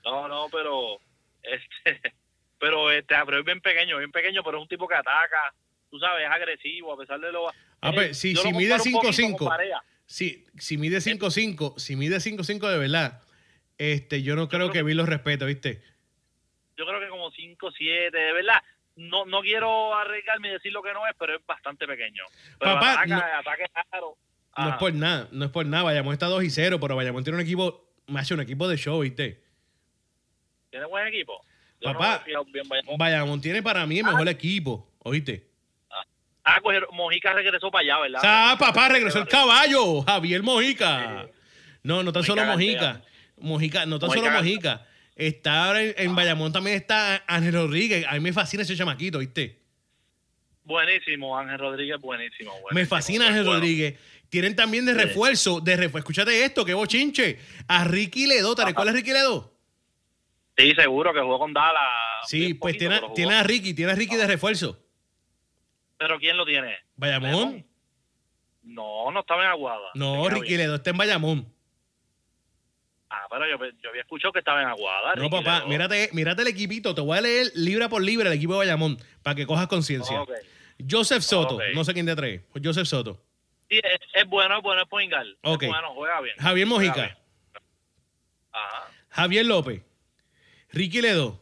No, 0.03 0.27
no, 0.27 0.47
pero 0.51 0.99
este, 1.43 2.13
pero 2.59 2.91
este 2.91 3.15
Abreu 3.15 3.39
es 3.39 3.45
bien 3.45 3.61
pequeño, 3.61 3.97
bien 3.97 4.11
pequeño, 4.11 4.43
pero 4.43 4.57
es 4.57 4.61
un 4.63 4.67
tipo 4.67 4.87
que 4.87 4.95
ataca, 4.95 5.53
tú 5.89 5.99
sabes, 5.99 6.25
es 6.25 6.31
agresivo 6.31 6.93
a 6.93 6.97
pesar 6.97 7.19
de 7.19 7.31
lo. 7.31 7.49
Ah, 7.81 7.89
eh, 7.89 7.93
pues, 7.93 8.17
si- 8.19 8.35
yo 8.35 8.41
si 8.41 8.51
mide 8.53 8.69
comparo 8.77 8.83
un 8.83 8.91
poquito 8.93 9.13
5'5". 9.13 9.37
con 9.37 9.47
Barea. 9.49 9.83
Si, 10.05 10.45
si 10.57 10.77
mide 10.77 10.97
5'5", 11.01 11.75
si 11.79 11.95
mide 11.95 12.19
5'5 12.19 12.67
de 12.69 12.77
verdad, 12.77 13.21
este, 13.77 14.21
yo 14.23 14.35
no 14.35 14.47
creo 14.49 14.59
creo 14.69 14.71
que 14.71 14.83
vi 14.83 14.93
los 14.93 15.07
respeto, 15.07 15.45
¿viste? 15.45 15.81
Yo 16.77 16.85
creo 16.85 16.99
que 16.99 17.07
como 17.09 17.31
5 17.31 17.71
7, 17.71 18.17
de 18.17 18.33
verdad. 18.33 18.61
No 18.95 19.25
no 19.25 19.39
quiero 19.41 19.95
arriesgarme 19.95 20.49
y 20.49 20.51
decir 20.51 20.73
lo 20.73 20.81
que 20.83 20.91
no 20.91 21.07
es, 21.07 21.13
pero 21.17 21.33
es 21.35 21.45
bastante 21.45 21.87
pequeño. 21.87 22.23
Pero 22.59 22.73
Papá, 22.73 22.91
ataca, 22.93 23.07
no- 23.07 23.17
ataca 23.39 23.63
es 23.63 23.71
raro. 23.91 24.17
No 24.57 24.69
es 24.71 24.75
por 24.75 24.93
nada, 24.93 25.27
no 25.31 25.45
es 25.45 25.51
por 25.51 25.65
nada. 25.65 25.83
Bayamón 25.83 26.11
está 26.13 26.25
2 26.25 26.43
y 26.43 26.49
0, 26.49 26.79
pero 26.81 26.97
Bayamón 26.97 27.23
tiene 27.23 27.37
un 27.37 27.43
equipo, 27.43 27.93
macho, 28.07 28.33
un 28.33 28.41
equipo 28.41 28.67
de 28.67 28.75
show, 28.75 28.99
¿viste? 28.99 29.41
Tiene 30.69 30.85
buen 30.87 31.07
equipo. 31.07 31.45
Yo 31.81 31.93
Papá, 31.93 32.23
no 32.33 32.43
me 32.45 32.51
bien, 32.51 32.67
Bayamón. 32.67 32.97
Bayamón 32.97 33.41
tiene 33.41 33.63
para 33.63 33.85
mí 33.85 33.99
el 33.99 34.05
mejor 34.05 34.27
equipo, 34.27 34.91
¿oíste? 34.99 35.47
Ah, 36.43 36.59
pues 36.63 36.79
Mojica 36.93 37.33
regresó 37.33 37.69
para 37.69 37.83
allá, 37.83 37.99
¿verdad? 37.99 38.21
Ah, 38.23 38.55
papá, 38.59 38.89
regresó 38.89 39.19
el 39.19 39.27
caballo, 39.27 40.01
Javier 40.01 40.41
Mojica. 40.41 41.27
No, 41.83 42.01
no 42.03 42.11
tan 42.11 42.23
solo 42.23 42.43
Mojica 42.43 42.53
Mojica. 42.57 43.01
Mojica, 43.37 43.85
no 43.85 43.99
tan 43.99 44.07
Mojica 44.07 44.25
solo. 44.27 44.37
Mojica. 44.39 44.85
Está 45.15 45.65
ahora 45.65 45.83
en, 45.83 45.93
en 45.97 46.15
Bayamón 46.15 46.51
también 46.51 46.75
está 46.77 47.23
Ángel 47.27 47.53
Rodríguez. 47.53 48.05
A 48.07 48.13
mí 48.13 48.19
me 48.19 48.33
fascina 48.33 48.63
ese 48.63 48.75
chamaquito, 48.75 49.19
¿viste? 49.19 49.59
Buenísimo, 50.63 51.37
Ángel 51.37 51.59
Rodríguez, 51.59 51.99
buenísimo. 51.99 52.53
Me 52.55 52.61
buenísimo, 52.61 52.89
fascina 52.89 53.19
muy 53.25 53.27
Ángel 53.29 53.43
bueno. 53.45 53.59
Rodríguez. 53.59 53.99
Tienen 54.29 54.55
también 54.55 54.85
de 54.85 54.93
refuerzo, 54.93 55.59
de 55.59 55.75
refuerzo. 55.75 55.99
Escúchate 56.05 56.45
esto, 56.45 56.63
qué 56.63 56.73
bochinche. 56.73 57.39
A 57.67 57.83
Ricky 57.83 58.27
Ledo, 58.27 58.55
¿te 58.55 58.63
recuerdas 58.65 58.95
Ricky 58.95 59.11
Ledo? 59.11 59.53
Sí, 60.59 60.73
seguro 60.75 61.13
que 61.13 61.21
jugó 61.21 61.39
con 61.39 61.53
Dallas. 61.53 61.81
Sí, 62.27 62.53
pues 62.53 62.75
poquito, 62.75 62.89
tiene, 62.91 63.13
tiene 63.15 63.35
a 63.35 63.43
Ricky, 63.43 63.73
tiene 63.73 63.93
a 63.93 63.95
Ricky 63.95 64.15
de 64.17 64.27
refuerzo. 64.27 64.77
¿Pero 65.97 66.19
quién 66.19 66.35
lo 66.37 66.45
tiene? 66.45 66.75
Bayamón. 66.95 67.65
No, 68.63 69.09
no 69.11 69.21
estaba 69.21 69.43
en 69.45 69.49
Aguada. 69.51 69.89
No, 69.95 70.29
Ricky 70.29 70.47
bien. 70.49 70.61
Ledo 70.61 70.75
está 70.75 70.89
en 70.89 70.97
Bayamón. 70.97 71.53
Ah, 73.09 73.25
pero 73.29 73.45
yo, 73.49 73.57
yo 73.81 73.89
había 73.89 74.01
escuchado 74.01 74.31
que 74.31 74.39
estaba 74.39 74.61
en 74.61 74.67
Aguada. 74.67 75.15
No, 75.15 75.23
Ricky 75.23 75.37
papá, 75.37 75.57
Ledo. 75.59 75.67
mírate, 75.69 76.09
mírate 76.13 76.41
el 76.43 76.47
equipito. 76.49 76.93
Te 76.93 77.01
voy 77.01 77.17
a 77.17 77.21
leer 77.21 77.47
libra 77.55 77.89
por 77.89 78.01
libra 78.01 78.27
el 78.29 78.35
equipo 78.35 78.53
de 78.53 78.59
Bayamón 78.59 78.97
para 79.23 79.35
que 79.35 79.47
cojas 79.47 79.67
conciencia. 79.67 80.23
Joseph 80.89 81.23
Soto, 81.23 81.57
no 81.73 81.83
sé 81.83 81.93
quién 81.93 82.05
te 82.05 82.15
trae. 82.15 82.45
Joseph 82.63 82.85
Soto. 82.85 83.21
Sí, 83.69 83.77
es, 83.77 83.99
es 84.13 84.27
bueno, 84.27 84.57
es 84.57 84.63
bueno, 84.63 84.81
es 84.81 84.87
point 84.87 85.11
guard. 85.11 85.27
Ok. 85.43 85.63
Es 85.63 85.69
bueno, 85.69 85.93
juega 85.93 86.21
bien. 86.21 86.35
Javier 86.37 86.67
Mojica. 86.67 86.95
bien. 87.03 87.17
Ajá, 88.51 88.87
Javier 89.09 89.45
López. 89.45 89.81
Ricky 90.71 91.01
Ledo. 91.01 91.41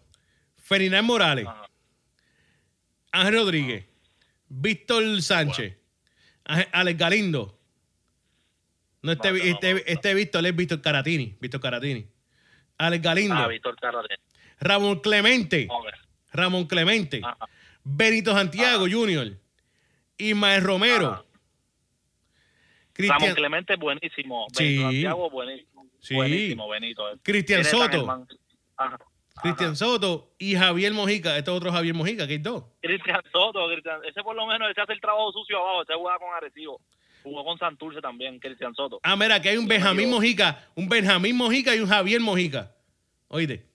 Ferdinand 0.57 1.05
Morales. 1.05 1.45
ajá. 1.47 1.67
Ángel 3.11 3.33
Rodríguez. 3.35 3.85
Víctor 4.49 5.21
Sánchez. 5.21 5.75
Alex 6.45 6.97
Galindo. 6.99 7.57
No, 9.01 9.11
este, 9.11 9.31
No, 9.31 9.37
no, 9.37 9.43
este, 9.43 9.73
no, 9.73 9.79
no. 9.79 9.83
este 9.85 10.13
Víctor 10.13 10.45
es 10.45 10.55
Víctor 10.55 10.81
Caratini. 10.81 11.35
Víctor 11.39 11.61
Caratini. 11.61 12.07
Alex 12.77 13.01
Galindo. 13.03 13.35
Ah, 13.35 13.47
Víctor. 13.47 13.75
Ramón 14.59 14.99
Clemente. 14.99 15.67
Ramón 16.31 16.65
Clemente. 16.65 17.21
Ajá. 17.23 17.37
Benito 17.83 18.33
Santiago. 18.33 18.85
Jr. 18.89 19.37
Ismael 20.17 20.63
Romero. 20.63 21.07
Ajá. 21.07 21.23
Cristian, 22.93 23.19
Ramón 23.19 23.35
Clemente 23.35 23.73
es 23.73 23.79
buenísimo. 23.79 24.47
Sí. 24.53 24.63
Benito 24.63 24.83
Santiago, 24.83 25.29
buenísimo. 25.29 25.87
Sí. 25.99 26.15
Buenísimo, 26.15 26.69
Benito. 26.69 27.03
Cristian 27.23 27.63
Soto. 27.63 28.25
Ajá. 28.77 28.97
Cristian. 29.41 29.75
Soto 29.75 30.33
y 30.37 30.55
Javier 30.55 30.93
Mojica. 30.93 31.37
Este 31.37 31.51
es 31.51 31.57
otro 31.57 31.71
Javier 31.71 31.93
Mojica, 31.93 32.27
que 32.27 32.33
hay 32.33 32.39
dos. 32.39 32.63
Cristian 32.81 33.21
Soto, 33.31 33.67
Cristian, 33.67 34.01
ese 34.05 34.23
por 34.23 34.35
lo 34.35 34.45
menos 34.45 34.69
ese 34.69 34.81
hace 34.81 34.93
el 34.93 35.01
trabajo 35.01 35.31
sucio 35.31 35.57
abajo, 35.57 35.83
ese 35.83 35.93
juega 35.93 36.17
con 36.19 36.33
Arecibo. 36.33 36.81
Jugó 37.23 37.43
con 37.43 37.57
Santurce 37.57 38.01
también, 38.01 38.39
Cristian 38.39 38.73
Soto. 38.73 38.99
Ah, 39.03 39.15
mira, 39.15 39.41
que 39.41 39.49
hay 39.49 39.57
un 39.57 39.67
Benjamín. 39.67 40.09
Mojica, 40.09 40.65
un 40.75 40.87
Benjamín 40.87 41.35
Mojica 41.35 41.75
y 41.75 41.79
un 41.79 41.87
Javier 41.87 42.21
Mojica. 42.21 42.71
Oíste. 43.27 43.65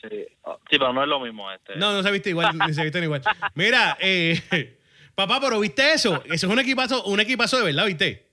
Sí. 0.00 0.26
Ah, 0.44 0.56
sí, 0.70 0.78
pero 0.78 0.92
no 0.92 1.02
es 1.02 1.08
lo 1.08 1.20
mismo 1.20 1.50
este. 1.50 1.76
No, 1.76 1.92
no 1.92 2.02
se 2.02 2.10
viste 2.10 2.30
igual, 2.30 2.56
ni 2.66 2.72
se 2.72 2.82
visten 2.82 3.04
igual. 3.04 3.22
Mira, 3.54 3.96
eh, 4.00 4.78
papá, 5.14 5.40
pero 5.40 5.60
¿viste 5.60 5.92
eso? 5.92 6.22
Eso 6.24 6.46
es 6.46 6.52
un 6.52 6.58
equipazo, 6.58 7.04
un 7.04 7.20
equipazo 7.20 7.58
de 7.58 7.64
verdad, 7.64 7.86
¿viste? 7.86 8.26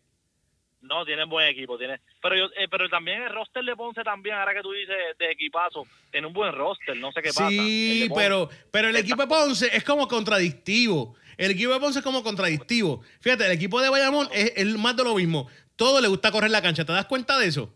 No, 0.82 1.06
tienen 1.06 1.30
buen 1.30 1.48
equipo, 1.48 1.78
tiene. 1.78 2.00
Pero 2.22 2.36
yo, 2.38 2.46
eh, 2.56 2.68
pero 2.70 2.88
también 2.90 3.24
el 3.24 3.30
roster 3.30 3.64
de 3.64 3.76
Ponce 3.76 4.04
también, 4.04 4.36
ahora 4.36 4.54
que 4.54 4.62
tú 4.62 4.72
dices 4.72 4.96
de 5.18 5.32
equipazo, 5.32 5.88
tiene 6.12 6.28
un 6.28 6.34
buen 6.34 6.54
roster, 6.54 6.96
no 6.96 7.12
sé 7.12 7.22
qué 7.22 7.30
pasa. 7.30 7.50
Sí, 7.50 8.10
pero, 8.14 8.50
pero 8.70 8.90
el 8.90 8.96
equipo 8.96 9.22
de 9.22 9.28
Ponce 9.28 9.76
es 9.76 9.84
como 9.84 10.08
contradictivo. 10.08 11.16
El 11.38 11.52
equipo 11.52 11.74
de 11.74 11.80
Ponce 11.80 12.00
es 12.00 12.06
como 12.06 12.22
contradictivo. 12.22 13.02
Fíjate, 13.20 13.46
el 13.48 13.52
equipo 13.54 13.82
de 13.82 13.90
Bayamón 13.90 14.30
es, 14.32 14.54
es 14.56 14.66
más 14.78 14.96
de 14.96 15.04
lo 15.04 15.16
mismo. 15.16 15.48
Todo 15.76 16.00
le 16.00 16.08
gusta 16.08 16.32
correr 16.32 16.52
la 16.52 16.62
cancha. 16.62 16.86
¿Te 16.86 16.94
das 16.94 17.06
cuenta 17.06 17.40
de 17.40 17.48
eso? 17.48 17.74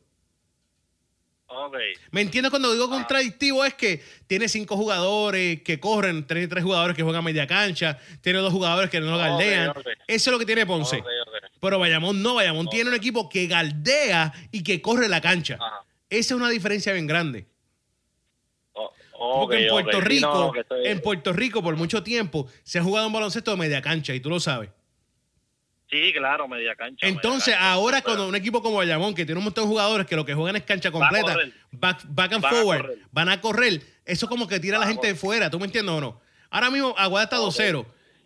Ok. 1.48 1.76
¿Me 2.12 2.22
entiendes 2.22 2.50
cuando 2.50 2.72
digo 2.74 2.90
contradictivo? 2.90 3.64
Es 3.64 3.74
que 3.74 4.04
tiene 4.28 4.50
cinco 4.50 4.76
jugadores 4.76 5.62
que 5.62 5.80
corren, 5.80 6.26
tiene 6.28 6.48
tres 6.48 6.64
jugadores 6.64 6.96
que 6.96 7.04
juegan 7.04 7.24
media 7.24 7.48
cancha, 7.48 7.98
tiene 8.22 8.40
dos 8.40 8.52
jugadores 8.52 8.90
que 8.90 9.00
no 9.00 9.18
galdean. 9.18 9.70
ok. 9.70 9.88
Eso 10.08 10.30
es 10.30 10.32
lo 10.32 10.40
que 10.40 10.46
tiene 10.46 10.66
Ponce. 10.66 11.04
Pero 11.66 11.80
Bayamón 11.80 12.22
no, 12.22 12.36
Bayamón 12.36 12.70
tiene 12.70 12.92
un 12.92 12.96
equipo 12.96 13.28
que 13.28 13.48
galdea 13.48 14.32
y 14.52 14.62
que 14.62 14.84
corre 14.84 15.10
la 15.10 15.20
cancha. 15.20 15.56
Ajá. 15.60 15.82
Esa 16.12 16.36
es 16.36 16.40
una 16.40 16.50
diferencia 16.52 16.94
bien 16.94 17.08
grande. 17.08 17.48
Porque 19.18 19.64
en 19.64 19.70
Puerto 19.72 20.00
Rico, 20.02 20.28
no, 20.28 20.52
que 20.52 20.60
estoy- 20.60 20.86
en 20.88 21.02
Puerto 21.02 21.34
Rico 21.34 21.64
por 21.64 21.76
mucho 21.76 22.04
tiempo 22.04 22.48
se 22.64 22.78
ha 22.78 22.84
jugado 22.84 23.08
un 23.08 23.14
baloncesto 23.14 23.50
de 23.50 23.58
media 23.58 23.82
cancha 23.82 24.14
y 24.14 24.20
tú 24.20 24.30
lo 24.30 24.40
sabes. 24.40 24.70
Sí, 25.90 26.14
claro, 26.14 26.48
media 26.48 26.76
cancha. 26.76 27.08
Entonces, 27.08 27.48
media 27.48 27.58
cancha, 27.60 27.72
ahora 27.74 27.98
pero- 27.98 28.06
cuando 28.06 28.28
un 28.28 28.36
equipo 28.36 28.62
como 28.62 28.78
Bayamón, 28.78 29.16
que 29.16 29.26
tiene 29.26 29.40
un 29.40 29.46
montón 29.46 29.64
de 29.64 29.70
jugadores 29.70 30.06
que 30.06 30.16
lo 30.16 30.24
que 30.26 30.36
juegan 30.36 30.56
es 30.58 30.64
cancha 30.64 30.92
completa, 30.92 31.36
back, 31.72 32.04
back 32.10 32.34
and 32.34 32.44
Van 32.44 32.54
forward, 32.54 32.92
van 33.12 33.30
a 33.30 33.42
correr, 33.42 33.82
eso 34.06 34.28
como 34.28 34.48
que 34.48 34.60
tira 34.60 34.78
a 34.78 34.82
la 34.82 34.88
gente 34.88 35.08
de 35.08 35.16
fuera, 35.16 35.50
¿tú 35.50 35.58
me 35.60 35.66
entiendes 35.66 35.96
o 35.96 36.02
no? 36.02 36.22
Ahora 36.52 36.70
mismo 36.70 36.94
Aguada 36.96 37.24
está 37.24 37.40
Ok. 37.40 37.46
2-0 37.46 37.86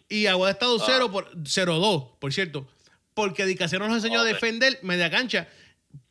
y 0.09 0.25
Aguada 0.25 0.51
está 0.51 0.65
2-0 0.65 1.05
Ah. 1.07 1.11
por 1.11 1.29
0-2, 1.45 2.17
por 2.19 2.33
cierto. 2.33 2.67
Porque 3.13 3.45
Dicasio 3.45 3.79
nos 3.79 3.91
enseñó 3.93 4.19
a 4.21 4.23
defender 4.33 4.79
media 4.83 5.09
cancha. 5.09 5.47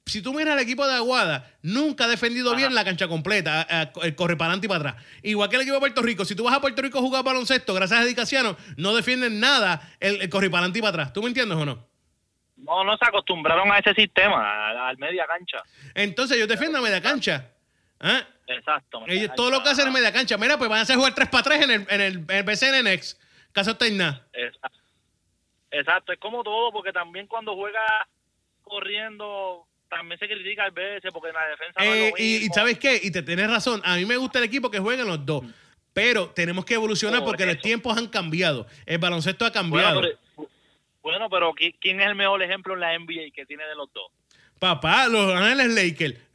Si 0.07 0.22
tú 0.22 0.32
miras 0.32 0.55
al 0.55 0.61
equipo 0.61 0.86
de 0.86 0.94
Aguada, 0.94 1.51
nunca 1.61 2.05
ha 2.05 2.09
defendido 2.09 2.55
bien 2.57 2.74
la 2.74 2.82
cancha 2.84 3.09
completa, 3.09 3.61
a- 3.68 3.80
a- 3.82 3.92
el 4.07 4.14
corre 4.14 4.36
para 4.36 4.49
adelante 4.53 4.66
y 4.66 4.68
para 4.68 4.90
atrás. 4.90 5.05
Igual 5.22 5.51
que 5.51 5.57
el 5.57 5.62
equipo 5.62 5.74
de 5.74 5.80
Puerto 5.80 6.01
Rico, 6.03 6.24
si 6.24 6.34
tú 6.34 6.44
vas 6.44 6.55
a 6.55 6.61
Puerto 6.62 6.80
Rico 6.80 6.99
a 6.99 7.03
jugar 7.03 7.22
baloncesto, 7.24 7.74
gracias 7.74 8.01
a 8.01 8.05
Dicasiano, 8.05 8.57
no 8.78 8.94
defienden 8.96 9.38
nada 9.38 9.86
el, 10.01 10.22
el 10.22 10.28
corre 10.30 10.49
para 10.49 10.61
adelante 10.61 10.78
y 10.78 10.82
para 10.82 10.90
atrás. 10.90 11.12
¿Tú 11.12 11.22
me 11.22 11.28
entiendes 11.28 11.59
o 11.59 11.64
no? 11.66 11.86
No, 12.57 12.84
no 12.84 12.96
se 12.96 13.05
acostumbraron 13.07 13.70
a 13.70 13.78
ese 13.78 13.92
sistema, 13.94 14.88
al, 14.88 14.96
media 14.99 15.26
cancha. 15.26 15.59
Entonces 15.94 16.36
ellos 16.38 16.49
defienden 16.49 16.82
media 16.82 17.01
cancha. 17.03 17.51
¿Ah? 18.01 18.22
Exacto. 18.46 19.03
Ellos, 19.07 19.30
todo 19.36 19.51
lo 19.51 19.62
que 19.62 19.68
hacen 19.68 19.86
es 19.88 19.92
media 19.92 20.11
cancha. 20.12 20.38
Mira, 20.38 20.57
pues 20.57 20.70
van 20.70 20.78
a 20.78 20.82
hacer 20.82 20.96
jugar 20.96 21.14
3 21.14 21.28
para 21.28 21.42
3 21.44 21.62
en 21.64 21.70
el, 21.70 21.86
en 21.90 22.01
el, 22.01 22.14
en 22.16 22.30
el 22.30 22.42
BCN 22.44 22.82
Next. 22.82 23.20
Exacto. 24.32 24.78
Exacto, 25.71 26.12
es 26.12 26.19
como 26.19 26.43
todo, 26.43 26.73
porque 26.73 26.93
también 26.93 27.27
cuando 27.27 27.55
juega 27.55 27.81
corriendo, 28.62 29.66
también 29.89 30.19
se 30.19 30.27
critica 30.29 30.64
a 30.64 30.71
veces, 30.71 31.11
porque 31.12 31.29
en 31.29 31.35
la 31.35 31.47
defensa 31.49 31.81
no 31.81 31.85
es 31.85 31.91
Eh, 31.95 32.11
lo 32.11 32.16
y, 32.23 32.37
y 32.37 32.39
mismo. 32.41 32.55
¿sabes 32.55 32.79
qué? 32.79 33.01
Y 33.03 33.11
te 33.11 33.23
tienes 33.23 33.51
razón. 33.51 33.81
A 33.85 33.97
mí 33.97 34.05
me 34.05 34.16
gusta 34.16 34.39
el 34.39 34.45
equipo 34.45 34.71
que 34.71 34.79
jueguen 34.79 35.07
los 35.07 35.25
dos. 35.25 35.45
Pero 35.93 36.31
tenemos 36.31 36.64
que 36.64 36.75
evolucionar 36.75 37.21
Por 37.21 37.29
porque 37.31 37.47
los 37.47 37.59
tiempos 37.61 37.97
han 37.97 38.07
cambiado. 38.09 38.66
El 38.87 38.99
baloncesto 38.99 39.45
ha 39.45 39.49
Bueno, 39.51 39.61
cambiado. 39.62 40.01
pero, 40.03 40.49
bueno, 41.03 41.31
pero 41.31 41.53
¿qui- 41.55 41.75
¿quién 41.81 42.01
es 42.01 42.07
el 42.07 42.14
mejor 42.14 42.43
ejemplo 42.43 42.75
en 42.75 42.81
la 42.81 42.95
NBA 42.95 43.31
que 43.35 43.47
tiene 43.47 43.64
de 43.66 43.75
los 43.75 43.93
dos? 43.93 44.11
Papá, 44.61 45.07
los 45.09 45.35
Ángeles 45.35 45.75
Lakers. 45.75 46.14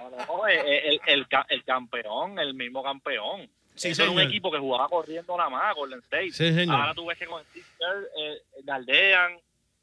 No, 0.00 0.26
no, 0.26 0.46
el, 0.46 1.00
el, 1.06 1.26
el 1.48 1.64
campeón, 1.64 2.38
el 2.38 2.54
mismo 2.54 2.82
campeón. 2.82 3.48
Sí, 3.76 3.88
Eso 3.88 4.02
era 4.02 4.10
un 4.12 4.20
equipo 4.20 4.50
que 4.50 4.58
jugaba 4.58 4.88
corriendo 4.88 5.36
nada 5.36 5.50
más, 5.50 5.74
Golden 5.74 6.00
State. 6.00 6.30
Sí, 6.32 6.52
señor. 6.54 6.74
Ahora 6.80 6.94
tú 6.94 7.06
ves 7.06 7.18
que 7.18 7.26
con 7.26 7.42
Steve 7.44 7.64
eh, 8.18 8.42
galdean, 8.64 9.38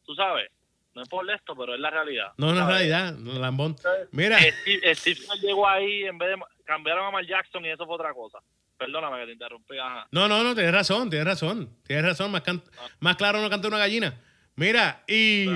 tú 0.05 0.15
sabes. 0.15 0.49
No 0.95 1.01
es 1.01 1.09
por 1.09 1.29
esto, 1.31 1.55
pero 1.55 1.73
es 1.73 1.79
la 1.79 1.89
realidad. 1.89 2.33
no, 2.37 2.51
es 2.51 2.57
¿sabes? 2.57 2.75
realidad. 2.75 3.15
Lambón. 3.17 3.75
Mira, 4.11 4.37
Steve, 4.39 4.95
Steve 4.95 5.19
Kerr 5.21 5.39
llegó 5.41 5.67
ahí 5.67 6.03
en 6.03 6.17
vez 6.17 6.29
de 6.29 6.43
cambiaron 6.65 7.05
a 7.05 7.11
Mal 7.11 7.25
Jackson 7.27 7.65
y 7.65 7.69
eso 7.69 7.85
fue 7.85 7.95
otra 7.95 8.13
cosa. 8.13 8.39
Perdóname 8.77 9.19
que 9.21 9.25
te 9.27 9.31
interrumpí. 9.33 9.77
Ajá. 9.77 10.07
no, 10.11 10.27
no, 10.27 10.43
no, 10.43 10.53
tienes 10.53 10.71
razón, 10.73 11.09
tienes 11.09 11.27
razón. 11.27 11.69
Tienes 11.85 12.05
razón, 12.05 12.31
más, 12.31 12.41
can- 12.41 12.63
más 12.99 13.15
claro 13.15 13.41
no 13.41 13.49
canta 13.49 13.67
una 13.67 13.77
gallina. 13.79 14.19
Mira, 14.55 15.03
y 15.07 15.47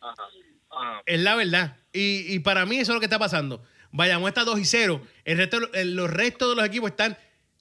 Ajá. 0.00 0.18
Ajá. 0.70 1.02
es 1.04 1.20
la 1.20 1.34
verdad. 1.36 1.76
Y, 1.92 2.34
y 2.34 2.38
para 2.38 2.64
mí 2.66 2.76
eso 2.78 2.92
es 2.92 2.94
lo 2.94 3.00
que 3.00 3.06
está 3.06 3.18
pasando. 3.18 3.62
Vayamos 3.92 4.28
está 4.28 4.44
2 4.44 4.58
y 4.60 4.64
0. 4.64 5.00
El 5.24 5.36
resto, 5.38 5.58
el- 5.74 5.94
los 5.96 6.08
restos 6.10 6.50
de 6.50 6.56
los 6.56 6.64
equipos 6.64 6.90
están 6.90 7.18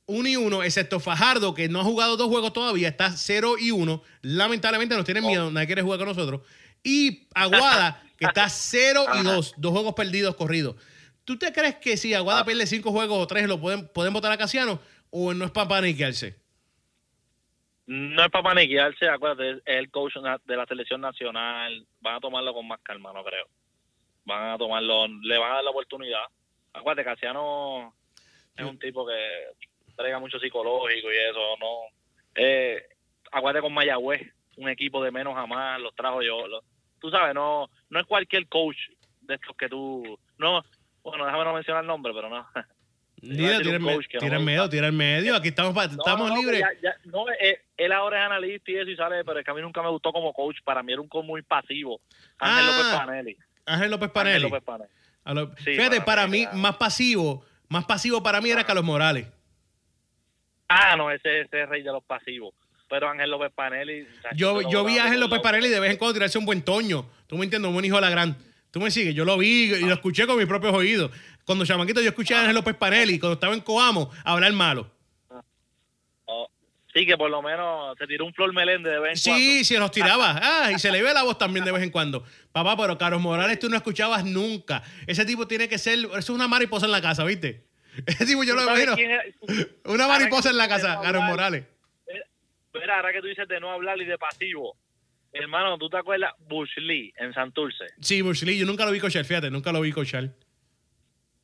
1 0.09 0.27
y 0.27 0.35
1, 0.35 0.63
excepto 0.63 0.99
Fajardo, 0.99 1.53
que 1.53 1.69
no 1.69 1.79
ha 1.79 1.83
jugado 1.83 2.17
dos 2.17 2.27
juegos 2.27 2.51
todavía, 2.51 2.87
está 2.87 3.11
0 3.11 3.55
y 3.59 3.71
1. 3.71 4.01
Lamentablemente 4.23 4.95
nos 4.95 5.05
tienen 5.05 5.25
miedo, 5.25 5.51
nadie 5.51 5.67
quiere 5.67 5.83
jugar 5.83 5.99
con 5.99 6.07
nosotros. 6.07 6.41
Y 6.83 7.27
Aguada, 7.35 8.03
que 8.17 8.25
está 8.25 8.49
0 8.49 9.05
y 9.19 9.23
2, 9.23 9.53
dos 9.57 9.71
juegos 9.71 9.93
perdidos 9.93 10.35
corridos. 10.35 10.75
¿Tú 11.25 11.37
te 11.37 11.53
crees 11.53 11.75
que 11.75 11.95
si 11.95 12.13
Aguada 12.15 12.43
pierde 12.43 12.65
5 12.65 12.91
juegos 12.91 13.19
o 13.19 13.27
3, 13.27 13.47
lo 13.47 13.59
pueden, 13.61 13.87
pueden 13.87 14.11
votar 14.11 14.31
a 14.31 14.37
Casiano? 14.37 14.79
¿O 15.11 15.33
no 15.33 15.45
es 15.45 15.51
para 15.51 15.67
paniquearse? 15.67 16.35
No 17.85 18.23
es 18.23 18.31
para 18.31 18.43
paniquearse, 18.43 19.07
acuérdate, 19.07 19.51
es 19.51 19.61
el 19.65 19.91
coach 19.91 20.13
de 20.45 20.57
la 20.57 20.65
selección 20.65 21.01
nacional. 21.01 21.85
Van 22.01 22.15
a 22.15 22.19
tomarlo 22.19 22.53
con 22.53 22.67
más 22.67 22.79
calma, 22.81 23.13
no 23.13 23.23
creo. 23.23 23.47
Van 24.25 24.51
a 24.53 24.57
tomarlo, 24.57 25.07
le 25.07 25.37
van 25.37 25.51
a 25.51 25.55
dar 25.55 25.63
la 25.63 25.69
oportunidad. 25.69 26.23
Acuérdate, 26.73 27.07
Casiano 27.07 27.93
es 28.55 28.65
un 28.65 28.77
tipo 28.79 29.05
que 29.07 29.68
traiga 29.99 30.19
mucho 30.19 30.39
psicológico 30.39 31.11
y 31.11 31.15
eso, 31.17 31.39
no. 31.59 31.67
Eh, 32.35 32.83
acuérdate 33.31 33.61
con 33.61 33.73
Mayagüez, 33.73 34.21
un 34.57 34.69
equipo 34.69 35.03
de 35.03 35.11
menos 35.11 35.37
a 35.37 35.45
más, 35.45 35.79
los 35.79 35.93
trajo 35.95 36.21
yo. 36.21 36.47
lo- 36.47 36.63
tú 36.99 37.09
sabes, 37.11 37.33
no 37.33 37.69
no 37.89 37.99
es 37.99 38.05
cualquier 38.05 38.47
coach 38.47 38.77
de 39.21 39.35
estos 39.35 39.55
que 39.57 39.67
tú. 39.69 40.17
No, 40.37 40.63
bueno, 41.03 41.25
déjame 41.25 41.43
no 41.43 41.53
mencionar 41.53 41.83
el 41.83 41.87
nombre, 41.87 42.13
pero 42.13 42.29
no. 42.29 42.47
Tira, 43.21 43.57
me- 43.79 43.79
no 43.79 43.99
tira 44.19 44.39
medio, 44.39 44.69
tira 44.69 44.87
el 44.87 44.93
medio. 44.93 45.35
Aquí 45.35 45.49
estamos, 45.49 45.73
pa- 45.73 45.87
No, 45.87 45.91
estamos 45.93 46.29
no, 46.29 46.37
libres. 46.37 46.61
ya- 46.61 46.71
ya- 46.81 46.97
no, 47.11 47.25
eh, 47.31 47.61
él 47.75 47.91
ahora 47.91 48.19
es 48.21 48.25
analista 48.27 48.71
y 48.71 48.75
eso 48.77 48.89
y 48.89 48.95
sale, 48.95 49.25
pero 49.25 49.39
es 49.39 49.45
que 49.45 49.51
a 49.51 49.53
mí 49.53 49.61
nunca 49.61 49.81
me 49.83 49.89
gustó 49.89 50.13
como 50.13 50.31
coach. 50.31 50.55
Para 50.63 50.81
mí 50.83 50.93
era 50.93 51.01
un 51.01 51.09
coach 51.09 51.25
muy 51.25 51.41
pasivo. 51.41 51.99
Ángel 52.37 52.65
Ah, 52.65 52.71
López 52.77 53.05
Panelli. 53.05 53.37
Ángel 53.65 53.91
López 53.91 54.03
Ángel 54.07 54.13
Panelli. 54.13 54.43
López 54.43 54.63
Panelli. 54.63 54.91
A 55.25 55.33
lo- 55.33 55.47
Sí, 55.57 55.63
fíjate, 55.73 55.97
para, 55.97 56.05
para 56.05 56.27
mí, 56.27 56.37
mí 56.37 56.43
era- 56.43 56.53
más 56.53 56.77
pasivo, 56.77 57.43
más 57.67 57.83
pasivo 57.83 58.23
para 58.23 58.39
mí 58.39 58.51
era 58.51 58.63
Carlos 58.63 58.85
Morales. 58.85 59.27
Ah, 60.69 60.95
no, 60.95 61.11
ese, 61.11 61.41
ese 61.41 61.63
es 61.63 61.69
rey 61.69 61.81
de 61.81 61.91
los 61.91 62.03
pasivos. 62.03 62.53
Pero 62.89 63.09
Ángel 63.09 63.29
López 63.29 63.51
Panelli. 63.53 64.07
Yo, 64.35 64.61
yo 64.69 64.83
vi 64.83 64.97
a 64.97 65.05
Ángel 65.05 65.19
López 65.19 65.39
Panelli 65.41 65.69
de 65.69 65.79
vez 65.79 65.91
en 65.91 65.97
cuando 65.97 66.13
tirarse 66.13 66.37
un 66.37 66.45
buen 66.45 66.63
toño. 66.63 67.07
Tú 67.27 67.37
me 67.37 67.43
entiendes, 67.43 67.67
un 67.67 67.73
buen 67.73 67.85
hijo 67.85 67.95
de 67.95 68.01
la 68.01 68.09
gran. 68.09 68.37
Tú 68.71 68.79
me 68.79 68.91
sigues, 68.91 69.13
yo 69.15 69.25
lo 69.25 69.37
vi 69.37 69.73
y 69.73 69.81
lo 69.81 69.93
escuché 69.93 70.25
con 70.27 70.37
mis 70.37 70.47
propios 70.47 70.73
oídos. 70.73 71.11
Cuando 71.43 71.65
chamaquito 71.65 72.01
yo 72.01 72.09
escuché 72.09 72.35
a 72.35 72.41
Ángel 72.41 72.55
López 72.55 72.75
Panelli, 72.75 73.19
cuando 73.19 73.33
estaba 73.33 73.53
en 73.53 73.61
Coamo, 73.61 74.11
hablar 74.23 74.53
malo. 74.53 74.91
Sí, 76.93 77.05
que 77.05 77.17
por 77.17 77.29
lo 77.29 77.41
menos 77.41 77.95
se 77.99 78.07
tiró 78.07 78.25
un 78.25 78.33
Flor 78.33 78.51
Meléndez 78.51 78.91
de 78.91 78.99
vez 78.99 79.27
en 79.27 79.35
Sí, 79.35 79.63
se 79.63 79.77
los 79.77 79.91
tiraba. 79.91 80.39
Ah, 80.41 80.71
y 80.71 80.79
se 80.79 80.91
le 80.91 81.03
ve 81.03 81.13
la 81.13 81.21
voz 81.21 81.37
también 81.37 81.63
de 81.63 81.71
vez 81.71 81.83
en 81.83 81.91
cuando. 81.91 82.23
Papá, 82.51 82.75
pero 82.75 82.97
Carlos 82.97 83.21
Morales 83.21 83.59
tú 83.59 83.69
no 83.69 83.77
escuchabas 83.77 84.25
nunca. 84.25 84.81
Ese 85.05 85.23
tipo 85.23 85.47
tiene 85.47 85.69
que 85.69 85.77
ser, 85.77 85.99
eso 85.99 86.17
es 86.17 86.29
una 86.29 86.47
mariposa 86.47 86.87
en 86.87 86.91
la 86.91 87.01
casa, 87.01 87.23
¿viste? 87.23 87.68
Ese 88.07 88.25
tipo 88.25 88.43
yo 88.43 88.53
¿Tú 88.53 88.59
lo 88.61 88.65
sabes 88.65 88.85
veo. 88.85 88.95
quién 88.95 89.11
es? 89.11 89.67
Una 89.85 90.07
mariposa 90.07 90.49
en 90.49 90.57
la 90.57 90.67
casa, 90.67 90.93
hablar, 90.93 91.15
Morales. 91.29 91.65
Mira, 92.73 92.97
ahora 92.97 93.11
que 93.11 93.21
tú 93.21 93.27
dices 93.27 93.47
de 93.47 93.59
no 93.59 93.71
hablar 93.71 93.99
y 93.99 94.05
de 94.05 94.17
pasivo. 94.17 94.75
Hermano, 95.33 95.77
¿tú 95.77 95.89
te 95.89 95.97
acuerdas? 95.97 96.31
Bush 96.47 96.69
Lee 96.77 97.13
en 97.17 97.33
Santurce. 97.33 97.85
Sí, 97.99 98.21
Bruce 98.21 98.45
Lee, 98.45 98.57
yo 98.57 98.65
nunca 98.65 98.85
lo 98.85 98.91
vi 98.91 98.99
cochar, 98.99 99.25
fíjate, 99.25 99.49
nunca 99.51 99.71
lo 99.71 99.81
vi 99.81 99.91
cochar. 99.91 100.23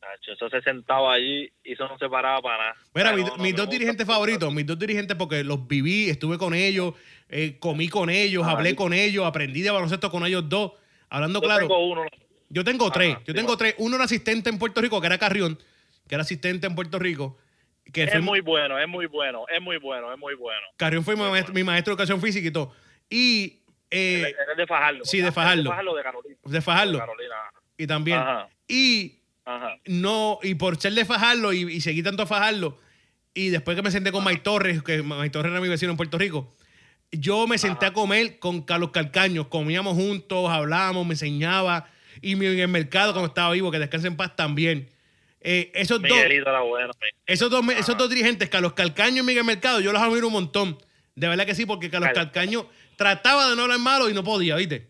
Nacho, 0.02 0.32
Eso 0.34 0.50
se 0.50 0.62
sentaba 0.62 1.14
allí 1.14 1.52
y 1.64 1.74
eso 1.74 1.88
no 1.88 1.98
se 1.98 2.08
paraba 2.10 2.42
para 2.42 2.58
nada. 2.58 2.76
Mira, 2.94 3.10
Ah, 3.10 3.38
mis, 3.38 3.54
no, 3.54 3.58
dos 3.64 3.70
dirigentes 3.70 4.06
favoritos, 4.06 4.54
mis 4.54 4.66
dos 4.66 4.78
dirigentes 4.80 5.16
porque 5.18 5.44
los 5.44 5.68
viví, 5.68 6.10
estuve 6.10 6.38
con 6.38 6.54
ellos, 6.54 6.94
eh, 7.30 7.58
comí 7.60 7.90
con 7.90 8.10
ellos, 8.10 8.44
Ah, 8.46 8.52
hablé 8.52 8.76
con 8.76 8.94
ellos, 8.94 9.26
aprendí 9.26 9.62
de 9.62 9.72
baloncesto 9.72 10.10
con 10.12 10.26
ellos 10.26 10.48
dos. 10.48 10.74
Hablando 11.10 11.40
Yo 11.42 11.46
claro, 11.48 11.62
tengo 11.68 11.88
uno. 11.88 12.06
yo 12.50 12.64
tengo 12.64 12.92
tres, 12.92 13.12
Ajá, 13.16 13.20
yo 13.26 13.34
sí, 13.34 13.36
tengo 13.36 13.48
bueno. 13.48 13.58
tres. 13.58 13.76
Uno 13.80 13.96
era 13.96 14.06
asistente 14.06 14.50
en 14.50 14.58
Puerto 14.60 14.80
Rico, 14.82 15.00
que 15.02 15.08
era 15.08 15.18
Carrión, 15.18 15.58
que 16.08 16.16
era 16.16 16.22
asistente 16.24 16.68
en 16.68 16.76
Puerto 16.76 17.00
Rico. 17.00 17.38
Que 17.92 18.04
Es 18.04 18.12
fue- 18.12 18.22
muy 18.22 18.40
bueno, 18.42 18.80
es 18.80 18.88
muy 18.88 19.06
bueno, 19.06 19.46
es 19.54 19.62
muy 19.62 19.78
bueno, 19.78 20.12
es 20.12 20.18
muy 20.18 20.34
bueno. 20.36 20.62
Carrión 20.78 21.04
fue 21.04 21.16
mi 21.16 21.22
maestro, 21.22 21.54
mi 21.54 21.64
maestro 21.64 21.92
de 21.92 21.94
educación 21.96 22.20
física 22.22 22.48
y 22.48 22.52
todo. 22.52 22.74
Y 23.10 23.62
eh, 23.92 24.24
Él 24.52 24.58
de 24.58 24.66
Fajardo. 24.68 25.06
sí, 25.06 25.22
de. 25.22 25.32
Fajardo. 25.32 25.64
De 25.64 25.70
Fajardo 25.70 25.96
de 25.96 26.04
Carolina. 26.04 26.36
de 26.44 26.62
Fajardo. 26.62 26.94
De 26.94 27.00
Carolina. 27.00 27.36
y 27.78 27.88
también. 27.88 28.18
Ajá. 28.18 28.50
Y 28.68 29.20
Ajá. 29.46 29.78
no, 29.86 30.40
y 30.42 30.56
por 30.56 30.78
ser 30.82 30.94
de 30.94 31.06
Fajardo 31.06 31.54
y, 31.54 31.62
y 31.72 31.82
seguir 31.82 32.04
tanto 32.04 32.24
a 32.24 32.26
Fajardo, 32.26 32.80
y 33.36 33.50
después 33.50 33.76
que 33.76 33.84
me 33.84 33.92
senté 33.92 34.12
con 34.12 34.24
May 34.24 34.38
Torres, 34.38 34.82
que 34.82 35.04
May 35.04 35.30
Torres 35.30 35.52
era 35.52 35.62
mi 35.62 35.68
vecino 35.68 35.92
en 35.92 35.98
Puerto 35.98 36.18
Rico, 36.18 36.56
yo 37.12 37.46
me 37.46 37.60
senté 37.60 37.86
a 37.86 37.94
comer 37.94 38.40
con 38.40 38.64
Carlos 38.64 38.90
Calcaños, 38.90 39.48
comíamos 39.48 39.94
juntos, 39.94 40.50
hablábamos, 40.50 41.06
me 41.06 41.14
enseñaba, 41.14 41.88
y 42.22 42.32
en 42.34 42.42
el 42.60 42.68
mercado 42.68 43.12
cuando 43.14 43.28
estaba 43.28 43.52
vivo, 43.54 43.70
que 43.70 43.78
descanse 43.80 44.08
en 44.08 44.18
paz 44.18 44.36
también. 44.36 44.90
Eh, 45.48 45.72
esos 45.76 46.02
dos, 46.02 46.10
esos 47.28 47.50
dos, 47.52 47.64
esos 47.78 47.96
dos 47.98 48.10
dirigentes, 48.10 48.50
Carlos 48.50 48.74
Calcaño 48.74 49.22
y 49.22 49.26
Miguel 49.26 49.44
Mercado, 49.44 49.80
yo 49.80 49.92
los 49.94 50.02
admiro 50.02 50.26
un 50.28 50.34
montón. 50.34 50.78
De 51.14 51.28
verdad 51.28 51.46
que 51.46 51.54
sí, 51.54 51.66
porque 51.68 51.90
Carlos 51.92 52.10
Cal- 52.14 52.32
Calcaño 52.32 52.68
trataba 52.96 53.50
de 53.50 53.56
no 53.56 53.62
hablar 53.64 53.78
malo 53.80 54.10
y 54.10 54.14
no 54.14 54.24
podía, 54.24 54.56
¿viste? 54.56 54.90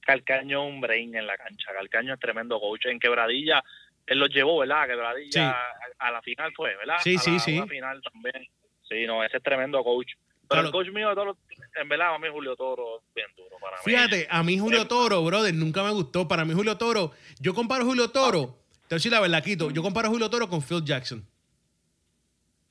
Calcaño 0.00 0.62
es 0.64 0.72
un 0.74 0.80
brain 0.80 1.14
en 1.16 1.26
la 1.26 1.36
cancha. 1.36 1.72
Calcaño 1.72 2.14
es 2.14 2.20
tremendo 2.20 2.60
coach. 2.60 2.86
En 2.86 3.00
Quebradilla, 3.00 3.62
él 4.06 4.18
los 4.18 4.28
llevó, 4.28 4.58
¿verdad? 4.60 4.86
Quebradilla 4.86 5.32
Sí. 5.32 5.38
a, 5.40 6.06
a 6.06 6.10
la 6.12 6.22
final 6.22 6.52
fue, 6.54 6.76
¿verdad? 6.76 6.96
Sí, 7.02 7.16
a 7.16 7.18
sí, 7.18 7.32
la, 7.32 7.38
sí. 7.40 7.56
una 7.58 7.66
final 7.66 8.00
también. 8.02 8.48
Sí, 8.88 9.06
no, 9.06 9.24
ese 9.24 9.38
es 9.38 9.42
tremendo 9.42 9.82
coach. 9.82 10.12
Pero 10.14 10.46
Claro. 10.48 10.66
el 10.68 10.72
coach 10.72 10.88
mío 10.94 11.08
de 11.08 11.14
todos 11.16 11.26
los- 11.28 11.36
en 11.80 11.88
verdad, 11.88 12.14
a 12.14 12.18
mí 12.20 12.28
Julio 12.30 12.54
Toro 12.54 12.98
es 12.98 13.14
bien 13.14 13.26
duro 13.36 13.56
para 13.60 13.76
mí. 13.78 13.82
Fíjate, 13.84 14.28
a 14.30 14.42
mí 14.44 14.58
Julio 14.58 14.86
Toro, 14.86 15.24
brother, 15.24 15.52
nunca 15.54 15.82
me 15.82 15.90
gustó. 15.90 16.28
Para 16.28 16.44
mí 16.44 16.54
Julio 16.54 16.76
Toro, 16.76 17.12
yo 17.40 17.52
comparo 17.52 17.82
a 17.82 17.86
Julio 17.86 18.10
Toro, 18.10 18.56
te 18.88 18.94
voy 18.94 18.96
a 18.96 18.96
decir 18.96 19.12
la 19.12 19.20
verdad, 19.20 19.42
Quito, 19.42 19.70
yo 19.70 19.82
comparo 19.82 20.08
a 20.08 20.10
Julio 20.10 20.30
Toro 20.30 20.48
con 20.48 20.62
Phil 20.62 20.84
Jackson. 20.84 21.26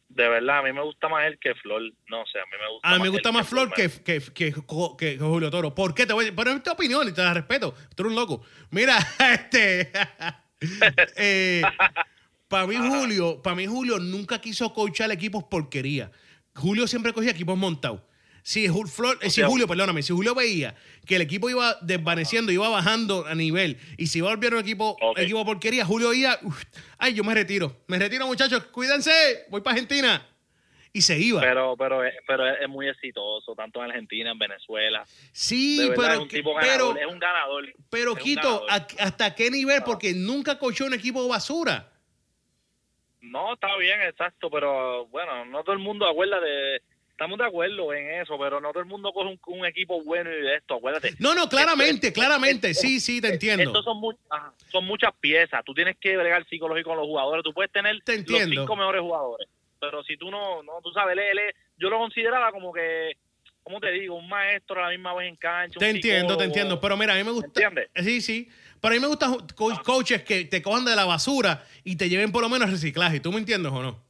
De 0.09 0.29
verdad, 0.29 0.59
a 0.59 0.63
mí 0.63 0.71
me 0.71 0.81
gusta 0.81 1.09
más 1.09 1.25
él 1.25 1.37
que 1.39 1.53
Flor. 1.55 1.81
No 2.07 2.25
sé, 2.31 2.39
a 2.39 2.45
mí 2.45 2.51
me 2.57 2.71
gusta 2.71 2.87
A 2.89 2.95
mí 2.95 3.03
me 3.03 3.09
gusta 3.09 3.31
más 3.33 3.47
Flor 3.49 3.73
que, 3.73 3.89
que, 3.89 4.21
que, 4.33 4.53
que- 4.97 5.17
Julio 5.19 5.51
Toro. 5.51 5.75
¿Por 5.75 5.93
qué? 5.93 6.05
Te 6.05 6.13
voy 6.13 6.27
a 6.29 6.35
Pero 6.35 6.51
es 6.51 6.63
tu 6.63 6.71
opinión 6.71 7.07
y 7.09 7.11
te 7.11 7.21
la 7.21 7.33
respeto. 7.33 7.73
Tú 7.95 8.03
eres 8.03 8.11
un 8.11 8.15
loco. 8.15 8.41
Mira, 8.69 8.97
este. 9.33 9.91
para 12.47 12.65
mí, 12.65 12.77
Julio, 12.77 13.41
para 13.41 13.57
mí, 13.57 13.65
Julio 13.65 13.99
nunca 13.99 14.39
quiso 14.39 14.73
coachar 14.73 15.11
equipos 15.11 15.43
porquería. 15.43 16.09
Julio 16.53 16.87
siempre 16.87 17.11
cogía 17.11 17.31
equipos 17.31 17.57
montados. 17.57 18.01
Si, 18.47 18.67
Jul- 18.67 18.87
Flor- 18.87 19.17
eh, 19.23 19.31
si 19.31 19.41
Julio, 19.41 19.67
perdóname, 19.67 20.03
si 20.03 20.13
Julio 20.13 20.35
veía 20.35 20.75
que 21.07 21.15
el 21.15 21.23
equipo 21.23 21.49
iba 21.49 21.77
desvaneciendo, 21.81 22.51
iba 22.51 22.69
bajando 22.69 23.25
a 23.25 23.33
nivel 23.33 23.79
y 23.97 24.05
si 24.05 24.19
iba 24.19 24.27
a 24.31 24.35
volver 24.35 24.53
un 24.53 24.59
equipo, 24.59 24.95
Ok. 25.01 25.17
equipo 25.17 25.43
porquería, 25.43 25.83
Julio 25.83 26.13
iba, 26.13 26.37
"Uf, 26.43 26.61
ay, 26.99 27.15
yo 27.15 27.23
me 27.23 27.33
retiro, 27.33 27.75
me 27.87 27.97
retiro 27.97 28.27
muchachos, 28.27 28.65
cuídense, 28.65 29.45
voy 29.49 29.61
para 29.61 29.73
Argentina. 29.73 30.23
y 30.93 31.01
se 31.01 31.17
iba. 31.19 31.41
Pero, 31.41 31.75
pero, 31.75 31.99
pero 32.25 32.47
es, 32.55 32.69
muy 32.69 32.87
exitoso, 32.87 33.53
tanto 33.53 33.83
en 33.83 33.89
Argentina, 33.89 34.31
en 34.31 34.39
Venezuela. 34.39 35.03
sí, 35.33 35.77
De 35.79 35.89
verdad, 35.89 36.03
pero, 36.03 36.13
es 36.13 36.19
un 36.19 36.27
tipo 36.29 36.53
pero, 36.55 36.67
ganador, 36.93 36.99
es 36.99 37.05
un 37.07 37.19
ganador. 37.19 37.73
pero 37.89 38.15
Quito, 38.15 38.65
ganador. 38.65 38.69
¿a- 38.99 39.03
¿hasta 39.03 39.35
qué 39.35 39.51
nivel? 39.51 39.81
Porque 39.83 40.13
nunca 40.13 40.57
coachó 40.57 40.85
un 40.85 40.93
equipo 40.93 41.27
basura. 41.27 41.91
No, 43.19 43.55
está 43.55 43.75
bien, 43.77 44.01
exacto, 44.03 44.49
pero 44.49 45.07
bueno, 45.07 45.43
no 45.45 45.63
todo 45.65 45.73
el 45.73 45.79
mundo, 45.79 46.07
acuérdate, 46.07 46.81
estamos 47.15 47.37
de 47.39 47.45
acuerdo 47.45 47.93
en 47.93 48.21
eso, 48.21 48.37
pero 48.37 48.59
no 48.59 48.71
todo 48.71 48.81
el 48.81 48.89
mundo 48.89 49.11
coge 49.13 49.29
un, 49.29 49.39
un 49.59 49.65
equipo 49.65 50.03
bueno 50.03 50.29
y 50.29 50.41
de 50.41 50.55
esto, 50.57 50.75
acuérdate. 50.75 51.13
No, 51.19 51.33
no, 51.33 51.47
claramente, 51.47 52.11
claramente. 52.11 52.73
Sí, 52.73 52.99
sí, 52.99 53.21
te 53.21 53.29
entiendo. 53.29 53.63
Estos 53.63 53.85
son, 53.85 53.97
mu- 54.01 54.13
ajá, 54.29 54.53
son 54.69 54.85
muchas 54.85 55.13
piezas, 55.21 55.63
tú 55.65 55.73
tienes 55.73 55.95
que 55.99 56.17
bregar 56.17 56.45
psicológico 56.49 56.89
con 56.89 56.97
los 56.99 57.07
jugadores, 57.07 57.43
tú 57.43 57.53
puedes 57.53 57.71
tener 57.71 58.01
Te 58.03 58.17
los 58.27 58.43
cinco 58.43 58.75
mejores 58.75 59.01
jugadores, 59.01 59.47
pero 59.79 60.03
si 60.03 60.17
tú 60.17 60.29
no, 60.29 60.61
no 60.63 60.73
tú 60.83 60.91
sabes, 60.91 61.17
él, 61.17 61.39
yo 61.77 61.89
lo 61.89 61.97
consideraba 61.99 62.51
como 62.51 62.73
que, 62.73 63.13
¿cómo 63.63 63.79
te 63.79 63.91
digo? 63.91 64.15
Un 64.15 64.27
maestro 64.27 64.79
a 64.79 64.83
la 64.83 64.89
misma 64.89 65.13
vez 65.15 65.29
en 65.29 65.37
cancha. 65.37 65.79
Te 65.79 65.89
un 65.89 65.95
entiendo, 65.95 66.35
te 66.37 66.43
entiendo. 66.43 66.79
Pero 66.81 66.97
mira, 66.97 67.13
a 67.13 67.17
mí 67.17 67.23
me 67.23 67.31
gusta. 67.31 67.47
entiendes? 67.47 67.89
Sí, 67.95 68.21
sí. 68.21 68.49
Pero 68.81 68.91
a 68.93 68.95
mí 68.95 69.01
me 69.01 69.07
gustan 69.07 69.37
Ah. 69.39 69.47
co- 69.55 69.81
coaches 69.83 70.21
que 70.23 70.45
te 70.45 70.61
cojan 70.61 70.85
de 70.85 70.95
la 70.95 71.05
basura 71.05 71.63
y 71.83 71.95
te 71.95 72.07
lleven 72.09 72.31
por 72.31 72.41
lo 72.43 72.49
menos 72.49 72.69
reciclaje. 72.69 73.19
¿Tú 73.21 73.31
me 73.31 73.39
entiendes 73.39 73.71
o 73.71 73.81
no? 73.81 74.03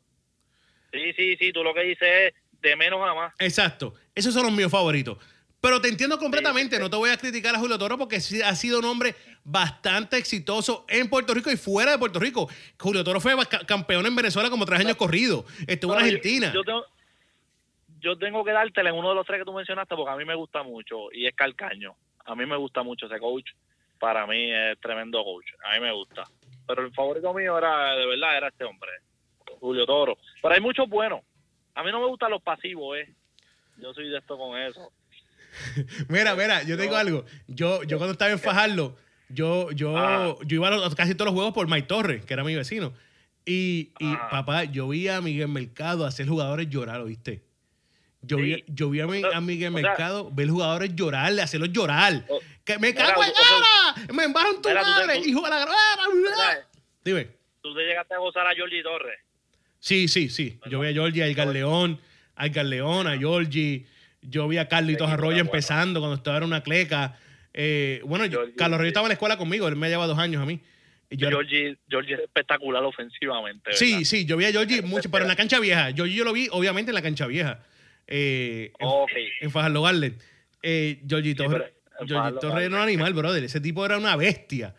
Sí, 0.91 1.11
sí, 1.13 1.35
sí, 1.37 1.51
tú 1.51 1.63
lo 1.63 1.73
que 1.73 1.81
dices 1.83 2.07
es 2.07 2.33
de 2.69 2.75
menos 2.75 2.99
a 3.07 3.13
más. 3.13 3.33
Exacto. 3.39 3.93
Esos 4.13 4.33
son 4.33 4.43
los 4.43 4.51
míos 4.51 4.71
favoritos. 4.71 5.17
Pero 5.61 5.81
te 5.81 5.87
entiendo 5.87 6.19
completamente. 6.19 6.77
No 6.77 6.89
te 6.89 6.95
voy 6.95 7.09
a 7.09 7.17
criticar 7.17 7.55
a 7.55 7.59
Julio 7.59 7.77
Toro 7.79 7.97
porque 7.97 8.17
ha 8.17 8.55
sido 8.55 8.79
un 8.79 8.85
hombre 8.85 9.15
bastante 9.43 10.17
exitoso 10.17 10.85
en 10.87 11.09
Puerto 11.09 11.33
Rico 11.33 11.49
y 11.51 11.57
fuera 11.57 11.91
de 11.91 11.97
Puerto 11.97 12.19
Rico. 12.19 12.47
Julio 12.79 13.03
Toro 13.03 13.19
fue 13.19 13.35
ca- 13.47 13.65
campeón 13.65 14.05
en 14.05 14.15
Venezuela 14.15 14.49
como 14.49 14.65
tres 14.65 14.81
años 14.81 14.95
corridos. 14.95 15.45
Estuvo 15.65 15.93
en 15.93 15.99
yo- 15.99 16.05
Argentina. 16.05 16.51
Yo, 16.53 16.63
tengo, 16.63 16.85
yo 17.99 18.17
tengo 18.17 18.43
que 18.43 18.51
dártela 18.51 18.89
en 18.89 18.95
uno 18.95 19.09
de 19.09 19.15
los 19.15 19.25
tres 19.25 19.39
que 19.39 19.45
tú 19.45 19.53
mencionaste 19.53 19.95
porque 19.95 20.11
a 20.11 20.15
mí 20.15 20.25
me 20.25 20.35
gusta 20.35 20.61
mucho 20.61 21.11
y 21.11 21.25
es 21.25 21.33
Calcaño. 21.33 21.95
A 22.25 22.35
mí 22.35 22.45
me 22.45 22.57
gusta 22.57 22.83
mucho 22.83 23.07
ese 23.07 23.19
coach. 23.19 23.49
Para 23.99 24.27
mí 24.27 24.51
es 24.51 24.79
tremendo 24.81 25.23
coach. 25.23 25.47
A 25.63 25.73
mí 25.75 25.79
me 25.79 25.91
gusta. 25.93 26.25
Pero 26.67 26.83
el 26.85 26.93
favorito 26.93 27.33
mío 27.33 27.57
era, 27.57 27.95
de 27.95 28.05
verdad, 28.05 28.37
era 28.37 28.47
este 28.49 28.65
hombre, 28.65 28.91
Julio 29.59 29.85
Toro. 29.85 30.17
Pero 30.41 30.53
hay 30.53 30.61
muchos 30.61 30.87
buenos. 30.89 31.21
A 31.75 31.83
mí 31.83 31.91
no 31.91 31.99
me 32.01 32.07
gustan 32.07 32.31
los 32.31 32.41
pasivos, 32.41 32.97
¿eh? 32.97 33.13
Yo 33.77 33.93
soy 33.93 34.09
de 34.09 34.17
esto 34.17 34.37
con 34.37 34.57
eso. 34.57 34.91
Mira, 36.09 36.35
mira, 36.35 36.63
yo 36.63 36.75
te 36.75 36.83
digo 36.83 36.95
algo. 36.95 37.25
Yo, 37.47 37.83
yo 37.83 37.97
cuando 37.97 38.13
estaba 38.13 38.31
en 38.31 38.39
Fajardo, 38.39 38.97
yo, 39.29 39.71
yo, 39.71 39.97
Ah. 39.97 40.35
yo 40.45 40.55
iba 40.55 40.67
a 40.67 40.71
los- 40.71 40.95
casi 40.95 41.15
todos 41.15 41.27
los 41.27 41.33
juegos 41.35 41.53
por 41.53 41.67
Mike 41.69 41.87
Torres, 41.87 42.25
que 42.25 42.33
era 42.33 42.43
mi 42.43 42.55
vecino. 42.55 42.93
Y, 43.45 43.91
y 43.99 44.13
Ah. 44.13 44.27
papá, 44.31 44.63
yo 44.65 44.87
vi 44.89 45.07
a 45.07 45.21
Miguel 45.21 45.47
Mercado 45.49 46.05
hacer 46.05 46.27
jugadores 46.27 46.69
llorar, 46.69 46.99
¿oíste? 47.01 47.43
Yo, 48.21 48.37
vi, 48.37 48.63
yo 48.67 48.89
vi 48.89 49.01
a, 49.01 49.07
mi- 49.07 49.21
a 49.23 49.39
Miguel 49.39 49.73
O 49.75 49.77
sea- 49.77 49.87
Mercado 49.89 50.31
ver 50.31 50.49
jugadores 50.49 50.95
llorar, 50.95 51.39
hacerlos 51.39 51.69
llorar. 51.71 52.25
O- 52.27 52.39
que 52.65 52.79
me 52.79 52.93
cago 52.95 53.23
en 53.23 53.31
nada, 53.31 54.13
me 54.13 54.23
embarran 54.23 54.61
tu 54.61 54.69
Mira, 54.69 54.81
madre, 54.81 55.19
tú- 55.21 55.25
hijo 55.29 55.41
de 55.43 55.49
la 55.51 55.59
gran. 55.59 55.75
Dime. 57.03 57.27
Tú 57.61 57.73
te 57.75 57.81
llegaste 57.81 58.13
a 58.15 58.17
gozar 58.17 58.47
a 58.47 58.51
Jordi 58.57 58.81
Torres. 58.81 59.19
Sí, 59.85 60.07
sí, 60.07 60.29
sí. 60.29 60.57
Yo 60.67 60.79
vi 60.79 60.87
a 60.87 60.93
Georgie, 60.93 61.21
a 61.21 61.27
Edgar 61.27 61.47
León, 61.47 61.99
a 62.35 62.47
Edgar 62.47 62.65
León, 62.65 63.05
a 63.05 63.15
Georgie. 63.19 63.85
Yo 64.23 64.47
vi 64.47 64.57
a 64.57 64.67
Carlitos 64.67 65.07
Arroyo 65.07 65.37
empezando 65.37 65.99
cuando 65.99 66.15
estaba 66.15 66.37
en 66.37 66.43
una 66.45 66.63
cleca. 66.63 67.19
Eh, 67.53 68.01
bueno, 68.03 68.25
yo- 68.25 68.39
Georgie, 68.39 68.55
Carlos 68.55 68.77
Arroyo 68.77 68.87
estaba 68.87 69.05
en 69.05 69.09
la 69.09 69.13
escuela 69.13 69.37
conmigo, 69.37 69.67
él 69.67 69.75
me 69.75 69.87
lleva 69.87 70.07
dos 70.07 70.17
años 70.17 70.41
a 70.41 70.45
mí. 70.47 70.59
Y 71.11 71.17
yo- 71.17 71.29
Jordi, 71.29 71.77
Jordi 71.91 72.13
es 72.13 72.19
espectacular 72.21 72.83
ofensivamente. 72.83 73.61
¿verdad? 73.65 73.77
sí, 73.77 74.05
sí, 74.05 74.25
yo 74.25 74.37
vi 74.37 74.45
a 74.45 74.51
Georgie 74.51 74.81
mucho, 74.81 75.11
pero 75.11 75.23
en 75.25 75.27
la 75.29 75.35
cancha 75.35 75.59
vieja. 75.59 75.93
Georgie 75.93 76.15
yo 76.15 76.23
lo 76.25 76.33
vi, 76.33 76.47
obviamente, 76.51 76.89
en 76.89 76.95
la 76.95 77.03
cancha 77.03 77.27
vieja. 77.27 77.59
Eh, 78.07 78.71
en, 78.79 78.87
Ok. 78.87 79.11
en 79.41 79.51
Fajardo 79.51 79.83
Garden. 79.83 80.17
Eh, 80.63 80.99
Georgie 81.07 81.35
Torres, 81.35 81.73
en 81.99 82.07
Georgie 82.07 82.39
Torres 82.41 82.65
era 82.65 82.75
un 82.75 82.81
animal, 82.81 83.13
brother. 83.13 83.43
Ese 83.43 83.61
tipo 83.61 83.85
era 83.85 83.99
una 83.99 84.15
bestia. 84.15 84.73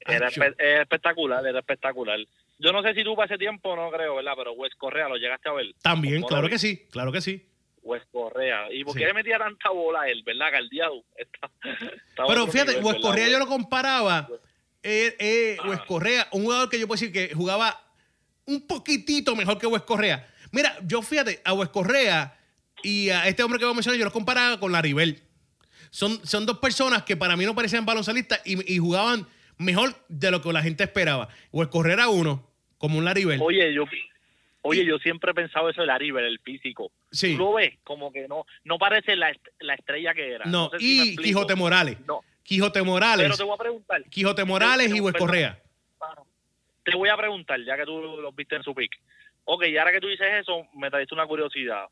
Era 0.00 0.30
espe- 0.30 0.54
era 0.58 0.80
espectacular, 0.80 1.46
era 1.46 1.58
espectacular. 1.58 2.18
Yo 2.58 2.72
no 2.72 2.82
sé 2.82 2.94
si 2.94 3.04
tú 3.04 3.14
para 3.14 3.26
ese 3.26 3.38
tiempo, 3.38 3.76
no 3.76 3.90
creo, 3.90 4.16
¿verdad? 4.16 4.32
Pero 4.36 4.52
Wes 4.52 4.74
Correa, 4.76 5.08
¿lo 5.08 5.16
llegaste 5.16 5.48
a 5.48 5.52
ver? 5.52 5.66
También, 5.82 6.16
¿Cómo 6.22 6.28
claro 6.28 6.48
que 6.48 6.58
sí, 6.58 6.86
claro 6.90 7.12
que 7.12 7.20
sí. 7.20 7.46
Wes 7.82 8.02
Correa. 8.10 8.72
¿Y 8.72 8.82
por 8.84 8.94
Sí. 8.94 9.00
qué 9.00 9.06
le 9.06 9.14
metía 9.14 9.38
tanta 9.38 9.70
bola 9.70 10.02
a 10.02 10.08
él, 10.08 10.22
verdad? 10.24 10.50
Caldeado. 10.50 11.04
Pero 12.28 12.46
fíjate, 12.46 12.72
nivel, 12.72 12.84
Wes 12.84 12.94
¿verdad, 12.94 13.08
Correa 13.10 13.28
yo 13.28 13.38
lo 13.38 13.46
comparaba. 13.46 14.28
Eh, 14.82 15.16
eh, 15.18 15.56
Ah. 15.60 15.68
Wes 15.68 15.80
Correa, 15.80 16.26
un 16.32 16.44
jugador 16.44 16.68
que 16.70 16.78
yo 16.78 16.86
puedo 16.86 16.98
decir 17.00 17.12
que 17.12 17.34
jugaba 17.34 17.78
un 18.46 18.66
poquitito 18.66 19.34
mejor 19.36 19.58
que 19.58 19.66
Wes 19.66 19.82
Correa. 19.82 20.26
Mira, 20.52 20.76
yo 20.84 21.02
fíjate, 21.02 21.40
a 21.44 21.52
Wes 21.52 21.68
Correa 21.70 22.36
y 22.82 23.10
a 23.10 23.26
este 23.28 23.42
hombre 23.42 23.58
que 23.58 23.64
voy 23.64 23.72
a 23.72 23.74
mencionar, 23.74 23.98
yo 23.98 24.04
los 24.04 24.12
comparaba 24.12 24.58
con 24.60 24.72
Laribel. 24.72 25.22
Son, 25.90 26.24
son 26.26 26.46
dos 26.46 26.58
personas 26.58 27.02
que 27.02 27.16
para 27.16 27.36
mí 27.36 27.44
no 27.44 27.54
parecían 27.54 27.84
baloncelistas 27.86 28.40
y, 28.44 28.72
y 28.74 28.78
jugaban 28.78 29.26
mejor 29.58 29.94
de 30.08 30.30
lo 30.30 30.40
que 30.42 30.52
la 30.52 30.62
gente 30.62 30.84
esperaba. 30.84 31.28
Wes 31.52 31.68
Correa 31.68 31.94
era 31.94 32.08
uno, 32.08 32.45
como 32.78 32.98
un 32.98 33.04
Laribel. 33.04 33.40
Oye, 33.42 33.72
yo 33.74 33.84
oye, 34.62 34.84
yo 34.84 34.98
siempre 34.98 35.30
he 35.30 35.34
pensado 35.34 35.68
eso 35.70 35.80
de 35.80 35.86
Laribel, 35.86 36.24
el 36.24 36.38
físico. 36.40 36.90
Sí. 37.10 37.32
Tú 37.36 37.38
lo 37.44 37.52
ves 37.54 37.74
como 37.84 38.12
que 38.12 38.26
no 38.28 38.44
no 38.64 38.78
parece 38.78 39.14
la, 39.16 39.30
est- 39.30 39.46
la 39.60 39.74
estrella 39.74 40.12
que 40.14 40.32
era. 40.32 40.44
No, 40.46 40.70
sé 40.70 40.76
y. 40.80 41.16
Quijote 41.16 41.54
Morales. 41.54 41.98
No, 42.06 42.22
Quijote 42.42 42.80
pero 42.80 42.84
Morales. 42.84 43.36
te 43.36 43.42
voy 43.44 43.54
a 43.54 43.58
preguntar. 43.58 44.04
Quijote 44.10 44.44
Morales 44.44 44.88
y 44.88 44.92
Pero- 44.92 45.04
perdón. 45.06 45.20
Correa. 45.26 45.62
Te 46.84 46.94
voy 46.96 47.08
a 47.08 47.16
preguntar, 47.16 47.58
ya 47.64 47.76
que 47.76 47.84
tú 47.84 48.00
los 48.00 48.34
viste 48.36 48.54
en 48.56 48.62
su 48.62 48.72
pick. 48.74 48.92
Ok, 49.44 49.64
y 49.66 49.76
ahora 49.76 49.90
que 49.92 50.00
tú 50.00 50.06
dices 50.08 50.26
eso, 50.40 50.66
me 50.74 50.88
trajiste 50.90 51.14
una 51.14 51.26
curiosidad. 51.26 51.86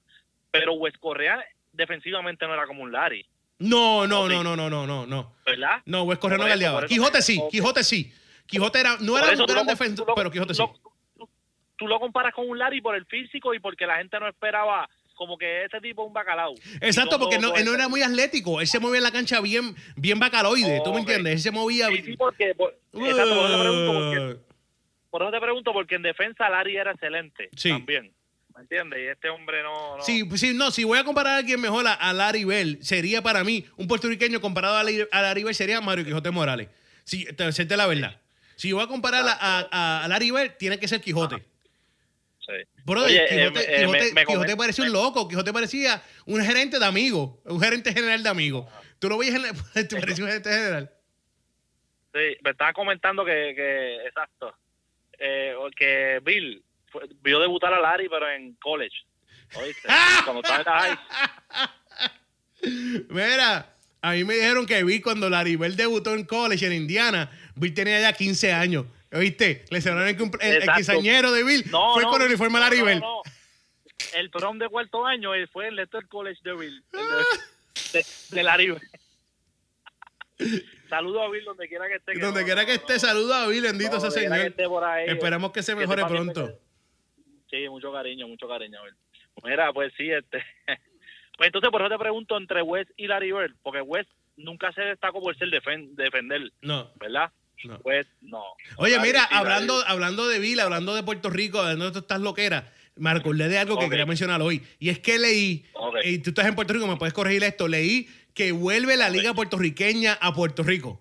Pero 0.53 0.75
Wes 0.75 0.95
Correa 0.99 1.45
defensivamente 1.73 2.47
no 2.47 2.55
era 2.55 2.67
como 2.67 2.83
un 2.85 2.93
Larry, 2.93 3.27
No, 3.59 4.07
no, 4.07 4.29
no, 4.29 4.45
no, 4.45 4.55
no, 4.57 4.71
no, 4.71 4.87
no, 4.87 5.07
no. 5.07 5.33
¿verdad? 5.45 5.83
No, 5.87 6.05
Wes 6.05 6.19
Correa 6.19 6.39
no 6.39 6.45
por 6.45 6.85
eso- 6.85 6.87
Quijote 6.87 7.23
sí. 7.23 7.41
Quijote 7.51 7.83
sí. 7.83 8.13
Quijote 8.47 8.81
era, 8.81 8.97
no 9.01 9.17
era 9.19 9.31
un 9.31 9.47
gran 9.47 9.67
defensor, 9.67 10.07
pero 10.15 10.31
Quijote 10.31 10.55
sí. 10.55 10.63
tú 10.63 10.73
lo- 11.19 11.27
tú- 11.27 11.31
tú 11.77 11.87
lo 11.89 11.99
comparas 12.01 12.33
con 12.35 12.49
un 12.49 12.59
Larry 12.59 12.81
por 12.81 12.95
el 12.95 13.07
físico 13.07 13.55
y 13.55 13.59
porque 13.61 13.87
la 13.87 13.97
gente 13.99 14.19
no 14.21 14.29
esperaba 14.29 14.89
como 15.17 15.39
que 15.39 15.65
ese 15.65 15.81
tipo 15.81 16.03
es 16.03 16.09
un 16.09 16.13
bacalao. 16.13 16.55
Exacto, 16.81 17.19
porque 17.19 17.39
no, 17.39 17.55
él 17.55 17.65
no 17.65 17.73
era 17.75 17.89
muy 17.89 18.03
atlético. 18.03 18.61
Él 18.61 18.67
se 18.67 18.81
movía 18.81 18.99
en 18.99 19.05
la 19.05 19.13
cancha 19.13 19.41
bien, 19.41 19.75
bien 19.97 20.19
bacaloide. 20.19 20.81
¿Tú 20.85 20.93
me 20.93 21.01
entiendes? 21.01 21.35
Él 21.35 21.41
se 21.41 21.51
movía. 21.53 21.87
Sí, 21.89 22.03
sí, 22.03 22.17
porque, 22.17 22.55
por- 22.55 22.77
exacto, 22.93 23.35
por 23.35 23.47
eso 23.47 23.57
te 23.57 23.61
pregunto, 23.63 23.93
porque, 23.93 24.19
Uh, 24.35 24.55
por 25.11 25.23
eso 25.23 25.31
te 25.31 25.41
pregunto, 25.41 25.73
porque 25.73 25.95
en 25.95 26.03
defensa 26.03 26.49
Larry 26.51 26.77
era 26.77 26.91
excelente 26.93 27.49
Sí. 27.57 27.69
también. 27.71 28.13
¿Me 28.57 28.63
entiendes? 28.63 29.01
Y 29.01 29.07
este 29.07 29.29
hombre 29.31 29.63
no... 29.65 29.97
no. 29.97 30.03
Sí, 30.03 30.29
sí, 30.37 30.53
no, 30.55 30.71
si 30.73 30.85
voy 30.85 30.99
a 30.99 31.05
comparar 31.05 31.35
a 31.35 31.37
alguien 31.39 31.61
mejor 31.61 31.87
a, 31.89 31.93
a 31.95 32.13
Larry 32.13 32.45
Bell, 32.45 32.79
sería 32.83 33.21
para 33.23 33.43
mí 33.45 33.65
un 33.77 33.87
puertorriqueño 33.89 34.41
comparado 34.41 34.77
a, 34.77 34.83
Larry- 34.85 35.09
a 35.11 35.23
Larry 35.23 35.43
Bell 35.45 35.55
sería 35.55 35.81
Mario 35.81 36.05
Quijote 36.05 36.31
Morales. 36.31 36.69
Sí, 37.05 37.25
te 37.37 37.45
decirte 37.45 37.77
la 37.77 37.87
verdad. 37.87 38.21
Si 38.57 38.69
yo 38.69 38.77
voy 38.77 38.85
a 38.85 38.89
comparar 38.89 39.25
a, 39.27 39.33
a- 39.71 40.05
a 40.05 40.09
Larry 40.09 40.31
Bell, 40.31 40.57
tiene 40.57 40.79
que 40.79 40.89
ser 40.89 41.01
Quijote. 41.01 41.37
Sí. 42.41 42.53
Brother, 42.85 43.09
Oye, 43.11 43.25
eh, 43.25 43.49
Quijote, 43.49 43.61
eh, 43.61 43.79
Quijote- 43.87 43.93
me- 44.09 44.13
me 44.13 44.27
Quijote 44.27 44.53
comen- 44.53 44.57
parecía 44.59 44.85
un 44.85 44.93
loco, 44.93 45.29
Quijote 45.29 45.53
parecía 45.53 46.03
un 46.27 46.43
gerente 46.45 46.79
de 46.79 46.85
amigos, 46.85 47.39
un 47.45 47.61
gerente 47.61 47.93
general 47.93 48.23
de 48.23 48.29
amigos. 48.29 48.67
Tú 48.99 49.09
lo 49.09 49.19
veías 49.19 49.35
en 49.37 49.43
la, 49.43 49.53
te 49.89 49.97
parecía 50.01 50.25
un 50.25 50.31
gerente 50.31 50.51
general. 50.51 50.91
Sí, 52.13 52.37
me 52.43 52.51
estaba 52.51 52.73
comentando 52.73 53.25
que, 53.25 53.53
que 53.57 53.97
exacto, 54.07 54.55
eh, 55.19 55.55
que 55.77 56.21
Bill 56.23 56.63
fue- 56.93 57.09
vio 57.23 57.41
debutar 57.41 57.73
a 57.75 57.81
Larry, 57.81 58.09
pero 58.09 58.31
en 58.31 58.55
college. 58.57 58.95
¿Oíste? 59.57 59.89
Cuando 60.25 60.43
estaba 60.43 60.59
en 60.59 60.65
la 60.65 60.79
high. 60.81 60.99
Mira, 63.09 63.75
a 64.03 64.13
mí 64.13 64.25
me 64.25 64.35
dijeron 64.35 64.67
que 64.67 64.85
Bill 64.85 65.03
cuando 65.03 65.29
Larry 65.29 65.57
Bell 65.57 65.77
debutó 65.77 66.15
en 66.15 66.25
college 66.25 66.67
en 66.67 66.73
Indiana, 66.73 67.31
Bill 67.57 67.75
tenía 67.75 68.01
ya 68.01 68.13
15 68.13 68.53
años. 68.53 68.87
¿Oíste? 69.13 69.65
Le 69.71 69.81
cerraron 69.81 70.09
el, 70.09 70.17
el, 70.41 70.63
el 70.63 70.69
quinceañero 70.75 71.31
de 71.33 71.45
Bill. 71.45 71.65
No, 71.71 71.95
fue 71.95 72.03
no, 72.03 72.11
con 72.11 72.21
el 72.23 72.29
uniforme 72.29 72.55
no, 72.59 72.61
Larry 72.61 73.01
no. 73.01 73.23
El 74.15 74.31
prom 74.31 74.59
de 74.59 74.69
cuarto 74.69 75.07
año 75.07 75.35
él 75.35 75.49
fue 75.49 75.69
el 75.69 75.77
Lester 75.77 76.07
College 76.09 76.41
de 76.43 76.55
Bill. 76.57 76.85
De, 76.93 77.99
de, 77.99 78.07
de 78.31 78.43
Larry 78.43 78.71
Bell. 78.71 78.81
Saludo 80.89 81.23
a 81.23 81.31
Bill 81.31 81.45
donde 81.45 81.69
quiera 81.69 81.87
que 81.89 81.95
esté. 81.95 82.19
Donde 82.19 82.45
quiera 82.45 82.67
que 82.67 82.75
esté, 82.75 82.99
saluda 82.99 83.45
a 83.45 83.47
Bill, 83.47 83.63
bendito 83.63 84.01
que 84.03 84.11
señor. 84.11 84.39
esté 84.39 84.67
por 84.67 84.85
ahí, 84.85 85.09
Esperamos 85.09 85.53
que 85.53 85.63
se 85.63 85.75
mejore 85.75 86.03
que 86.03 86.09
pronto. 86.09 86.59
Sí, 87.51 87.69
mucho 87.69 87.93
cariño, 87.93 88.27
mucho 88.27 88.49
cariño. 88.49 88.83
Bill. 88.85 88.95
Mira, 89.45 89.73
pues 89.73 89.93
sí, 89.97 90.11
este. 90.11 90.43
Pues 91.37 91.49
entonces 91.49 91.69
por 91.73 91.81
eso 91.83 91.91
te 91.91 91.99
pregunto 91.99 92.37
entre 92.37 92.63
West 92.63 92.93
y 92.97 93.09
Larry 93.09 93.33
Bird, 93.33 93.57
porque 93.61 93.81
West 93.81 94.09
nunca 94.37 94.71
se 94.73 94.83
destacó 94.83 95.21
por 95.21 95.37
ser 95.37 95.49
defen- 95.49 95.93
defender, 95.97 96.53
No, 96.63 96.93
¿verdad? 96.95 97.33
No. 97.65 97.77
West 97.85 98.11
no. 98.21 98.43
Oye, 98.77 98.99
mira, 99.01 99.25
hablando, 99.25 99.83
hablando 99.87 100.29
de 100.29 100.39
Bill, 100.39 100.61
hablando 100.61 100.95
de 100.95 101.03
Puerto 101.03 101.31
Rico, 101.31 101.61
hablando 101.61 101.87
de 101.87 101.91
todas 101.91 102.03
estas 102.03 102.21
loqueras, 102.21 102.65
me 102.97 103.11
acordé 103.11 103.49
de 103.49 103.59
algo 103.59 103.79
que 103.79 103.89
quería 103.89 104.07
mencionar 104.07 104.41
hoy. 104.43 104.63
Y 104.79 104.91
es 104.91 104.99
que 104.99 105.19
leí, 105.19 105.65
y 106.05 106.19
tú 106.19 106.31
estás 106.31 106.47
en 106.47 106.55
Puerto 106.55 106.73
Rico, 106.73 106.87
me 106.87 106.97
puedes 106.97 107.15
corregir 107.15 107.43
esto, 107.45 107.69
leí 107.69 108.09
que 108.35 108.53
vuelve 108.53 108.97
la 108.97 109.09
liga 109.09 109.33
puertorriqueña 109.33 110.19
a 110.21 110.35
Puerto 110.35 110.63
Rico. 110.63 111.01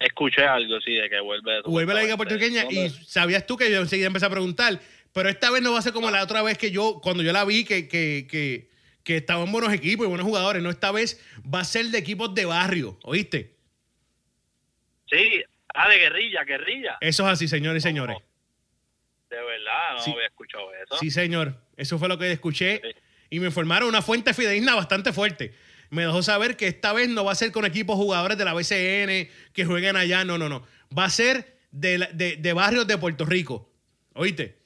Escuché 0.00 0.44
algo, 0.44 0.80
sí, 0.80 0.94
de 0.94 1.08
que 1.08 1.20
vuelve. 1.20 1.62
Vuelve 1.64 1.94
la 1.94 2.02
liga 2.02 2.16
puertorriqueña 2.16 2.64
y 2.68 2.74
¿Dónde? 2.74 2.90
sabías 3.06 3.46
tú 3.46 3.56
que 3.56 3.70
yo 3.70 3.80
enseguida 3.80 4.06
empecé 4.06 4.26
a 4.26 4.30
preguntar, 4.30 4.80
Pero 5.12 5.28
esta 5.28 5.50
vez 5.50 5.62
no 5.62 5.72
va 5.72 5.78
a 5.78 5.82
ser 5.82 5.92
como 5.92 6.10
la 6.10 6.22
otra 6.22 6.42
vez 6.42 6.56
que 6.56 6.70
yo, 6.70 7.00
cuando 7.02 7.22
yo 7.22 7.32
la 7.32 7.44
vi, 7.44 7.64
que, 7.64 7.86
que, 7.86 8.26
que, 8.28 8.70
que 9.04 9.18
estaban 9.18 9.52
buenos 9.52 9.72
equipos 9.72 10.06
y 10.06 10.08
buenos 10.08 10.26
jugadores. 10.26 10.62
No, 10.62 10.70
esta 10.70 10.90
vez 10.90 11.22
va 11.42 11.60
a 11.60 11.64
ser 11.64 11.86
de 11.86 11.98
equipos 11.98 12.34
de 12.34 12.46
barrio, 12.46 12.98
¿oíste? 13.02 13.54
Sí, 15.12 15.42
ah, 15.74 15.88
de 15.88 15.98
guerrilla, 15.98 16.44
guerrilla. 16.44 16.96
Eso 17.00 17.24
es 17.26 17.28
así, 17.32 17.46
señores 17.48 17.82
y 17.84 17.88
señores. 17.88 18.16
De 19.30 19.36
verdad, 19.36 19.94
no 19.96 20.02
Sí. 20.02 20.10
había 20.12 20.26
escuchado 20.26 20.72
eso. 20.74 20.96
Sí, 20.98 21.10
señor. 21.10 21.54
Eso 21.76 21.98
fue 21.98 22.08
lo 22.08 22.18
que 22.18 22.30
escuché. 22.32 22.80
Sí. 22.82 22.90
Y 23.30 23.40
me 23.40 23.46
informaron 23.46 23.88
una 23.88 24.02
fuente 24.02 24.34
fidedigna 24.34 24.74
bastante 24.74 25.12
fuerte. 25.12 25.54
Me 25.90 26.02
dejó 26.02 26.22
saber 26.22 26.56
que 26.56 26.66
esta 26.66 26.92
vez 26.92 27.08
no 27.08 27.24
va 27.24 27.32
a 27.32 27.34
ser 27.34 27.52
con 27.52 27.64
equipos 27.64 27.96
jugadores 27.96 28.36
de 28.38 28.44
la 28.44 28.54
BCN 28.54 29.30
que 29.52 29.64
jueguen 29.64 29.96
allá. 29.96 30.24
No, 30.24 30.38
no, 30.38 30.48
no. 30.48 30.66
Va 30.96 31.04
a 31.04 31.10
ser 31.10 31.58
de, 31.70 31.98
la- 31.98 32.06
de, 32.06 32.36
de 32.36 32.52
barrios 32.52 32.86
de 32.86 32.96
Puerto 32.98 33.24
Rico. 33.24 33.70
¿Oíste? 34.14 34.58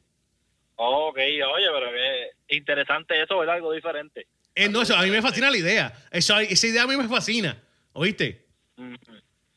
Ok, 0.76 1.16
oye, 1.18 1.66
pero 1.72 1.90
que 1.92 2.56
interesante 2.56 3.20
eso, 3.22 3.42
es 3.42 3.48
algo 3.48 3.72
diferente. 3.72 4.26
Eh, 4.54 4.68
no, 4.68 4.82
eso, 4.82 4.96
a 4.96 5.02
mí 5.02 5.10
me 5.10 5.22
fascina 5.22 5.50
la 5.50 5.56
idea. 5.56 5.92
Eso, 6.10 6.38
esa 6.38 6.66
idea 6.66 6.82
a 6.82 6.86
mí 6.86 6.96
me 6.96 7.08
fascina. 7.08 7.60
¿Oíste? 7.92 8.46
Ujú. 8.76 8.94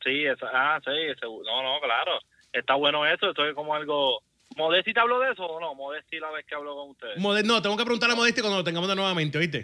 Sí, 0.04 0.26
esa, 0.26 0.48
ah, 0.54 0.80
sí, 0.84 0.92
ese- 0.92 1.26
no, 1.26 1.64
no, 1.64 1.80
claro. 1.82 2.20
Está 2.54 2.76
bueno 2.76 3.06
eso, 3.06 3.30
esto 3.30 3.46
es 3.48 3.54
como 3.54 3.76
algo... 3.76 4.22
¿Modesti 4.56 4.94
te 4.94 5.00
habló 5.00 5.20
de 5.20 5.32
eso 5.32 5.46
o 5.46 5.60
no? 5.60 5.76
Modesti 5.76 6.20
la 6.20 6.32
vez 6.32 6.46
que 6.46 6.56
habló 6.56 6.76
con 6.76 6.90
ustedes. 6.92 7.18
Mode- 7.18 7.44
no, 7.44 7.62
tengo 7.62 7.78
que 7.78 7.84
preguntarle 7.84 8.14
a 8.14 8.18
Modesti 8.18 8.42
cuando 8.42 8.58
lo 8.58 8.64
tengamos 8.64 8.90
de 8.90 8.96
nuevamente, 8.96 9.38
¿oíste? 9.38 9.58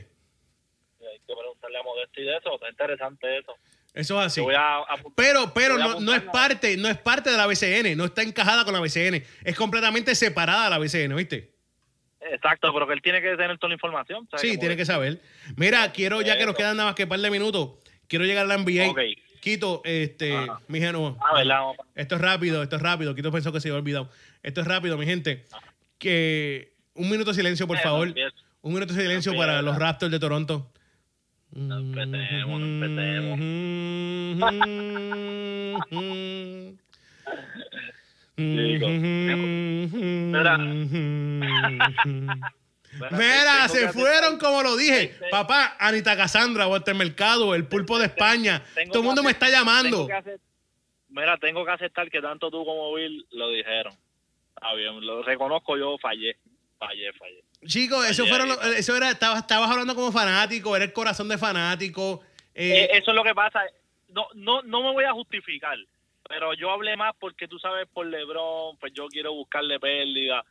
Hay 1.02 1.20
que 1.26 1.34
preguntarle 1.36 1.78
a 1.80 1.84
Modesti 1.84 2.22
de 2.24 2.38
eso, 2.38 2.54
está 2.56 2.70
interesante 2.70 3.38
eso. 3.40 3.56
Eso 3.94 4.20
es 4.22 4.26
así. 4.28 4.42
A 4.56 4.84
Pero, 5.16 5.54
pero 5.54 5.78
no, 5.78 6.00
no 6.02 6.14
es 6.14 6.22
parte, 6.24 6.76
no 6.78 6.88
es 6.90 6.98
parte 6.98 7.30
de 7.32 7.38
la 7.38 7.48
BCN, 7.48 7.96
no 7.98 8.06
está 8.06 8.22
encajada 8.24 8.64
con 8.66 8.74
la 8.74 8.80
BCN, 8.82 9.24
es 9.44 9.56
completamente 9.56 10.14
separada 10.16 10.70
la 10.70 10.78
BCN, 10.78 11.16
¿viste? 11.16 11.54
Exacto, 12.20 12.74
pero 12.74 12.88
que 12.88 12.94
él 12.94 13.02
tiene 13.02 13.22
que 13.22 13.36
tener 13.38 13.58
toda 13.58 13.70
la 13.70 13.76
información. 13.76 14.28
¿sabes? 14.30 14.42
Sí, 14.42 14.58
tiene 14.58 14.76
que 14.76 14.86
saber. 14.86 15.22
Mira, 15.56 15.92
quiero, 15.92 16.22
ya 16.22 16.38
que 16.38 16.46
nos 16.46 16.56
quedan 16.56 16.76
nada 16.78 16.90
más 16.90 16.96
que 16.96 17.04
un 17.04 17.10
par 17.10 17.20
de 17.20 17.30
minutos, 17.32 17.72
quiero 18.08 18.26
llegar 18.26 18.46
a 18.46 18.48
la 18.48 18.58
NBA. 18.58 18.90
Ok. 18.90 19.00
Quito, 19.40 19.82
este, 19.86 20.36
Ajá. 20.36 20.60
mi 20.68 20.80
gente, 20.80 21.18
Ah, 21.22 21.74
esto 21.96 22.16
es 22.16 22.22
rápido, 22.22 22.64
esto 22.64 22.76
es 22.76 22.82
rápido. 22.82 23.14
Quito 23.16 23.32
pensó 23.32 23.52
que 23.52 23.60
se 23.62 23.70
había 23.70 23.80
olvidado. 23.80 24.10
Esto 24.44 24.62
es 24.62 24.68
rápido, 24.68 24.98
mi 24.98 25.06
gente. 25.06 25.46
Que 25.98 26.74
un 26.94 27.10
minuto 27.10 27.32
de 27.32 27.36
silencio, 27.36 27.68
por 27.68 27.78
Eh, 27.78 27.82
favor. 27.82 28.14
Un 28.62 28.74
minuto 28.74 28.94
de 28.94 29.02
silencio 29.02 29.34
No 29.34 29.38
para 29.40 29.62
los 29.62 29.76
Raptors 29.78 30.12
de 30.12 30.20
Toronto. 30.20 30.72
No 31.52 31.80
empecemos, 31.80 32.60
no 32.60 32.66
empecemos. 32.86 33.40
Chico. 38.38 38.88
Mira. 43.12 43.68
Se 43.68 43.90
fueron 43.94 44.38
como 44.38 44.64
lo 44.64 44.76
dije. 44.78 45.16
Papá, 45.32 45.76
Anita 45.80 46.16
Cassandra, 46.16 46.68
Walter 46.68 46.96
Mercado, 46.96 47.54
el 47.56 47.66
pulpo 47.68 48.00
de 48.00 48.06
España. 48.06 48.64
Tengo 48.74 48.92
Todo 48.94 49.02
el 49.02 49.06
mundo 49.08 49.24
me 49.24 49.32
está 49.32 49.50
llamando. 49.50 50.08
Mira, 51.10 51.38
tengo 51.38 51.64
que 51.66 51.72
aceptar 51.72 52.10
que 52.10 52.22
tanto 52.22 52.50
tú 52.52 52.66
como 52.66 52.94
Bill 52.94 53.26
lo 53.32 53.50
dijeron. 53.50 53.94
Está 54.56 54.74
bien, 54.74 55.06
lo 55.06 55.22
reconozco, 55.24 55.78
yo 55.78 55.98
fallé. 55.98 56.38
Fallé, 56.78 57.14
fallé. 57.14 57.44
Chicos, 57.66 58.06
eso 58.10 58.26
fueron 58.28 58.50
lo- 58.50 58.62
eso 58.64 58.96
era, 58.96 59.10
estabas, 59.12 59.40
estabas 59.40 59.70
hablando 59.72 59.96
como 59.96 60.12
fanático, 60.12 60.76
era 60.76 60.86
el 60.86 60.94
corazón 60.94 61.28
de 61.30 61.38
fanático. 61.38 62.22
eh, 62.54 62.84
Eh, 62.84 62.98
eso 62.98 63.12
es 63.12 63.16
lo 63.16 63.24
que 63.24 63.34
pasa. 63.34 63.62
No, 64.10 64.28
no, 64.34 64.62
no 64.64 64.82
me 64.84 64.92
voy 64.94 65.04
a 65.06 65.12
justificar, 65.14 65.78
pero 66.28 66.54
yo 66.54 66.70
hablé 66.72 66.96
más 66.96 67.14
porque 67.20 67.48
tú 67.48 67.60
sabes 67.60 67.88
por 67.94 68.06
LeBron, 68.06 68.78
pues 68.78 68.94
yo 68.94 69.08
quiero 69.08 69.34
buscarle 69.34 69.80
pérdida. 69.80 70.44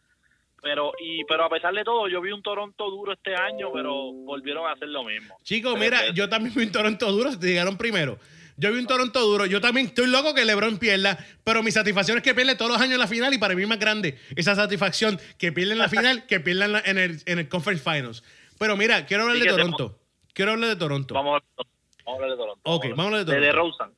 Pero 0.65 0.93
y 0.99 1.23
pero 1.25 1.45
a 1.45 1.51
pesar 1.51 1.75
de 1.75 1.85
todo, 1.85 2.09
yo 2.09 2.23
vi 2.23 2.33
un 2.33 2.43
Toronto 2.43 2.91
duro 2.91 3.13
este 3.13 3.37
año, 3.37 3.71
pero 3.73 4.13
volvieron 4.13 4.67
a 4.67 4.73
hacer 4.73 4.89
lo 4.89 5.05
mismo. 5.05 5.37
Chicos, 5.43 5.79
mira, 5.79 6.11
yo 6.15 6.29
también 6.29 6.55
vi 6.57 6.65
un 6.65 6.73
Toronto 6.73 7.13
duro, 7.13 7.31
se 7.31 7.37
te 7.37 7.49
llegaron 7.49 7.77
primero. 7.77 8.19
Yo 8.57 8.73
vi 8.73 8.79
un 8.79 8.87
Toronto 8.87 9.21
duro, 9.21 9.47
yo 9.47 9.61
también 9.61 9.89
estoy 9.89 10.07
loco 10.07 10.33
que 10.33 10.45
LeBron 10.45 10.79
pierda, 10.79 11.19
pero 11.43 11.63
mi 11.63 11.71
satisfacción 11.71 12.19
es 12.19 12.25
que 12.25 12.35
pierde 12.35 12.55
todos 12.55 12.71
los 12.71 12.81
años 12.81 12.95
en 12.95 13.01
la 13.01 13.09
final 13.09 13.35
y 13.35 13.39
para 13.39 13.55
mí 13.55 13.67
más 13.67 13.81
grande 13.81 14.17
esa 14.37 14.55
satisfacción 14.55 15.21
que 15.39 15.53
pierde 15.53 15.73
en 15.73 15.79
la 15.79 15.89
final 15.89 16.27
que 16.27 16.41
pierde 16.41 16.81
en, 16.85 16.99
el, 16.99 17.21
en 17.27 17.39
el 17.41 17.49
Conference 17.49 17.83
Finals. 17.83 18.23
Pero 18.59 18.77
mira, 18.77 19.05
quiero 19.07 19.25
hablar 19.25 19.39
de 19.39 19.47
Toronto. 19.47 19.99
Quiero 20.33 20.53
hablar 20.53 20.71
de 20.71 20.77
Toronto. 20.77 21.15
Vamos 21.15 21.43
a, 21.43 22.11
hablar 22.11 22.31
de 22.31 22.37
Toronto. 22.37 22.61
Ok, 22.63 22.87
vamos 22.91 22.99
a 22.99 23.09
hablar 23.09 23.25
de 23.27 23.35
De, 23.35 23.41
de 23.41 23.51
Toronto. 23.51 23.79
Rosen. 23.79 23.97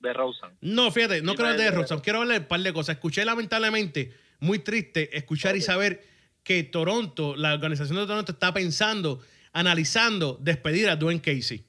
De 0.00 0.12
Rosen. 0.12 0.50
No, 0.60 0.90
fíjate, 0.90 1.22
no 1.22 1.34
quiero 1.34 1.50
hablar 1.50 1.64
de 1.64 1.70
Robson, 1.70 2.00
quiero 2.00 2.20
hablar 2.20 2.34
de 2.34 2.42
un 2.42 2.48
par 2.48 2.60
de 2.60 2.72
cosas. 2.74 2.96
Escuché 2.96 3.24
lamentablemente, 3.24 4.12
muy 4.40 4.58
triste, 4.58 5.16
escuchar 5.16 5.56
y 5.56 5.60
saber 5.60 6.02
que 6.42 6.62
Toronto, 6.64 7.34
la 7.36 7.54
organización 7.54 7.98
de 7.98 8.06
Toronto 8.06 8.32
está 8.32 8.52
pensando, 8.52 9.20
analizando 9.52 10.36
despedir 10.40 10.88
a 10.88 10.96
Dwayne 10.96 11.20
Casey. 11.22 11.64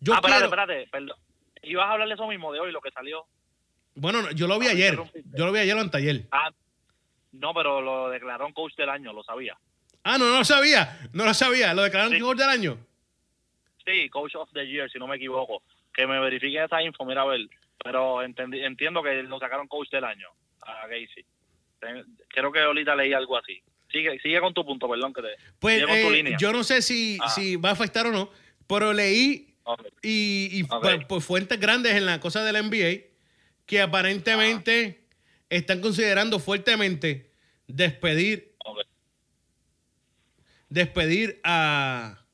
Yo 0.00 0.12
ah, 0.12 0.16
espérate, 0.16 0.26
quiero- 0.26 0.46
espérate, 0.46 0.88
perdón. 0.90 1.16
Ibas 1.62 1.86
a 1.86 1.92
hablar 1.92 2.08
de 2.08 2.14
eso 2.14 2.26
mismo 2.28 2.52
de 2.52 2.60
hoy, 2.60 2.70
lo 2.70 2.80
que 2.80 2.90
salió. 2.90 3.26
Bueno, 3.94 4.22
no, 4.22 4.30
yo 4.30 4.46
lo 4.46 4.58
vi 4.58 4.66
Ah, 4.68 4.70
ayer. 4.72 4.96
Yo 5.34 5.46
lo 5.46 5.52
vi 5.52 5.58
ayer 5.60 5.74
o 5.76 5.80
anteayer. 5.80 6.28
Ah, 6.30 6.50
no, 7.32 7.52
pero 7.54 7.80
lo 7.80 8.10
declaró 8.10 8.46
un 8.46 8.52
coach 8.52 8.74
del 8.76 8.88
año, 8.90 9.12
lo 9.12 9.24
sabía. 9.24 9.58
Ah, 10.04 10.16
no, 10.18 10.28
no 10.30 10.38
lo 10.38 10.44
sabía. 10.44 11.00
No 11.12 11.24
lo 11.24 11.34
sabía. 11.34 11.74
¿Lo 11.74 11.82
declararon 11.82 12.12
Sí. 12.12 12.20
jugador 12.20 12.36
del 12.38 12.48
año? 12.50 12.78
Sí, 13.84 14.08
coach 14.10 14.34
of 14.36 14.50
the 14.52 14.66
year, 14.66 14.88
si 14.90 14.98
no 14.98 15.06
me 15.08 15.16
equivoco. 15.16 15.62
Que 15.92 16.06
me 16.06 16.20
verifiquen 16.20 16.64
esa 16.64 16.82
info, 16.82 17.04
mira 17.04 17.22
a 17.22 17.26
ver. 17.26 17.40
Pero 17.82 18.22
entendí- 18.22 18.62
entiendo 18.64 19.02
que 19.02 19.22
lo 19.24 19.38
sacaron 19.40 19.66
coach 19.66 19.88
del 19.90 20.04
año 20.04 20.28
a 20.62 20.82
Casey. 20.82 21.24
Creo 22.28 22.52
que 22.52 22.60
ahorita 22.60 22.94
leí 22.96 23.12
algo 23.12 23.36
así. 23.36 23.60
Sigue, 23.90 24.18
sigue 24.20 24.40
con 24.40 24.52
tu 24.52 24.64
punto, 24.64 24.88
perdón 24.88 25.12
que 25.12 25.22
te. 25.22 25.28
Pues 25.58 25.80
sigue 25.80 25.86
con 25.86 26.00
tu 26.00 26.08
eh, 26.08 26.16
línea. 26.16 26.38
yo 26.38 26.52
no 26.52 26.64
sé 26.64 26.82
si, 26.82 27.18
Ah. 27.22 27.28
si 27.30 27.56
va 27.56 27.70
a 27.70 27.72
afectar 27.72 28.06
o 28.06 28.12
no, 28.12 28.30
pero 28.66 28.92
leí 28.92 29.54
y, 30.02 30.62
por, 30.64 31.06
por 31.06 31.22
fuentes 31.22 31.58
grandes 31.58 31.94
en 31.94 32.06
la 32.06 32.20
cosa 32.20 32.44
del 32.44 32.56
NBA 32.56 33.04
que 33.64 33.80
aparentemente 33.80 35.04
están 35.50 35.80
considerando 35.80 36.38
fuertemente 36.38 37.30
despedir 37.66 38.52
despedir 40.68 41.40
a 41.44 42.25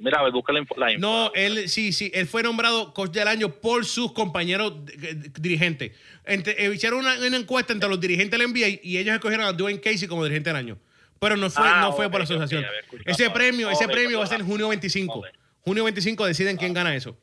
Mira, 0.00 0.20
a 0.20 0.22
ver, 0.24 0.32
busca 0.32 0.52
la 0.52 0.60
info. 0.60 0.74
la 0.78 0.90
info. 0.92 1.00
no 1.00 1.32
él 1.34 1.68
sí 1.68 1.92
sí 1.92 2.10
él 2.14 2.26
fue 2.26 2.42
nombrado 2.42 2.92
coach 2.94 3.10
del 3.10 3.28
año 3.28 3.48
por 3.50 3.84
sus 3.84 4.12
compañeros 4.12 4.72
eh, 5.02 5.14
dirigentes 5.40 5.92
Entre- 6.24 6.64
eh, 6.64 6.72
hicieron 6.74 7.00
una, 7.00 7.14
una 7.18 7.36
encuesta 7.36 7.72
entre 7.72 7.88
los 7.88 8.00
dirigentes 8.00 8.38
del 8.38 8.48
NBA 8.48 8.80
y 8.82 8.98
ellos 8.98 9.14
escogieron 9.14 9.46
a 9.46 9.52
Dwayne 9.52 9.80
Casey 9.80 10.08
como 10.08 10.24
dirigente 10.24 10.50
del 10.50 10.56
año 10.56 10.78
pero 11.18 11.36
no 11.36 11.50
fue 11.50 11.64
Ah, 11.66 11.80
no 11.82 11.92
fue 11.92 12.10
por 12.10 12.20
ok, 12.20 12.24
asociación 12.24 12.64
ese 13.04 13.28
premio 13.30 13.70
ese 13.70 13.86
premio 13.88 14.18
va 14.18 14.24
a 14.24 14.28
ser 14.28 14.40
en 14.40 14.46
junio 14.46 14.68
25 14.68 15.18
Ok. 15.18 15.26
junio 15.60 15.84
25 15.84 16.24
deciden 16.26 16.56
quién 16.56 16.72
gana 16.74 16.94
eso 16.94 17.18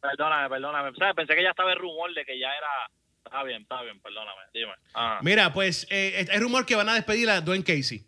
Perdóname, 0.00 0.50
perdóname. 0.50 0.90
¿Sabes? 0.98 1.14
Pensé 1.14 1.34
que 1.34 1.42
ya 1.42 1.48
estaba 1.48 1.72
el 1.72 1.78
rumor 1.78 2.12
de 2.12 2.26
que 2.26 2.38
ya 2.38 2.48
era. 2.48 2.68
Está 3.24 3.42
bien, 3.42 3.62
está 3.62 3.80
bien, 3.80 3.98
perdóname. 4.00 4.38
Dime. 4.52 4.72
Ah. 4.92 5.18
Mira, 5.22 5.50
pues 5.50 5.86
eh, 5.88 6.26
hay 6.30 6.38
rumor 6.40 6.66
que 6.66 6.74
van 6.76 6.90
a 6.90 6.94
despedir 6.94 7.30
a 7.30 7.40
Dwayne 7.40 7.64
Casey. 7.64 8.04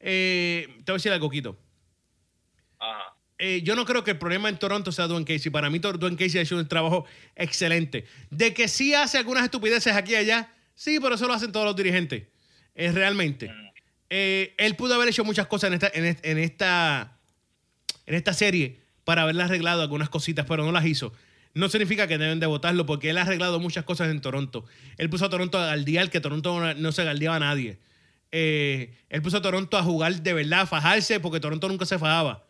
Eh, 0.00 0.66
te 0.84 0.90
voy 0.90 0.94
a 0.94 0.94
decir 0.94 1.12
algo, 1.12 1.26
Coquito. 1.28 1.56
Ajá. 2.78 3.14
Eh, 3.38 3.60
yo 3.62 3.76
no 3.76 3.84
creo 3.84 4.02
que 4.02 4.12
el 4.12 4.18
problema 4.18 4.48
en 4.48 4.58
Toronto 4.58 4.90
sea 4.92 5.06
Dwayne 5.06 5.26
Casey. 5.26 5.50
Para 5.50 5.68
mí, 5.68 5.78
Dwayne 5.78 6.16
Casey 6.16 6.38
ha 6.38 6.42
hecho 6.42 6.56
un 6.56 6.66
trabajo 6.68 7.04
excelente. 7.34 8.06
De 8.30 8.54
que 8.54 8.66
sí 8.68 8.94
hace 8.94 9.18
algunas 9.18 9.44
estupideces 9.44 9.94
aquí 9.94 10.12
y 10.12 10.16
allá, 10.16 10.50
sí, 10.74 10.98
pero 11.00 11.16
eso 11.16 11.26
lo 11.26 11.34
hacen 11.34 11.52
todos 11.52 11.66
los 11.66 11.76
dirigentes. 11.76 12.24
Es 12.74 12.94
realmente. 12.94 13.48
Mm. 13.48 13.66
Eh, 14.08 14.54
él 14.56 14.74
pudo 14.76 14.94
haber 14.94 15.08
hecho 15.08 15.24
muchas 15.24 15.46
cosas 15.48 15.68
en 15.68 15.74
esta, 15.74 15.90
en, 15.92 16.04
est- 16.06 16.24
en 16.24 16.38
esta, 16.38 17.18
en 18.06 18.14
esta 18.14 18.32
serie 18.32 18.80
para 19.04 19.22
haberle 19.22 19.42
arreglado 19.42 19.82
algunas 19.82 20.08
cositas, 20.08 20.46
pero 20.48 20.64
no 20.64 20.72
las 20.72 20.86
hizo. 20.86 21.12
No 21.54 21.68
significa 21.68 22.06
que 22.06 22.16
deben 22.18 22.40
de 22.40 22.46
votarlo 22.46 22.86
porque 22.86 23.10
él 23.10 23.18
ha 23.18 23.22
arreglado 23.22 23.60
muchas 23.60 23.84
cosas 23.84 24.10
en 24.10 24.20
Toronto. 24.20 24.64
Él 24.96 25.10
puso 25.10 25.26
a 25.26 25.30
Toronto 25.30 25.58
a 25.58 25.66
galdear, 25.66 26.08
que 26.10 26.20
Toronto 26.20 26.58
no, 26.60 26.72
no 26.74 26.92
se 26.92 27.04
galdeaba 27.04 27.36
a 27.36 27.40
nadie. 27.40 27.78
Eh, 28.32 28.94
él 29.08 29.22
puso 29.22 29.38
a 29.38 29.42
Toronto 29.42 29.76
a 29.76 29.82
jugar 29.82 30.22
de 30.22 30.32
verdad, 30.32 30.62
a 30.62 30.66
fajarse, 30.66 31.20
porque 31.20 31.40
Toronto 31.40 31.68
nunca 31.68 31.84
se 31.86 31.98
fajaba. 31.98 32.45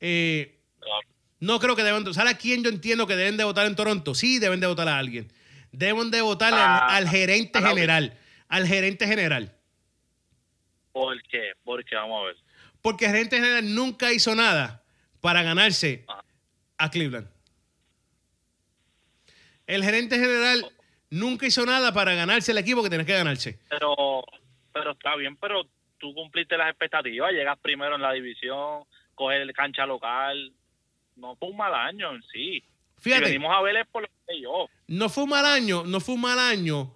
Eh, 0.00 0.56
Ah, 0.82 1.00
no 1.40 1.58
creo 1.60 1.76
que 1.76 1.82
deben. 1.82 2.12
¿Sabes 2.14 2.34
a 2.34 2.38
quién 2.38 2.62
yo 2.64 2.70
entiendo 2.70 3.06
que 3.06 3.16
deben 3.16 3.36
de 3.36 3.44
votar 3.44 3.66
en 3.66 3.76
Toronto? 3.76 4.14
Sí, 4.14 4.38
deben 4.38 4.60
de 4.60 4.66
votar 4.66 4.88
a 4.88 4.98
alguien. 4.98 5.30
Deben 5.72 6.10
de 6.10 6.20
votar 6.22 6.52
al- 6.54 6.60
Ah, 6.60 6.96
al 6.96 7.08
gerente 7.08 7.60
general. 7.60 8.18
Al 8.48 8.66
gerente 8.66 9.06
general. 9.06 9.54
¿Por 10.92 11.22
qué? 11.24 11.52
Porque 11.62 11.94
vamos 11.94 12.22
a 12.22 12.26
ver. 12.26 12.36
Porque 12.82 13.04
el 13.04 13.12
gerente 13.12 13.36
general 13.36 13.74
nunca 13.74 14.12
hizo 14.12 14.34
nada 14.34 14.82
para 15.20 15.42
ganarse 15.42 16.04
Ajá. 16.08 16.24
a 16.78 16.90
Cleveland. 16.90 17.28
El 19.66 19.84
gerente 19.84 20.18
general 20.18 20.66
nunca 21.10 21.46
hizo 21.46 21.64
nada 21.64 21.92
para 21.92 22.14
ganarse 22.14 22.52
el 22.52 22.58
equipo 22.58 22.82
que 22.82 22.90
tenía 22.90 23.06
que 23.06 23.12
ganarse. 23.12 23.58
Pero, 23.68 24.24
pero 24.72 24.92
está 24.92 25.14
bien, 25.16 25.36
pero 25.36 25.62
tú 25.98 26.12
cumpliste 26.14 26.56
las 26.56 26.70
expectativas, 26.70 27.30
llegas 27.32 27.58
primero 27.60 27.94
en 27.94 28.02
la 28.02 28.12
división, 28.12 28.84
coges 29.20 29.40
el 29.42 29.52
cancha 29.52 29.84
local. 29.84 30.52
No 31.16 31.36
fue 31.36 31.50
un 31.50 31.56
mal 31.58 31.74
año 31.74 32.10
en 32.14 32.22
sí. 32.32 32.64
Si 33.02 33.10
venimos 33.10 33.54
a 33.54 33.60
ver 33.60 33.76
es 33.76 33.86
por 33.88 34.02
lo 34.02 34.08
que 34.26 34.40
yo. 34.40 34.66
no 34.88 35.08
fue 35.08 35.24
un 35.24 35.30
mal 35.30 35.44
año, 35.44 35.84
no 35.84 36.00
fue 36.00 36.14
un 36.14 36.22
mal 36.22 36.38
año 36.38 36.94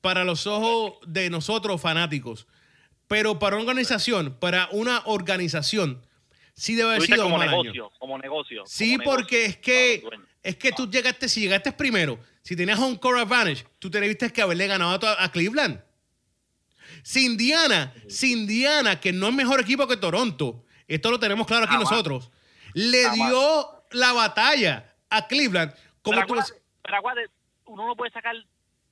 para 0.00 0.24
los 0.24 0.46
ojos 0.46 0.98
de 1.06 1.28
nosotros 1.28 1.80
fanáticos. 1.80 2.46
Pero 3.06 3.38
para 3.38 3.56
una 3.56 3.64
organización, 3.64 4.36
para 4.38 4.68
una 4.72 5.02
organización, 5.06 6.02
sí 6.54 6.74
debe 6.74 6.90
haber 6.90 7.02
sido 7.02 7.26
un 7.26 7.32
como 7.32 7.38
mal 7.38 7.48
año. 7.48 7.62
negocio, 7.62 7.92
como 7.98 8.18
negocio. 8.18 8.62
Sí, 8.66 8.96
como 8.96 9.10
porque 9.10 9.36
negocio 9.36 9.50
es 9.50 9.56
que 9.58 10.02
es 10.42 10.56
que 10.56 10.72
tú 10.72 10.90
llegaste, 10.90 11.28
si 11.28 11.40
llegaste 11.40 11.72
primero, 11.72 12.18
si 12.42 12.56
tenías 12.56 12.78
home 12.78 12.98
court 12.98 13.18
advantage, 13.18 13.66
tú 13.78 13.90
tuviste 13.90 14.30
que 14.32 14.40
haberle 14.40 14.66
ganado 14.66 15.06
a, 15.06 15.24
a 15.24 15.30
Cleveland. 15.30 15.82
Si 17.02 17.26
Indiana, 17.26 17.92
si 18.08 18.32
Indiana, 18.32 19.00
que 19.00 19.12
no 19.12 19.28
es 19.28 19.34
mejor 19.34 19.60
equipo 19.60 19.86
que 19.86 19.96
Toronto, 19.96 20.64
esto 20.88 21.10
lo 21.10 21.18
tenemos 21.20 21.46
claro 21.46 21.64
aquí 21.64 21.74
Jamás. 21.74 21.90
nosotros, 21.90 22.30
le 22.74 23.02
Jamás. 23.04 23.28
dio 23.28 23.84
la 23.92 24.12
batalla 24.12 24.92
a 25.10 25.26
Cleveland, 25.26 25.72
como 26.02 26.16
Pero 26.20 26.26
tú 26.26 26.52
pero 26.82 27.02
uno 27.66 27.86
no 27.86 27.94
puede 27.96 28.10
sacar 28.12 28.34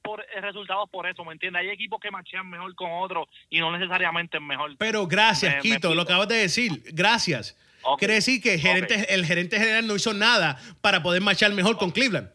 por 0.03 0.20
eh, 0.20 0.40
resultados 0.40 0.88
por 0.90 1.07
eso, 1.09 1.24
¿me 1.24 1.32
entiendes? 1.32 1.62
Hay 1.62 1.70
equipos 1.70 1.99
que 2.01 2.11
machean 2.11 2.49
mejor 2.49 2.74
con 2.74 2.90
otros 2.92 3.26
y 3.51 3.59
no 3.59 3.76
necesariamente 3.76 4.36
es 4.36 4.42
mejor. 4.42 4.76
Pero 4.78 5.07
gracias, 5.07 5.53
Me- 5.64 5.70
me 5.70 5.76
Quito, 5.76 5.94
lo 5.94 6.03
acabas 6.03 6.28
de 6.28 6.36
decir. 6.36 6.82
Gracias. 6.92 7.57
Ok. 7.82 7.99
Quiere 7.99 8.14
decir 8.14 8.40
que 8.42 8.55
el 8.55 8.61
gerente, 8.61 9.14
el 9.14 9.24
gerente 9.26 9.59
general 9.59 9.86
no 9.86 9.97
hizo 9.97 10.12
nada 10.14 10.61
para 10.80 11.03
poder 11.03 11.22
marchar 11.22 11.51
mejor 11.53 11.76
con 11.78 11.90
Cleveland. 11.90 12.30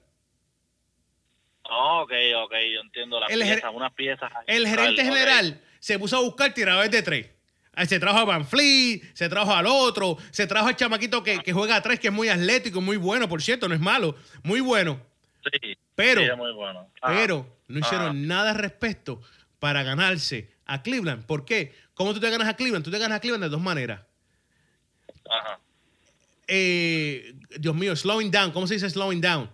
ok, 1.64 2.12
ok, 2.44 2.54
yo 2.74 2.82
entiendo 2.82 3.20
las 3.20 3.30
El 3.30 3.42
piezas, 3.42 3.72
unas 3.74 3.94
piezas. 3.94 4.32
El 4.48 4.68
gerente 4.68 5.04
general 5.04 5.62
se 5.80 5.98
puso 6.00 6.18
a 6.18 6.22
buscar 6.22 6.54
tiradores 6.54 6.92
de 6.92 7.02
tres. 7.04 7.30
Ah, 7.74 7.86
Se 7.86 8.00
trajo 8.00 8.18
a 8.20 8.26
Van 8.26 8.46
Fleet, 8.46 9.02
se 9.14 9.30
trajo 9.30 9.54
al 9.54 9.66
otro, 9.66 10.18
se 10.32 10.46
trajo 10.46 10.68
al 10.68 10.76
chamaquito 10.76 11.24
que, 11.24 11.40
que 11.40 11.54
juega 11.54 11.78
a 11.78 11.82
tres, 11.82 12.00
que 12.00 12.08
es 12.08 12.14
muy 12.14 12.28
atlético, 12.30 12.82
muy 12.82 12.98
bueno, 12.98 13.30
por 13.30 13.42
cierto, 13.42 13.68
no 13.70 13.76
es 13.76 13.80
malo, 13.82 14.16
muy 14.44 14.60
bueno. 14.60 15.00
Sí, 15.44 15.78
Pero- 15.96 16.22
sí, 16.22 16.28
es 16.28 16.38
muy 16.38 16.52
bueno. 16.54 16.88
Ajá. 17.02 17.14
Pero 17.16 17.48
no 17.68 17.80
hicieron 17.80 18.08
Ajá. 18.08 18.14
nada 18.14 18.50
al 18.52 18.58
respecto 18.58 19.22
para 19.60 19.84
ganarse 19.84 20.52
a 20.66 20.82
Cleveland. 20.84 21.26
¿Por 21.26 21.46
qué? 21.46 21.74
¿Cómo 21.94 22.14
tú 22.14 22.20
te 22.20 22.30
ganas 22.30 22.48
a 22.48 22.56
Cleveland? 22.56 22.84
Tú 22.84 22.92
te 22.92 23.00
ganas 23.00 23.18
a 23.18 23.20
Cleveland 23.22 23.44
de 23.46 23.50
dos 23.50 23.62
maneras. 23.62 24.02
Ajá. 25.30 25.60
Eh, 26.48 27.34
Dios 27.58 27.74
mío, 27.76 27.96
slowing 27.96 28.30
down. 28.32 28.52
¿Cómo 28.52 28.68
se 28.68 28.74
dice 28.76 28.90
slowing 28.90 29.22
down? 29.22 29.50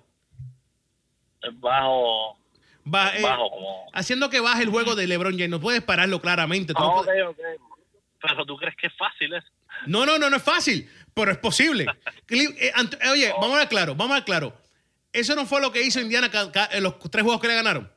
Es 1.41 1.59
bajo, 1.59 2.34
eh, 2.34 3.22
bajo 3.22 3.49
como... 3.51 3.86
haciendo 3.93 4.30
que 4.30 4.39
baje 4.39 4.63
el 4.63 4.70
juego 4.70 4.95
de 4.95 5.05
LeBron 5.07 5.34
James. 5.34 5.49
No 5.49 5.59
puedes 5.61 5.84
pararlo 5.84 6.20
claramente. 6.20 6.74
Tú 6.74 6.80
no 6.82 6.97
Ah, 6.97 6.99
ok, 7.01 7.05
puedes- 7.05 7.24
ok. 7.28 7.38
Pero 8.22 8.45
tú 8.45 8.57
crees 8.57 8.76
que 8.76 8.88
es 8.88 8.93
fácil 8.97 9.34
eso. 9.34 9.47
No, 9.86 10.05
no, 10.05 10.18
no, 10.18 10.30
no 10.30 10.38
es 10.38 10.43
fácil, 10.43 10.89
pero 11.13 11.32
es 11.32 11.38
posible. 11.38 11.86
Eh, 12.30 12.72
eh, 12.74 13.09
oye, 13.09 13.32
vamos 13.39 13.55
a 13.55 13.59
ver 13.59 13.70
claro, 13.70 13.95
vamos 13.95 14.11
a 14.11 14.15
ver 14.15 14.26
claro. 14.26 14.53
Eso 15.13 15.34
no 15.34 15.45
fue 15.45 15.61
lo 15.61 15.72
que 15.72 15.82
hizo 15.82 16.01
Indiana 16.01 16.30
en 16.72 16.84
los 16.84 16.99
tres 16.99 17.24
juegos 17.24 17.41
que 17.41 17.47
le 17.47 17.55
ganaron. 17.55 17.89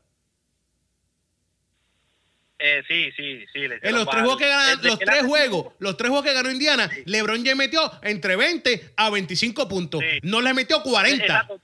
Eh, 2.60 2.82
sí, 2.86 3.10
sí, 3.16 3.44
sí. 3.52 3.58
le 3.60 3.74
En 3.74 3.78
hicieron 3.78 4.00
los 4.00 4.10
tres 4.10 4.22
juegos 4.22 4.38
que 4.38 4.48
ganaron, 4.48 4.84
los 4.84 4.98
tres 4.98 5.22
juegos, 5.24 5.72
los 5.78 5.96
tres 5.96 6.10
juegos 6.10 6.26
que 6.26 6.34
ganó 6.34 6.50
Indiana, 6.50 6.88
LeBron 7.06 7.38
James 7.38 7.56
metió 7.56 7.90
entre 8.02 8.36
20 8.36 8.92
a 8.96 9.10
25 9.10 9.66
puntos. 9.66 10.00
Sí. 10.00 10.18
No 10.22 10.40
le 10.40 10.54
metió 10.54 10.82
40. 10.82 11.24
Exacto. 11.24 11.60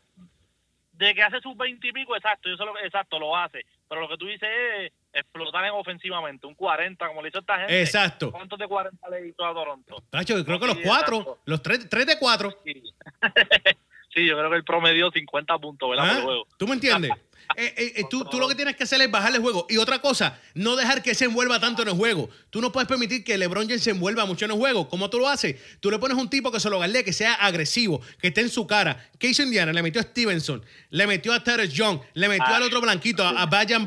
De 0.95 1.15
que 1.15 1.23
hace 1.23 1.41
sus 1.41 1.57
20 1.57 1.87
y 1.87 1.93
pico, 1.93 2.17
exacto, 2.17 2.49
yo 2.49 2.57
solo, 2.57 2.73
exacto, 2.83 3.19
lo 3.19 3.37
hace. 3.37 3.65
Pero 3.89 4.01
lo 4.01 4.09
que 4.09 4.17
tú 4.17 4.27
dices 4.27 4.49
es 4.81 4.93
explotar 5.17 5.65
en 5.65 5.71
ofensivamente, 5.73 6.47
un 6.47 6.55
40, 6.55 7.09
como 7.09 7.23
le 7.23 7.29
hizo 7.29 7.39
esta 7.39 7.59
gente. 7.59 7.81
Exacto. 7.81 8.31
¿Cuántos 8.31 8.59
de 8.59 8.69
40 8.69 9.11
le 9.11 9.29
hizo 9.29 9.45
a 9.45 9.55
Toronto? 9.55 9.97
Tacho, 10.11 10.37
yo 10.37 10.45
creo 10.45 10.61
que 10.61 10.67
los 10.67 10.79
cuatro, 10.79 11.17
exacto. 11.17 11.41
los 11.47 11.63
tres, 11.63 11.89
tres 11.89 12.07
de 12.07 12.19
cuatro. 12.19 12.53
Sí. 12.65 12.83
sí, 14.15 14.27
yo 14.27 14.37
creo 14.37 14.51
que 14.51 14.57
el 14.57 14.65
promedio 14.65 15.11
50 15.11 15.59
puntos, 15.59 15.91
¿verdad? 15.91 16.07
¿Ah? 16.09 16.15
Por 16.15 16.25
juego. 16.25 16.47
¿Tú 16.59 16.67
me 16.69 16.75
entiendes? 16.75 17.11
Eh, 17.57 17.75
eh, 17.77 17.93
eh, 17.97 18.05
tú, 18.11 18.25
tú 18.25 18.39
lo 18.41 18.49
que 18.49 18.55
tienes 18.55 18.77
que 18.77 18.85
hacer 18.85 19.01
es 19.01 19.11
bajarle 19.11 19.37
el 19.37 19.43
juego. 19.43 19.67
Y 19.69 19.77
otra 19.77 20.01
cosa, 20.01 20.39
no 20.55 20.75
dejar 20.77 21.03
que 21.03 21.15
se 21.15 21.27
envuelva 21.27 21.61
tanto 21.61 21.83
en 21.83 21.89
el 21.89 21.95
juego. 21.95 22.29
Tú 22.51 22.61
no 22.61 22.73
puedes 22.73 22.89
permitir 22.89 23.23
que 23.25 23.39
LeBron 23.39 23.67
James 23.69 23.83
se 23.83 23.91
envuelva 23.91 24.25
mucho 24.27 24.45
en 24.47 24.51
el 24.51 24.57
juego. 24.57 24.89
¿Cómo 24.89 25.09
tú 25.11 25.19
lo 25.19 25.29
haces? 25.29 25.57
Tú 25.81 25.91
le 25.91 25.99
pones 25.99 26.17
un 26.19 26.29
tipo 26.29 26.51
que 26.51 26.59
se 26.61 26.69
lo 26.69 26.79
galdee, 26.79 27.05
que 27.05 27.13
sea 27.13 27.35
agresivo, 27.35 28.01
que 28.21 28.29
esté 28.29 28.41
en 28.41 28.51
su 28.51 28.67
cara. 28.67 29.09
¿Qué 29.19 29.29
hizo 29.29 29.43
Indiana? 29.43 29.73
Le 29.73 29.83
metió 29.83 30.01
a 30.01 30.05
Stevenson, 30.05 30.65
le 30.91 31.07
metió 31.07 31.33
a 31.33 31.43
Terrence 31.45 31.75
Young, 31.75 32.01
le 32.15 32.29
metió 32.29 32.47
al 32.47 32.63
otro 32.65 32.81
blanquito, 32.81 33.23
a, 33.25 33.43
a 33.43 33.47
Bajan. 33.47 33.87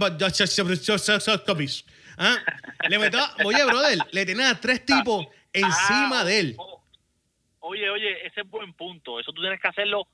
¿Ah? 2.17 2.37
Le 2.89 2.99
metió, 2.99 3.19
a- 3.19 3.35
oye, 3.45 3.63
brother, 3.65 3.97
le 4.11 4.25
tenía 4.25 4.49
a 4.49 4.59
tres 4.59 4.85
tipos 4.85 5.27
encima 5.53 6.21
Ah, 6.21 6.25
de 6.25 6.39
él. 6.39 6.55
oh, 6.57 6.77
Oye, 7.61 7.89
oye, 7.89 8.25
ese 8.25 8.41
es 8.41 8.49
buen 8.49 8.73
punto. 8.73 9.19
Eso 9.19 9.31
tú 9.31 9.41
tienes 9.41 9.59
que 9.61 9.67
hacerlo 9.67 10.07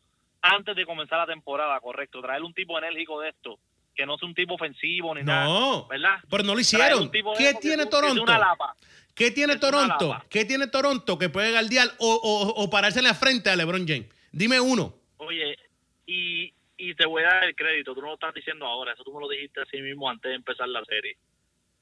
antes 0.53 0.75
de 0.75 0.85
comenzar 0.85 1.19
la 1.19 1.25
temporada, 1.25 1.79
correcto. 1.79 2.21
Traer 2.21 2.41
un 2.43 2.53
tipo 2.53 2.77
enérgico 2.77 3.19
de 3.21 3.29
esto, 3.29 3.59
que 3.95 4.05
no 4.05 4.17
sea 4.17 4.27
un 4.27 4.35
tipo 4.35 4.55
ofensivo 4.55 5.13
ni 5.15 5.23
nada. 5.23 5.45
No, 5.45 5.87
¿Verdad? 5.87 6.17
pero 6.29 6.43
no 6.43 6.53
lo 6.53 6.59
hicieron. 6.61 7.09
¿Qué 7.11 7.23
que 7.37 7.53
tiene 7.55 7.83
que 7.83 7.89
Toronto? 7.89 8.23
una 8.23 8.39
lapa. 8.39 8.75
¿Qué 9.13 9.31
tiene 9.31 9.53
Es 9.53 9.59
Toronto? 9.61 10.21
¿Qué 10.29 10.43
tiene 10.45 10.67
Toronto 10.67 11.17
que 11.17 11.29
puede 11.29 11.51
galdear 11.51 11.87
o, 11.99 12.13
o, 12.15 12.63
o 12.63 12.69
pararse 12.69 12.99
en 12.99 13.05
la 13.05 13.13
frente 13.13 13.49
a 13.49 13.55
LeBron 13.55 13.87
James? 13.87 14.07
Dime 14.31 14.59
uno. 14.59 14.93
Oye, 15.17 15.57
y, 16.05 16.53
y 16.77 16.93
te 16.95 17.05
voy 17.05 17.23
a 17.23 17.27
dar 17.27 17.43
el 17.45 17.55
crédito, 17.55 17.93
tú 17.95 18.01
no 18.01 18.07
lo 18.07 18.13
estás 18.15 18.33
diciendo 18.33 18.65
ahora, 18.65 18.91
eso 18.91 19.03
tú 19.05 19.13
me 19.13 19.21
lo 19.21 19.29
dijiste 19.29 19.61
así 19.61 19.81
mismo 19.81 20.09
antes 20.09 20.29
de 20.29 20.35
empezar 20.35 20.67
la 20.67 20.83
serie. 20.83 21.15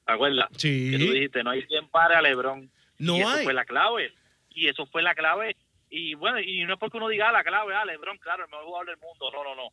¿Te 0.06 0.12
acuerdas? 0.12 0.48
Sí. 0.56 0.90
Que 0.92 0.98
tú 1.04 1.12
dijiste, 1.12 1.42
no 1.42 1.50
hay 1.50 1.64
quien 1.64 1.88
pare 1.88 2.14
a 2.14 2.22
LeBron. 2.22 2.70
No 2.98 3.16
y 3.16 3.20
eso 3.22 3.28
hay. 3.30 3.44
fue 3.44 3.54
la 3.54 3.64
clave. 3.64 4.12
Y 4.50 4.68
eso 4.68 4.86
fue 4.86 5.02
la 5.02 5.14
clave. 5.16 5.56
Y 5.96 6.14
bueno, 6.14 6.40
y 6.40 6.64
no 6.64 6.74
es 6.74 6.80
porque 6.80 6.96
uno 6.96 7.08
diga 7.08 7.28
ah, 7.28 7.32
la 7.32 7.44
clave, 7.44 7.72
ah, 7.72 7.84
LeBron, 7.84 8.18
claro, 8.18 8.44
el 8.44 8.50
mejor 8.50 8.64
jugador 8.66 8.86
del 8.88 8.96
mundo. 8.96 9.30
No, 9.30 9.44
no, 9.44 9.54
no. 9.54 9.68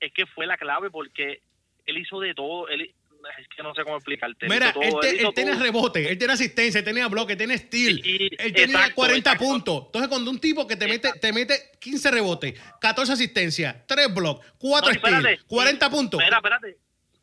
Es 0.00 0.12
que 0.12 0.26
fue 0.26 0.44
la 0.46 0.56
clave 0.56 0.90
porque 0.90 1.42
él 1.86 1.96
hizo 1.98 2.18
de 2.18 2.34
todo. 2.34 2.66
Él, 2.68 2.80
es 2.82 3.48
que 3.54 3.62
no 3.62 3.72
sé 3.74 3.84
cómo 3.84 3.94
explicarte. 3.96 4.48
Mira, 4.48 4.70
hizo 4.70 4.82
él, 4.82 4.90
todo, 4.90 5.00
te- 5.00 5.10
él 5.10 5.26
él 5.26 5.34
tenía 5.34 5.52
todo. 5.52 5.62
rebote, 5.62 6.10
él 6.10 6.18
tenía 6.18 6.34
asistencia, 6.34 6.78
él 6.80 6.84
tenía 6.84 7.06
bloque, 7.06 7.34
él 7.34 7.38
tenía 7.38 7.56
steal, 7.56 8.00
Sí, 8.02 8.30
él 8.36 8.52
tenía 8.52 8.64
exacto, 8.78 8.94
40 8.96 9.18
exacto. 9.30 9.44
puntos. 9.44 9.82
Entonces, 9.86 10.08
cuando 10.08 10.30
un 10.32 10.40
tipo 10.40 10.66
que 10.66 10.74
te 10.74 10.88
mete, 10.88 11.12
te 11.20 11.32
mete 11.32 11.54
15 11.78 12.10
rebotes, 12.10 12.60
14 12.80 13.12
asistencias, 13.12 13.86
3 13.86 14.12
blocks, 14.12 14.44
4 14.58 14.88
No, 14.88 14.92
y 14.92 14.96
espérate, 14.96 15.22
steals, 15.22 15.44
40 15.44 15.86
y- 15.86 15.90
puntos. 15.90 16.20
Mira, 16.24 16.36
espérate. 16.38 16.78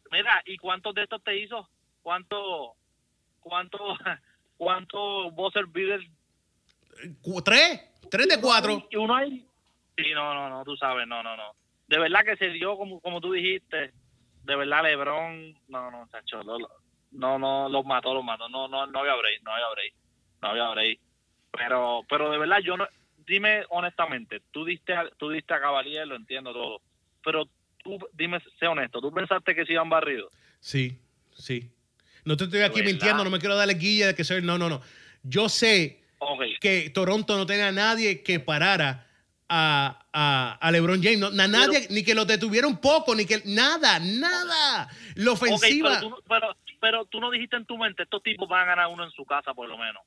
Mira, 0.09 0.41
¿y 0.45 0.55
cuántos 0.57 0.95
de 0.95 1.03
estos 1.03 1.21
te 1.21 1.37
hizo? 1.37 1.67
¿Cuánto, 2.01 2.75
cuánto, 3.41 3.77
cuánto 4.57 5.31
buzzer 5.31 5.65
beater? 5.65 5.99
¿Tres? 7.43 7.81
¿Tres 8.09 8.27
de 8.27 8.39
cuatro? 8.41 8.87
Y 8.89 8.95
uno 8.95 9.15
ahí. 9.15 9.45
Sí, 9.97 10.11
no, 10.13 10.33
no, 10.33 10.49
no, 10.49 10.63
tú 10.63 10.75
sabes, 10.77 11.07
no, 11.07 11.23
no, 11.23 11.35
no. 11.35 11.55
De 11.87 11.97
verdad 11.99 12.23
que 12.23 12.35
se 12.37 12.49
dio 12.49 12.77
como, 12.77 12.99
como 13.01 13.19
tú 13.21 13.31
dijiste. 13.31 13.91
De 14.43 14.55
verdad, 14.55 14.83
LeBron, 14.83 15.53
no, 15.67 15.91
no, 15.91 16.07
chacho, 16.11 16.41
lo- 16.43 16.57
no, 17.11 17.37
no, 17.39 17.67
los 17.69 17.85
mató, 17.85 18.13
los 18.13 18.23
mató. 18.23 18.47
No, 18.49 18.67
no, 18.67 18.85
no 18.87 18.99
había 18.99 19.15
break, 19.15 19.41
no 19.43 19.51
había 19.51 19.69
break, 19.73 19.93
no 20.41 20.47
había 20.49 20.69
break. 20.69 20.99
Pero, 21.51 22.05
pero 22.09 22.29
de 22.31 22.37
verdad, 22.37 22.59
yo 22.63 22.77
no, 22.77 22.87
dime 23.25 23.63
honestamente, 23.69 24.41
tú 24.51 24.63
diste, 24.63 24.93
tú 25.17 25.29
diste 25.29 25.53
a 25.53 25.59
Cavalier, 25.61 26.07
lo 26.07 26.15
entiendo 26.15 26.53
todo. 26.53 26.81
Pero 27.23 27.45
tú, 27.83 27.97
dime, 28.13 28.39
sé 28.59 28.67
honesto, 28.67 29.01
¿tú 29.01 29.11
pensaste 29.11 29.55
que 29.55 29.65
se 29.65 29.73
iban 29.73 29.89
barridos? 29.89 30.31
Sí, 30.59 30.97
sí. 31.33 31.69
No 32.23 32.37
te 32.37 32.45
estoy 32.45 32.61
aquí 32.61 32.81
mintiendo, 32.83 33.23
no 33.23 33.29
me 33.29 33.39
quiero 33.39 33.55
darle 33.55 33.73
guilla 33.73 34.07
de 34.07 34.15
que 34.15 34.23
soy. 34.23 34.41
No, 34.41 34.57
no, 34.57 34.69
no. 34.69 34.81
Yo 35.23 35.49
sé 35.49 36.03
Que 36.59 36.89
Toronto 36.89 37.37
no 37.37 37.45
tenía 37.45 37.67
a 37.69 37.71
nadie 37.71 38.23
que 38.23 38.39
parara 38.39 39.07
a, 39.49 40.05
a, 40.11 40.57
a 40.59 40.71
LeBron 40.71 41.01
James. 41.01 41.19
No, 41.19 41.29
na- 41.31 41.47
nadie, 41.47 41.87
ni 41.89 42.03
que 42.03 42.15
lo 42.15 42.25
detuviera 42.25 42.67
un 42.67 42.77
poco, 42.77 43.15
ni 43.15 43.25
que 43.25 43.41
nada, 43.45 43.99
nada. 43.99 44.89
La 45.15 45.31
ofensiva. 45.31 45.99
pero, 45.99 46.09
tú, 46.09 46.23
pero, 46.27 46.57
pero 46.81 47.05
tú 47.05 47.19
no 47.19 47.31
dijiste 47.31 47.55
en 47.55 47.65
tu 47.65 47.77
mente, 47.77 48.03
estos 48.03 48.21
tipos 48.23 48.47
van 48.47 48.63
a 48.63 48.75
ganar 48.75 48.87
uno 48.87 49.03
en 49.03 49.11
su 49.11 49.25
casa 49.25 49.53
por 49.53 49.67
lo 49.67 49.77
menos. 49.77 50.01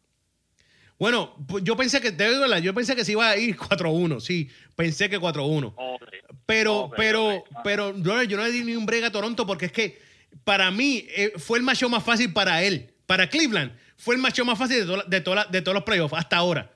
Bueno, 0.99 1.35
pues 1.49 1.65
yo 1.65 1.77
pensé 1.77 1.99
que, 2.01 2.13
te 2.13 2.29
digo 2.29 2.47
la 2.47 2.59
yo 2.59 2.75
pensé 2.75 2.95
que 2.95 3.07
se 3.07 3.13
iba 3.13 3.27
a 3.31 3.37
ir 3.37 3.57
4-1, 3.59 4.21
sí, 4.21 4.51
pensé 4.77 5.09
que 5.09 5.19
4-1. 5.19 5.73
Ok. 5.75 6.03
Pero, 6.45 6.91
pero, 6.97 7.37
ok. 7.37 7.49
pero 7.65 7.97
yo, 7.97 8.23
yo 8.25 8.37
no 8.37 8.45
le 8.45 8.53
di 8.53 8.65
ni 8.65 8.77
un 8.77 8.85
brega 8.85 9.07
a 9.07 9.13
Toronto 9.13 9.47
porque 9.47 9.67
es 9.67 9.73
que 9.73 9.99
para 10.45 10.71
mí 10.71 11.07
eh, 11.09 11.33
fue 11.39 11.59
el 11.59 11.65
macho 11.65 11.89
más 11.89 12.05
fácil 12.05 12.33
para 12.33 12.63
él. 12.63 12.93
Para 13.07 13.29
Cleveland 13.29 13.73
fue 14.01 14.15
el 14.17 14.21
macho 14.21 14.45
más 14.45 14.59
fácil 14.59 14.87
de, 14.87 14.97
la- 14.97 15.05
de, 15.05 15.23
la- 15.35 15.45
de 15.45 15.63
todos 15.63 15.75
los 15.75 15.85
playoffs 15.85 16.15
hasta 16.15 16.37
ahora. 16.37 16.71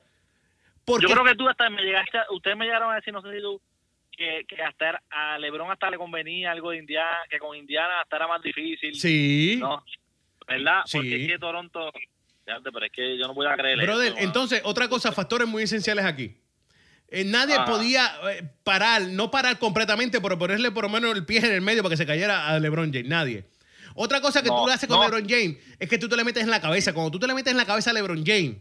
Porque, 0.84 1.06
Yo 1.06 1.12
creo 1.14 1.24
que 1.24 1.34
tú 1.34 1.48
hasta 1.48 1.68
me 1.70 1.82
llegaste, 1.82 2.18
ustedes 2.30 2.56
me 2.56 2.66
llegaron 2.66 2.92
a 2.92 2.96
decir, 2.96 3.12
no 3.12 3.22
sé 3.22 3.34
si 3.34 3.40
tú, 3.40 3.60
que, 4.12 4.44
que 4.46 4.62
hasta 4.62 5.02
a 5.10 5.38
LeBron 5.38 5.70
hasta 5.70 5.90
le 5.90 5.96
convenía 5.96 6.52
algo 6.52 6.70
de 6.70 6.76
Indiana, 6.78 7.16
que 7.30 7.38
con 7.38 7.56
Indiana 7.56 8.00
hasta 8.02 8.16
era 8.16 8.28
más 8.28 8.42
difícil. 8.42 8.94
sí. 8.94 9.56
¿No? 9.60 9.82
¿Verdad? 10.46 10.82
Sí. 10.84 10.98
Porque 10.98 11.22
es 11.22 11.28
que 11.32 11.38
Toronto, 11.38 11.90
pero 12.44 12.84
es 12.84 12.92
que 12.92 13.16
yo 13.16 13.26
no 13.26 13.32
voy 13.32 13.46
a 13.46 13.54
creer 13.56 13.78
Brother, 13.80 14.14
entonces, 14.18 14.60
otra 14.64 14.88
cosa, 14.88 15.10
factores 15.10 15.48
muy 15.48 15.62
esenciales 15.62 16.04
aquí. 16.04 16.36
Eh, 17.08 17.24
nadie 17.24 17.54
Ajá. 17.54 17.64
podía 17.64 18.10
eh, 18.30 18.42
parar, 18.62 19.00
no 19.02 19.30
parar 19.30 19.58
completamente, 19.58 20.20
pero 20.20 20.38
ponerle 20.38 20.70
por 20.70 20.84
lo 20.84 20.90
menos 20.90 21.16
el 21.16 21.24
pie 21.24 21.38
en 21.38 21.46
el 21.52 21.60
medio 21.62 21.82
para 21.82 21.94
que 21.94 21.96
se 21.96 22.04
cayera 22.06 22.48
a 22.48 22.58
LeBron 22.60 22.92
James. 22.92 23.08
Nadie. 23.08 23.44
Otra 23.94 24.20
cosa 24.20 24.42
que 24.42 24.48
No, 24.48 24.60
tú 24.62 24.66
le 24.66 24.74
haces 24.74 24.88
con 24.88 24.98
no. 24.98 25.04
LeBron 25.04 25.28
James 25.28 25.56
es 25.78 25.88
que 25.88 25.98
tú 25.98 26.08
te 26.08 26.16
le 26.16 26.24
metes 26.24 26.42
en 26.42 26.50
la 26.50 26.60
cabeza. 26.60 26.92
Cuando 26.92 27.10
tú 27.12 27.18
te 27.18 27.26
le 27.26 27.34
metes 27.34 27.52
en 27.52 27.56
la 27.56 27.64
cabeza 27.64 27.90
a 27.90 27.92
LeBron 27.92 28.24
James, 28.26 28.56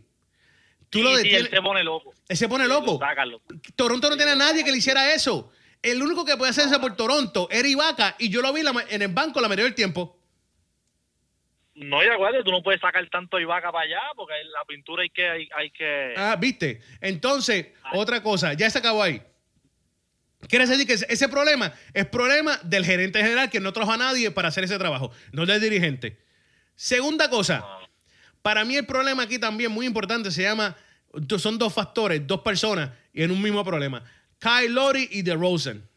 tú 0.90 1.00
Sí, 1.00 1.04
lo 1.04 1.10
sí, 1.12 1.16
detienes. 1.18 1.42
él 1.46 1.50
se 1.50 1.62
pone 1.62 1.84
loco. 1.84 2.14
él 2.30 2.38
se 2.38 2.48
pone 2.48 2.68
loco. 2.68 3.00
Sácalo. 3.00 3.42
Toronto 3.76 4.10
no 4.10 4.16
tiene 4.18 4.32
a 4.32 4.36
nadie 4.36 4.64
que 4.64 4.72
le 4.72 4.78
hiciera 4.78 5.14
eso. 5.14 5.52
El 5.82 6.02
único 6.02 6.24
que 6.24 6.38
puede 6.38 6.52
hacer 6.52 6.68
eso 6.68 6.80
por 6.80 6.96
Toronto 6.96 7.48
era 7.52 7.68
Ibaka 7.68 8.16
y 8.20 8.30
yo 8.30 8.42
lo 8.42 8.54
vi 8.54 8.62
en 8.90 9.02
el 9.02 9.08
banco 9.10 9.42
la 9.42 9.48
mayoría 9.50 9.66
del 9.66 9.76
tiempo. 9.76 10.18
No, 11.76 12.04
y 12.04 12.08
acuérdate, 12.08 12.44
tú 12.44 12.52
no 12.52 12.62
puedes 12.62 12.80
sacar 12.80 13.04
tanto 13.10 13.38
vaca 13.48 13.72
para 13.72 13.86
allá 13.86 14.00
porque 14.16 14.34
la 14.54 14.64
pintura 14.66 15.02
hay 15.02 15.10
que... 15.10 15.28
Hay, 15.28 15.50
hay 15.58 15.72
que... 15.72 16.14
Ah, 16.16 16.36
viste. 16.40 16.80
Entonces, 17.02 17.68
otra 17.94 18.22
cosa, 18.22 18.54
ya 18.54 18.70
se 18.70 18.78
acabó 18.78 19.02
ahí. 19.02 19.22
Quiere 20.48 20.68
decir 20.68 20.86
que 20.86 20.94
ese- 20.94 21.30
problema 21.30 21.74
es 21.94 22.06
problema 22.06 22.60
del 22.64 22.86
gerente 22.86 23.20
general 23.22 23.50
que 23.50 23.60
no 23.60 23.72
trajo 23.74 23.92
a 23.92 23.98
nadie 23.98 24.30
para 24.32 24.50
hacer 24.50 24.64
ese 24.64 24.78
trabajo, 24.78 25.12
no 25.32 25.46
del 25.46 25.62
dirigente. 25.62 26.18
Segunda 26.76 27.30
cosa, 27.30 27.64
para 28.42 28.66
mí 28.66 28.76
el 28.76 28.86
problema 28.86 29.24
aquí 29.24 29.40
también 29.40 29.72
muy 29.72 29.86
importante 29.86 30.32
se 30.32 30.42
llama, 30.44 30.76
son 31.38 31.58
dos 31.58 31.74
factores, 31.74 32.26
dos 32.26 32.42
personas 32.42 32.90
y 33.14 33.24
en 33.24 33.32
un 33.32 33.42
mismo 33.42 33.64
problema. 33.64 34.04
Kyle 34.40 34.72
Lowry 34.74 35.08
y 35.12 35.22
DeRozan. 35.22 35.88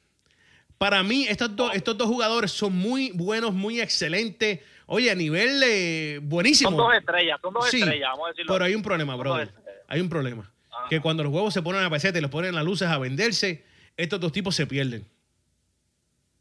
Para 0.79 1.03
mí 1.03 1.27
estos 1.27 1.57
dos, 1.57 1.75
estos 1.75 1.97
dos 1.97 2.07
jugadores 2.07 2.53
son 2.53 2.75
muy 2.77 3.11
buenos, 3.15 3.53
muy 3.55 3.81
excelentes. 3.81 4.61
Oye, 4.85 5.11
a 5.11 5.15
nivel 5.15 5.61
eh, 5.65 6.21
buenísimo. 6.23 6.71
Son 6.71 6.77
dos 6.79 6.95
estrellas, 6.95 7.39
son 7.43 7.55
dos 7.55 7.69
Sí, 7.71 7.81
estrellas, 7.81 8.09
vamos 8.13 8.27
a 8.27 8.29
decirlo. 8.31 8.53
pero 8.53 8.65
hay 8.67 8.75
un 8.75 8.83
problema, 8.83 9.17
brother. 9.17 9.51
Hay 9.89 10.01
un 10.01 10.09
problema. 10.09 10.53
Ajá. 10.71 10.89
Que 10.91 11.01
cuando 11.01 11.25
los 11.25 11.33
huevos 11.33 11.53
se 11.55 11.63
ponen 11.63 11.83
a 11.83 11.91
peseta 11.91 12.19
y 12.19 12.21
los 12.21 12.31
ponen 12.31 12.55
las 12.55 12.65
luces 12.65 12.87
a 12.89 12.99
venderse, 12.99 13.65
estos 13.97 14.21
dos 14.21 14.33
tipos 14.33 14.55
se 14.55 14.67
pierden. 14.67 15.07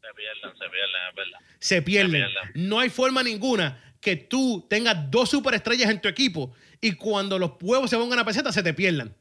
Se 0.00 0.14
pierden, 0.14 0.58
se 0.58 0.68
pierden, 0.68 1.00
es 1.08 1.14
verdad. 1.16 1.38
Se 1.58 1.82
pierden. 1.82 2.10
pierden. 2.12 2.68
No 2.68 2.78
hay 2.78 2.90
forma 2.90 3.22
ninguna 3.22 3.94
que 4.00 4.16
tú 4.16 4.66
tengas 4.68 5.10
dos 5.10 5.30
superestrellas 5.30 5.90
en 5.90 6.00
tu 6.00 6.08
equipo 6.08 6.54
y 6.80 6.92
cuando 6.92 7.38
los 7.38 7.52
huevos 7.60 7.90
se 7.90 7.96
pongan 7.96 8.18
a 8.18 8.24
peseta 8.24 8.52
se 8.52 8.62
te 8.62 8.72
pierdan. 8.74 9.14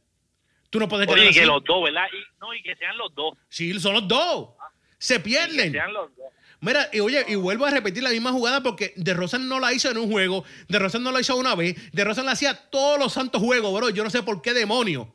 Tú 0.69 0.79
no 0.79 0.87
puedes 0.87 1.07
Oye, 1.07 1.29
y 1.29 1.33
que 1.33 1.45
los 1.45 1.63
dos, 1.63 1.83
¿verdad? 1.83 2.05
Y, 2.11 2.39
no, 2.39 2.53
y 2.53 2.61
que 2.61 2.75
sean 2.75 2.97
los 2.97 3.13
dos. 3.15 3.37
Sí, 3.49 3.79
son 3.79 3.93
los 3.93 4.07
dos. 4.07 4.49
Se 4.97 5.15
Y 5.15 5.17
que 5.17 5.23
pierden. 5.23 5.71
sean 5.71 5.93
los 5.93 6.15
dos. 6.15 6.25
Mira, 6.61 6.89
y 6.91 6.99
oye, 6.99 7.23
y 7.27 7.35
vuelvo 7.35 7.65
a 7.65 7.69
repetir 7.69 8.01
la 8.03 8.09
misma 8.09 8.31
jugada 8.31 8.61
porque 8.63 8.93
De 8.95 9.13
Rosan 9.13 9.47
no 9.47 9.59
la 9.59 9.73
hizo 9.73 9.89
en 9.89 9.97
un 9.97 10.09
juego, 10.11 10.43
De 10.67 10.79
Rosan 10.79 11.03
no 11.03 11.11
la 11.11 11.19
hizo 11.21 11.35
una 11.35 11.53
vez, 11.55 11.75
De 11.91 12.03
Rosan 12.03 12.25
la 12.25 12.31
hacía 12.31 12.55
todos 12.55 12.97
los 12.99 13.13
santos 13.13 13.41
juegos, 13.41 13.73
bro. 13.73 13.89
Yo 13.89 14.03
no 14.03 14.09
sé 14.09 14.23
por 14.23 14.41
qué 14.41 14.53
demonio. 14.53 15.13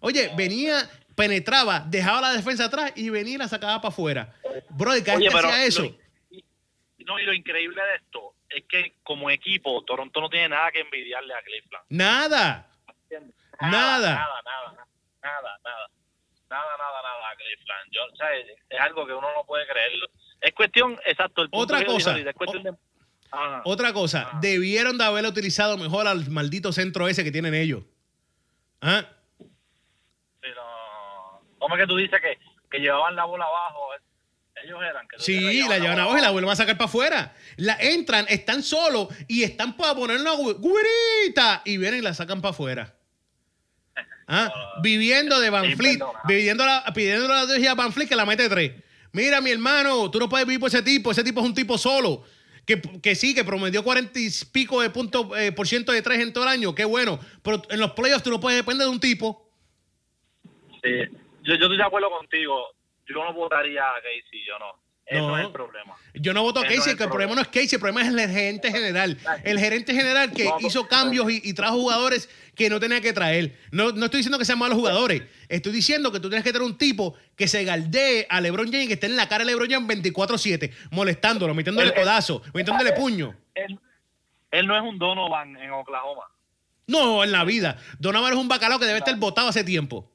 Oye, 0.00 0.30
venía, 0.36 0.88
penetraba, 1.14 1.80
dejaba 1.88 2.20
la 2.20 2.32
defensa 2.32 2.66
atrás 2.66 2.92
y 2.96 3.10
venía 3.10 3.34
y 3.34 3.38
la 3.38 3.48
sacaba 3.48 3.80
para 3.80 3.88
afuera. 3.92 4.34
Bro, 4.70 4.92
pero 5.04 5.38
hacía 5.38 5.64
eso. 5.66 5.82
lo- 5.82 6.02
no, 7.06 7.18
y 7.18 7.24
lo 7.24 7.32
increíble 7.34 7.82
de 7.82 7.94
esto 7.96 8.34
es 8.48 8.64
que 8.68 8.94
como 9.02 9.28
equipo, 9.30 9.82
Toronto 9.84 10.20
no 10.20 10.28
tiene 10.28 10.50
nada 10.50 10.70
que 10.70 10.80
envidiarle 10.80 11.34
a 11.34 11.42
Cleveland. 11.42 11.84
Nada. 11.88 12.68
Nada. 13.60 13.70
Nada, 13.70 14.10
nada, 14.12 14.42
nada, 14.42 14.86
nada, 15.22 15.58
nada, 15.62 15.88
nada, 16.50 16.76
nada, 16.78 17.02
nada 17.02 17.30
a 17.30 17.36
Cleveland. 17.36 17.90
Yo, 17.90 18.00
o 18.12 18.16
sea, 18.16 18.34
es, 18.36 18.46
es 18.68 18.80
algo 18.80 19.06
que 19.06 19.12
uno 19.14 19.28
no 19.34 19.44
puede 19.44 19.66
creerlo. 19.66 20.06
Es 20.40 20.52
cuestión, 20.54 20.98
exacto, 21.06 21.42
el 21.42 21.50
punto 21.50 21.62
Otra 21.64 21.78
que 21.80 21.86
cosa, 21.86 22.18
es 22.18 22.34
cuestión 22.34 22.62
de... 22.62 22.72
Otra 23.64 23.92
cosa, 23.94 24.28
Ah. 24.32 24.38
debieron 24.42 24.98
de 24.98 25.04
haber 25.04 25.24
utilizado 25.24 25.78
mejor 25.78 26.06
al 26.06 26.28
maldito 26.30 26.70
centro 26.72 27.08
ese 27.08 27.24
que 27.24 27.32
tienen 27.32 27.54
ellos. 27.54 27.82
¿Ah? 28.82 29.06
Sí. 31.62 31.62
¿Cómo 31.62 31.76
es 31.76 31.80
que 31.80 31.86
tú 31.86 31.96
dices 31.96 32.20
que, 32.20 32.38
que 32.70 32.78
llevaban 32.78 33.14
la 33.14 33.24
bola 33.24 33.44
abajo? 33.44 33.80
Ellos 34.64 34.78
eran. 34.82 35.06
Que 35.08 35.16
tú 35.16 35.22
dices 35.24 35.44
que 35.44 35.52
Sí, 35.52 35.68
la 35.68 35.78
llevan 35.78 35.98
abajo 36.00 36.18
y 36.18 36.20
la 36.20 36.30
vuelven 36.30 36.50
a 36.50 36.56
sacar 36.56 36.76
para 36.76 36.86
afuera. 36.86 37.34
La 37.56 37.76
entran, 37.80 38.26
están 38.28 38.62
solos 38.62 39.08
y 39.28 39.42
están 39.42 39.76
para 39.76 39.94
poner 39.94 40.20
una 40.20 40.32
guirita 40.34 41.62
y 41.64 41.76
vienen 41.76 42.00
y 42.00 42.02
la 42.02 42.14
sacan 42.14 42.40
para 42.40 42.50
afuera. 42.50 42.94
¿Ah? 44.26 44.52
Viviendo 44.82 45.40
de 45.40 45.50
Van 45.50 45.66
Sí, 45.66 45.76
Fleet, 45.76 46.00
pidiendo 46.26 46.66
la, 46.66 46.84
pidiendo 46.92 47.28
la 47.28 47.42
a 47.42 47.74
Van 47.74 47.92
Fleet 47.92 48.08
que 48.08 48.16
la 48.16 48.26
mete 48.26 48.48
tres. 48.48 48.72
Mira, 49.12 49.40
mi 49.40 49.50
hermano, 49.50 50.10
tú 50.10 50.18
no 50.18 50.28
puedes 50.28 50.46
vivir 50.46 50.60
por 50.60 50.68
ese 50.68 50.82
tipo. 50.82 51.10
Ese 51.10 51.22
tipo 51.22 51.40
es 51.40 51.46
un 51.46 51.54
tipo 51.54 51.76
solo. 51.78 52.24
Que, 52.64 52.80
que 52.80 53.14
sí, 53.14 53.34
que 53.34 53.44
promedió 53.44 53.82
40 53.82 54.18
y 54.18 54.30
pico 54.52 54.80
de 54.80 54.88
punto, 54.90 55.36
eh, 55.36 55.52
por 55.52 55.66
ciento 55.66 55.92
de 55.92 56.00
tres 56.00 56.20
en 56.20 56.32
todo 56.32 56.44
el 56.44 56.50
año. 56.50 56.74
Qué 56.74 56.84
bueno. 56.84 57.18
Pero 57.42 57.62
en 57.68 57.80
los 57.80 57.92
playoffs 57.92 58.22
tú 58.22 58.30
no 58.30 58.40
puedes 58.40 58.58
depender 58.58 58.86
de 58.86 58.92
un 58.92 59.00
tipo. 59.00 59.50
Sí. 60.82 61.21
Yo, 61.42 61.54
yo 61.56 61.64
estoy 61.64 61.76
de 61.76 61.82
acuerdo 61.84 62.10
contigo. 62.10 62.66
Yo 63.06 63.14
no 63.24 63.32
votaría 63.34 63.82
a 63.82 63.94
Casey, 63.96 64.44
yo 64.46 64.58
no. 64.58 64.82
Eso 65.04 65.28
No. 65.28 65.36
es 65.38 65.44
el 65.46 65.52
problema. 65.52 65.94
Yo 66.14 66.32
no 66.32 66.42
voto 66.42 66.60
a 66.60 66.62
Ese 66.64 66.74
no 66.74 66.78
Casey, 66.78 66.92
es 66.92 66.96
que 66.96 67.02
el 67.02 67.08
el 67.08 67.10
problema 67.10 67.34
no 67.34 67.40
es 67.42 67.48
Casey, 67.48 67.68
el 67.72 67.80
problema 67.80 68.02
es 68.02 68.08
el 68.08 68.30
gerente 68.30 68.70
general. 68.70 69.18
El 69.44 69.58
gerente 69.58 69.92
general 69.94 70.32
que 70.32 70.44
No, 70.44 70.56
hizo 70.60 70.86
cambios 70.86 71.30
y, 71.30 71.40
y 71.42 71.52
trajo 71.54 71.74
jugadores 71.74 72.30
que 72.54 72.70
no 72.70 72.78
tenía 72.78 73.00
que 73.00 73.12
traer. 73.12 73.58
No, 73.72 73.90
no 73.90 74.04
estoy 74.04 74.18
diciendo 74.18 74.38
que 74.38 74.44
sean 74.44 74.60
malos 74.60 74.78
jugadores. 74.78 75.22
Estoy 75.48 75.72
diciendo 75.72 76.12
que 76.12 76.20
tú 76.20 76.28
tienes 76.28 76.44
que 76.44 76.52
tener 76.52 76.64
un 76.64 76.78
tipo 76.78 77.16
que 77.36 77.48
se 77.48 77.64
galdee 77.64 78.26
a 78.30 78.40
LeBron 78.40 78.66
James 78.66 78.84
y 78.84 78.88
que 78.88 78.94
esté 78.94 79.06
en 79.06 79.16
la 79.16 79.28
cara 79.28 79.44
de 79.44 79.50
LeBron 79.50 79.68
James 79.68 79.88
24-7, 80.02 80.72
molestándolo, 80.92 81.52
metiéndole 81.52 81.88
El- 81.88 81.94
el- 81.94 82.00
codazo, 82.00 82.40
metiéndole 82.54 82.92
puño. 82.92 83.34
Él, 83.54 83.78
él 84.52 84.66
no 84.68 84.76
es 84.76 84.82
un 84.82 84.98
Donovan 84.98 85.56
en 85.56 85.72
Oklahoma. 85.72 86.22
No, 86.86 87.24
en 87.24 87.32
la 87.32 87.44
vida. 87.44 87.76
Donovan 87.98 88.32
es 88.32 88.38
un 88.38 88.48
bacalao 88.48 88.78
que 88.78 88.86
debe 88.86 88.98
estar 88.98 89.16
botado 89.16 89.48
hace 89.48 89.64
tiempo. 89.64 90.11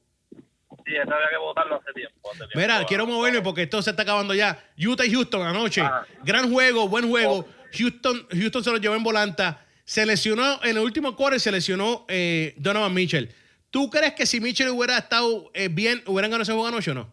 Sí, 0.88 0.96
había 0.96 1.28
que 1.30 1.36
votarlo 1.36 1.76
hace 1.76 1.92
tiempo. 1.92 2.30
hace 2.30 2.38
tiempo. 2.38 2.58
Mira, 2.58 2.84
quiero 2.86 3.06
moverme 3.06 3.42
porque 3.42 3.64
esto 3.64 3.82
se 3.82 3.90
está 3.90 4.04
acabando 4.04 4.34
ya. 4.34 4.58
Utah 4.78 5.04
y 5.04 5.12
Houston 5.12 5.46
anoche. 5.46 5.82
Ah. 5.82 6.06
Gran 6.24 6.50
juego, 6.50 6.88
buen 6.88 7.08
juego. 7.08 7.46
Houston, 7.74 8.26
Houston 8.30 8.64
se 8.64 8.70
lo 8.70 8.78
llevó 8.78 8.94
en 8.94 9.02
volanta. 9.02 9.66
Se 9.84 10.06
lesionó 10.06 10.62
en 10.62 10.76
el 10.76 10.82
último 10.82 11.14
quarter, 11.14 11.38
se 11.40 11.52
lesionó 11.52 12.06
eh, 12.08 12.54
Donovan 12.56 12.94
Mitchell. 12.94 13.28
¿Tú 13.70 13.90
crees 13.90 14.14
que 14.14 14.24
si 14.24 14.40
Mitchell 14.40 14.70
hubiera 14.70 14.96
estado 14.96 15.50
eh, 15.52 15.68
bien, 15.70 16.02
hubieran 16.06 16.30
ganado 16.30 16.42
ese 16.42 16.52
juego 16.52 16.68
anoche 16.68 16.90
o 16.90 16.94
no? 16.94 17.12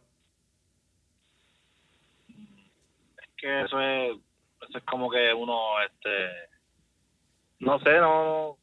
Es 2.30 3.30
que 3.38 3.62
eso 3.62 3.82
es, 3.82 4.18
eso 4.70 4.78
es 4.78 4.84
como 4.86 5.10
que 5.12 5.34
uno, 5.34 5.82
este, 5.82 6.30
no 7.60 7.78
sé, 7.80 7.98
no, 7.98 8.58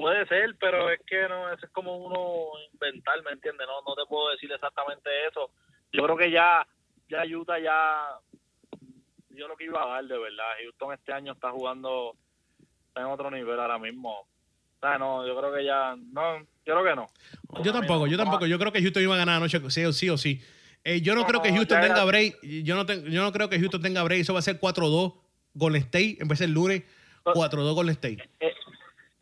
puede 0.00 0.26
ser, 0.26 0.56
pero 0.60 0.90
es 0.90 1.00
que 1.06 1.28
no, 1.28 1.52
eso 1.52 1.66
es 1.66 1.72
como 1.72 1.96
uno 1.96 2.50
inventar, 2.72 3.22
¿me 3.22 3.32
entiendes? 3.32 3.66
No, 3.66 3.80
no 3.88 3.94
te 3.94 4.08
puedo 4.08 4.30
decir 4.30 4.50
exactamente 4.52 5.10
eso. 5.28 5.50
Yo 5.92 6.02
creo 6.04 6.16
que 6.16 6.30
ya, 6.30 6.66
ya 7.08 7.22
Utah 7.36 7.58
ya 7.58 8.18
dio 9.30 9.48
lo 9.48 9.56
que 9.56 9.64
iba 9.64 9.82
a 9.82 9.86
dar, 9.86 10.04
de 10.04 10.18
verdad. 10.18 10.52
Houston 10.62 10.92
este 10.94 11.12
año 11.12 11.32
está 11.32 11.50
jugando 11.50 12.16
en 12.94 13.04
otro 13.04 13.30
nivel 13.30 13.58
ahora 13.60 13.78
mismo. 13.78 14.10
O 14.20 14.78
sea, 14.80 14.98
no, 14.98 15.26
yo 15.26 15.36
creo 15.38 15.54
que 15.54 15.64
ya, 15.64 15.94
no, 16.12 16.38
yo 16.40 16.46
creo 16.64 16.84
que 16.84 16.94
no. 16.96 17.06
Yo 17.62 17.72
tampoco, 17.72 18.06
yo 18.06 18.16
tampoco. 18.16 18.46
Yo 18.46 18.58
creo 18.58 18.72
que 18.72 18.80
Houston 18.82 19.02
iba 19.02 19.14
a 19.14 19.18
ganar 19.18 19.36
anoche, 19.36 19.58
sí 19.70 19.84
o 19.84 19.92
sí. 19.92 20.10
O 20.10 20.16
sí. 20.16 20.40
Eh, 20.84 21.00
yo 21.00 21.14
no, 21.14 21.22
No, 21.22 21.26
creo 21.26 21.42
que 21.42 21.50
Houston 21.52 21.80
tenga 21.80 22.04
break. 22.04 22.38
Yo 22.42 22.76
no, 22.76 22.86
ten- 22.86 23.04
yo 23.10 23.22
no 23.22 23.32
creo 23.32 23.48
que 23.48 23.58
Houston 23.58 23.82
tenga 23.82 24.02
break. 24.02 24.20
Eso 24.20 24.32
va 24.32 24.38
a 24.38 24.42
ser 24.42 24.60
4-2 24.60 25.14
Golden 25.54 25.82
State. 25.82 26.18
En 26.20 26.28
vez 26.28 26.38
del 26.38 26.52
lunes, 26.52 26.84
4-2 27.24 27.74
Golden 27.74 27.92
State. 27.94 28.28
Eh, 28.40 28.54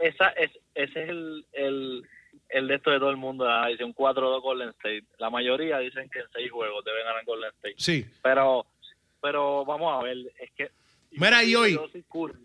esa 0.08 0.28
es, 0.30 0.50
ese 0.74 1.02
es 1.02 1.08
el, 1.08 1.46
el, 1.52 2.02
el 2.48 2.68
de 2.68 2.74
esto 2.76 2.90
de 2.90 2.98
todo 2.98 3.10
el 3.10 3.16
mundo. 3.16 3.48
ah, 3.48 3.66
Dice 3.68 3.84
un 3.84 3.94
4-2 3.94 4.40
Golden 4.42 4.68
State. 4.70 5.04
La 5.18 5.30
mayoría 5.30 5.78
dicen 5.78 6.08
que 6.10 6.20
en 6.20 6.26
seis 6.32 6.50
juegos 6.50 6.84
deben 6.84 7.04
ganar 7.04 7.24
Golden 7.24 7.50
State. 7.56 7.74
Sí. 7.78 8.06
Pero, 8.22 8.66
pero 9.20 9.64
vamos 9.64 9.98
a 9.98 10.04
ver, 10.04 10.16
es 10.38 10.50
que. 10.52 10.70
Mira, 11.12 11.44
y 11.44 11.54
hoy-. 11.54 11.78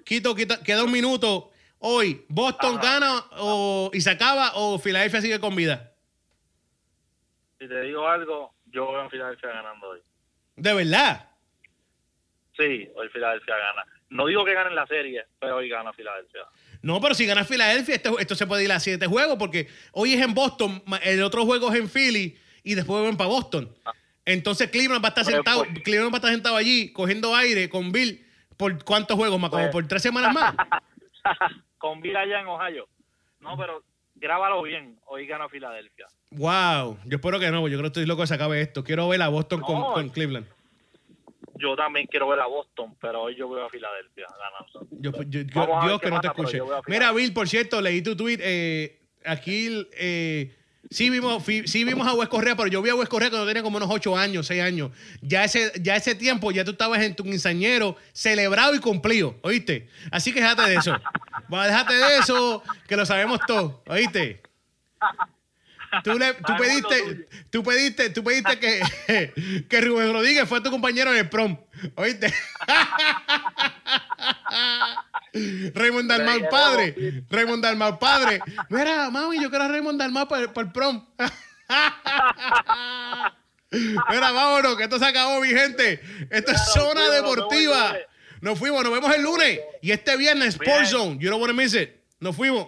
Quito, 0.05 0.35
quita, 0.35 0.61
queda 0.63 0.83
un 0.83 0.91
minuto. 0.91 1.51
Hoy, 1.79 2.25
¿Boston 2.27 2.77
Ajá. 2.77 2.99
gana 2.99 3.25
o, 3.37 3.89
y 3.93 4.01
se 4.01 4.09
acaba 4.11 4.51
o 4.55 4.77
Filadelfia 4.79 5.21
sigue 5.21 5.39
con 5.39 5.55
vida? 5.55 5.93
Si 7.57 7.67
te 7.67 7.81
digo 7.81 8.07
algo, 8.07 8.53
yo 8.67 8.91
veo 8.91 9.01
a 9.01 9.09
Filadelfia 9.09 9.49
ganando 9.49 9.89
hoy. 9.89 9.99
De 10.55 10.73
verdad. 10.73 11.29
Sí, 12.57 12.89
hoy 12.95 13.07
Filadelfia 13.09 13.55
gana. 13.57 13.83
No 14.09 14.25
digo 14.27 14.43
que 14.43 14.53
ganen 14.53 14.75
la 14.75 14.85
serie, 14.87 15.25
pero 15.39 15.57
hoy 15.57 15.69
gana 15.69 15.93
Filadelfia. 15.93 16.41
No, 16.81 17.01
pero 17.01 17.13
si 17.13 17.25
gana 17.25 17.43
Filadelfia, 17.43 17.95
este- 17.95 18.09
esto 18.19 18.35
se 18.35 18.47
puede 18.47 18.63
ir 18.63 18.71
a 18.71 18.79
siete 18.79 19.05
juegos 19.07 19.37
porque 19.37 19.67
hoy 19.91 20.13
es 20.13 20.21
en 20.21 20.33
Boston, 20.33 20.81
el 21.03 21.21
otro 21.23 21.45
juego 21.45 21.71
es 21.73 21.79
en 21.79 21.89
Philly 21.89 22.37
y 22.63 22.75
después 22.75 23.03
ven 23.03 23.17
para 23.17 23.29
Boston. 23.29 23.73
Entonces 24.25 24.69
Cleveland 24.69 25.03
va 25.03 25.07
a 25.07 25.09
estar 25.09 25.25
sentado, 25.25 25.65
pues- 25.65 25.83
Cleveland 25.83 26.13
va 26.13 26.17
a 26.17 26.19
estar 26.19 26.31
sentado 26.31 26.55
allí 26.55 26.91
cogiendo 26.93 27.35
aire 27.35 27.67
con 27.69 27.91
Bill 27.91 28.25
por 28.57 28.83
cuántos 28.83 29.17
juegos 29.17 29.39
más, 29.39 29.49
como 29.49 29.63
Pues- 29.63 29.71
por 29.73 29.87
tres 29.87 30.01
semanas 30.01 30.33
más. 30.33 30.53
Con 31.77 32.01
Bill 32.01 32.15
allá 32.15 32.41
en 32.41 32.47
Ohio. 32.47 32.87
No, 33.39 33.57
pero 33.57 33.83
grábalo 34.15 34.61
bien. 34.63 34.99
Hoy 35.05 35.25
gana 35.25 35.47
Filadelfia. 35.47 36.07
Wow, 36.31 36.97
yo 37.05 37.15
espero 37.17 37.39
que 37.39 37.49
no, 37.51 37.61
yo 37.67 37.77
creo 37.77 37.83
que 37.83 37.87
estoy 37.87 38.05
loco 38.05 38.21
que 38.23 38.27
se 38.27 38.33
acabe 38.35 38.61
esto. 38.61 38.83
Quiero 38.83 39.07
ver 39.07 39.21
a 39.21 39.29
Boston 39.29 39.61
con 39.61 40.09
Cleveland. 40.09 40.45
Yo 41.59 41.75
también 41.75 42.07
quiero 42.07 42.27
ver 42.29 42.39
a 42.39 42.45
Boston, 42.47 42.95
pero 43.01 43.23
hoy 43.23 43.35
yo 43.35 43.49
veo 43.49 43.65
a 43.65 43.69
Filadelfia 43.69 44.25
ganando. 44.29 44.87
Yo, 44.91 45.11
yo- 45.23 45.99
que 45.99 46.09
no 46.09 46.21
te 46.21 46.27
escuche. 46.27 46.61
voy. 46.61 46.75
Mira, 46.87 47.11
Bill, 47.11 47.33
por 47.33 47.47
cierto, 47.49 47.81
leí 47.81 48.01
tu 48.01 48.15
tweet. 48.15 48.39
eh, 48.41 48.99
aquí 49.25 49.85
eh, 49.93 50.55
sí, 50.89 51.09
vimos, 51.09 51.43
sí 51.43 51.83
vimos 51.83 52.07
a 52.07 52.13
Wes 52.13 52.29
Correa, 52.29 52.55
pero 52.55 52.67
yo 52.69 52.81
vi 52.81 52.89
a 52.89 52.95
Wes 52.95 53.09
Correa 53.09 53.29
cuando 53.29 53.45
tenía 53.47 53.61
como 53.61 53.77
unos 53.77 53.89
8 53.91 54.15
años, 54.17 54.47
6 54.47 54.61
años. 54.61 54.91
Ya 55.21 55.43
ese, 55.43 55.71
ya 55.81 55.95
ese 55.97 56.15
tiempo, 56.15 56.51
ya 56.51 56.63
tú 56.63 56.71
estabas 56.71 57.01
en 57.01 57.15
tu 57.15 57.23
quinceañero, 57.23 57.95
celebrado 58.13 58.73
y 58.73 58.79
cumplido, 58.79 59.35
¿oíste? 59.41 59.89
Así 60.11 60.33
que 60.33 60.39
déjate 60.41 60.61
de 60.63 60.75
eso. 60.77 60.95
Déjate 61.49 61.93
de 61.93 62.17
eso, 62.19 62.63
que 62.87 62.95
lo 62.95 63.05
sabemos 63.05 63.39
todos, 63.45 63.75
¿oíste? 63.87 64.41
Tú, 66.03 66.17
le, 66.17 66.33
tú 66.33 66.53
pediste, 66.57 67.27
tú 67.49 67.63
pediste, 67.63 68.09
tú 68.11 68.23
pediste 68.23 68.59
que, 68.59 69.63
que 69.69 69.81
Rubén 69.81 70.11
Rodríguez 70.13 70.47
fue 70.47 70.61
tu 70.61 70.69
compañero 70.71 71.11
en 71.11 71.17
el 71.19 71.29
prom. 71.29 71.57
¿Oíste? 71.95 72.33
Raymond 75.73 76.09
Dalmau 76.09 76.49
padre. 76.49 77.23
Raymond 77.29 77.63
Dalmau 77.63 77.99
padre. 77.99 78.39
Mira, 78.69 79.09
mami, 79.09 79.41
yo 79.41 79.49
quiero 79.49 79.65
a 79.65 79.67
Raymond 79.67 79.99
Dalmau 79.99 80.27
para, 80.27 80.43
el- 80.43 80.49
para 80.51 80.67
el 80.67 80.73
prom. 80.73 81.05
Mira, 83.71 84.31
vámonos, 84.31 84.75
que 84.77 84.83
esto 84.83 84.97
se 84.97 85.05
acabó, 85.05 85.39
mi 85.41 85.49
gente. 85.49 86.01
Esto 86.31 86.51
es 86.51 86.61
zona 86.73 87.09
deportiva. 87.11 87.95
Nos 88.41 88.57
fuimos, 88.57 88.83
nos 88.83 88.91
vemos 88.93 89.13
el 89.15 89.21
lunes. 89.21 89.59
Y 89.81 89.91
este 89.91 90.17
viernes, 90.17 90.55
Sport. 90.55 90.85
Zone. 90.85 91.17
You 91.19 91.29
don't 91.29 91.41
want 91.41 91.51
to 91.51 91.55
miss 91.55 91.73
it. 91.75 91.91
Nos 92.19 92.35
fuimos. 92.35 92.67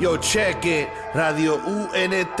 Yo, 0.00 0.16
check 0.16 0.64
it. 0.64 0.88
Radio 1.12 1.56
UNT 1.56 2.40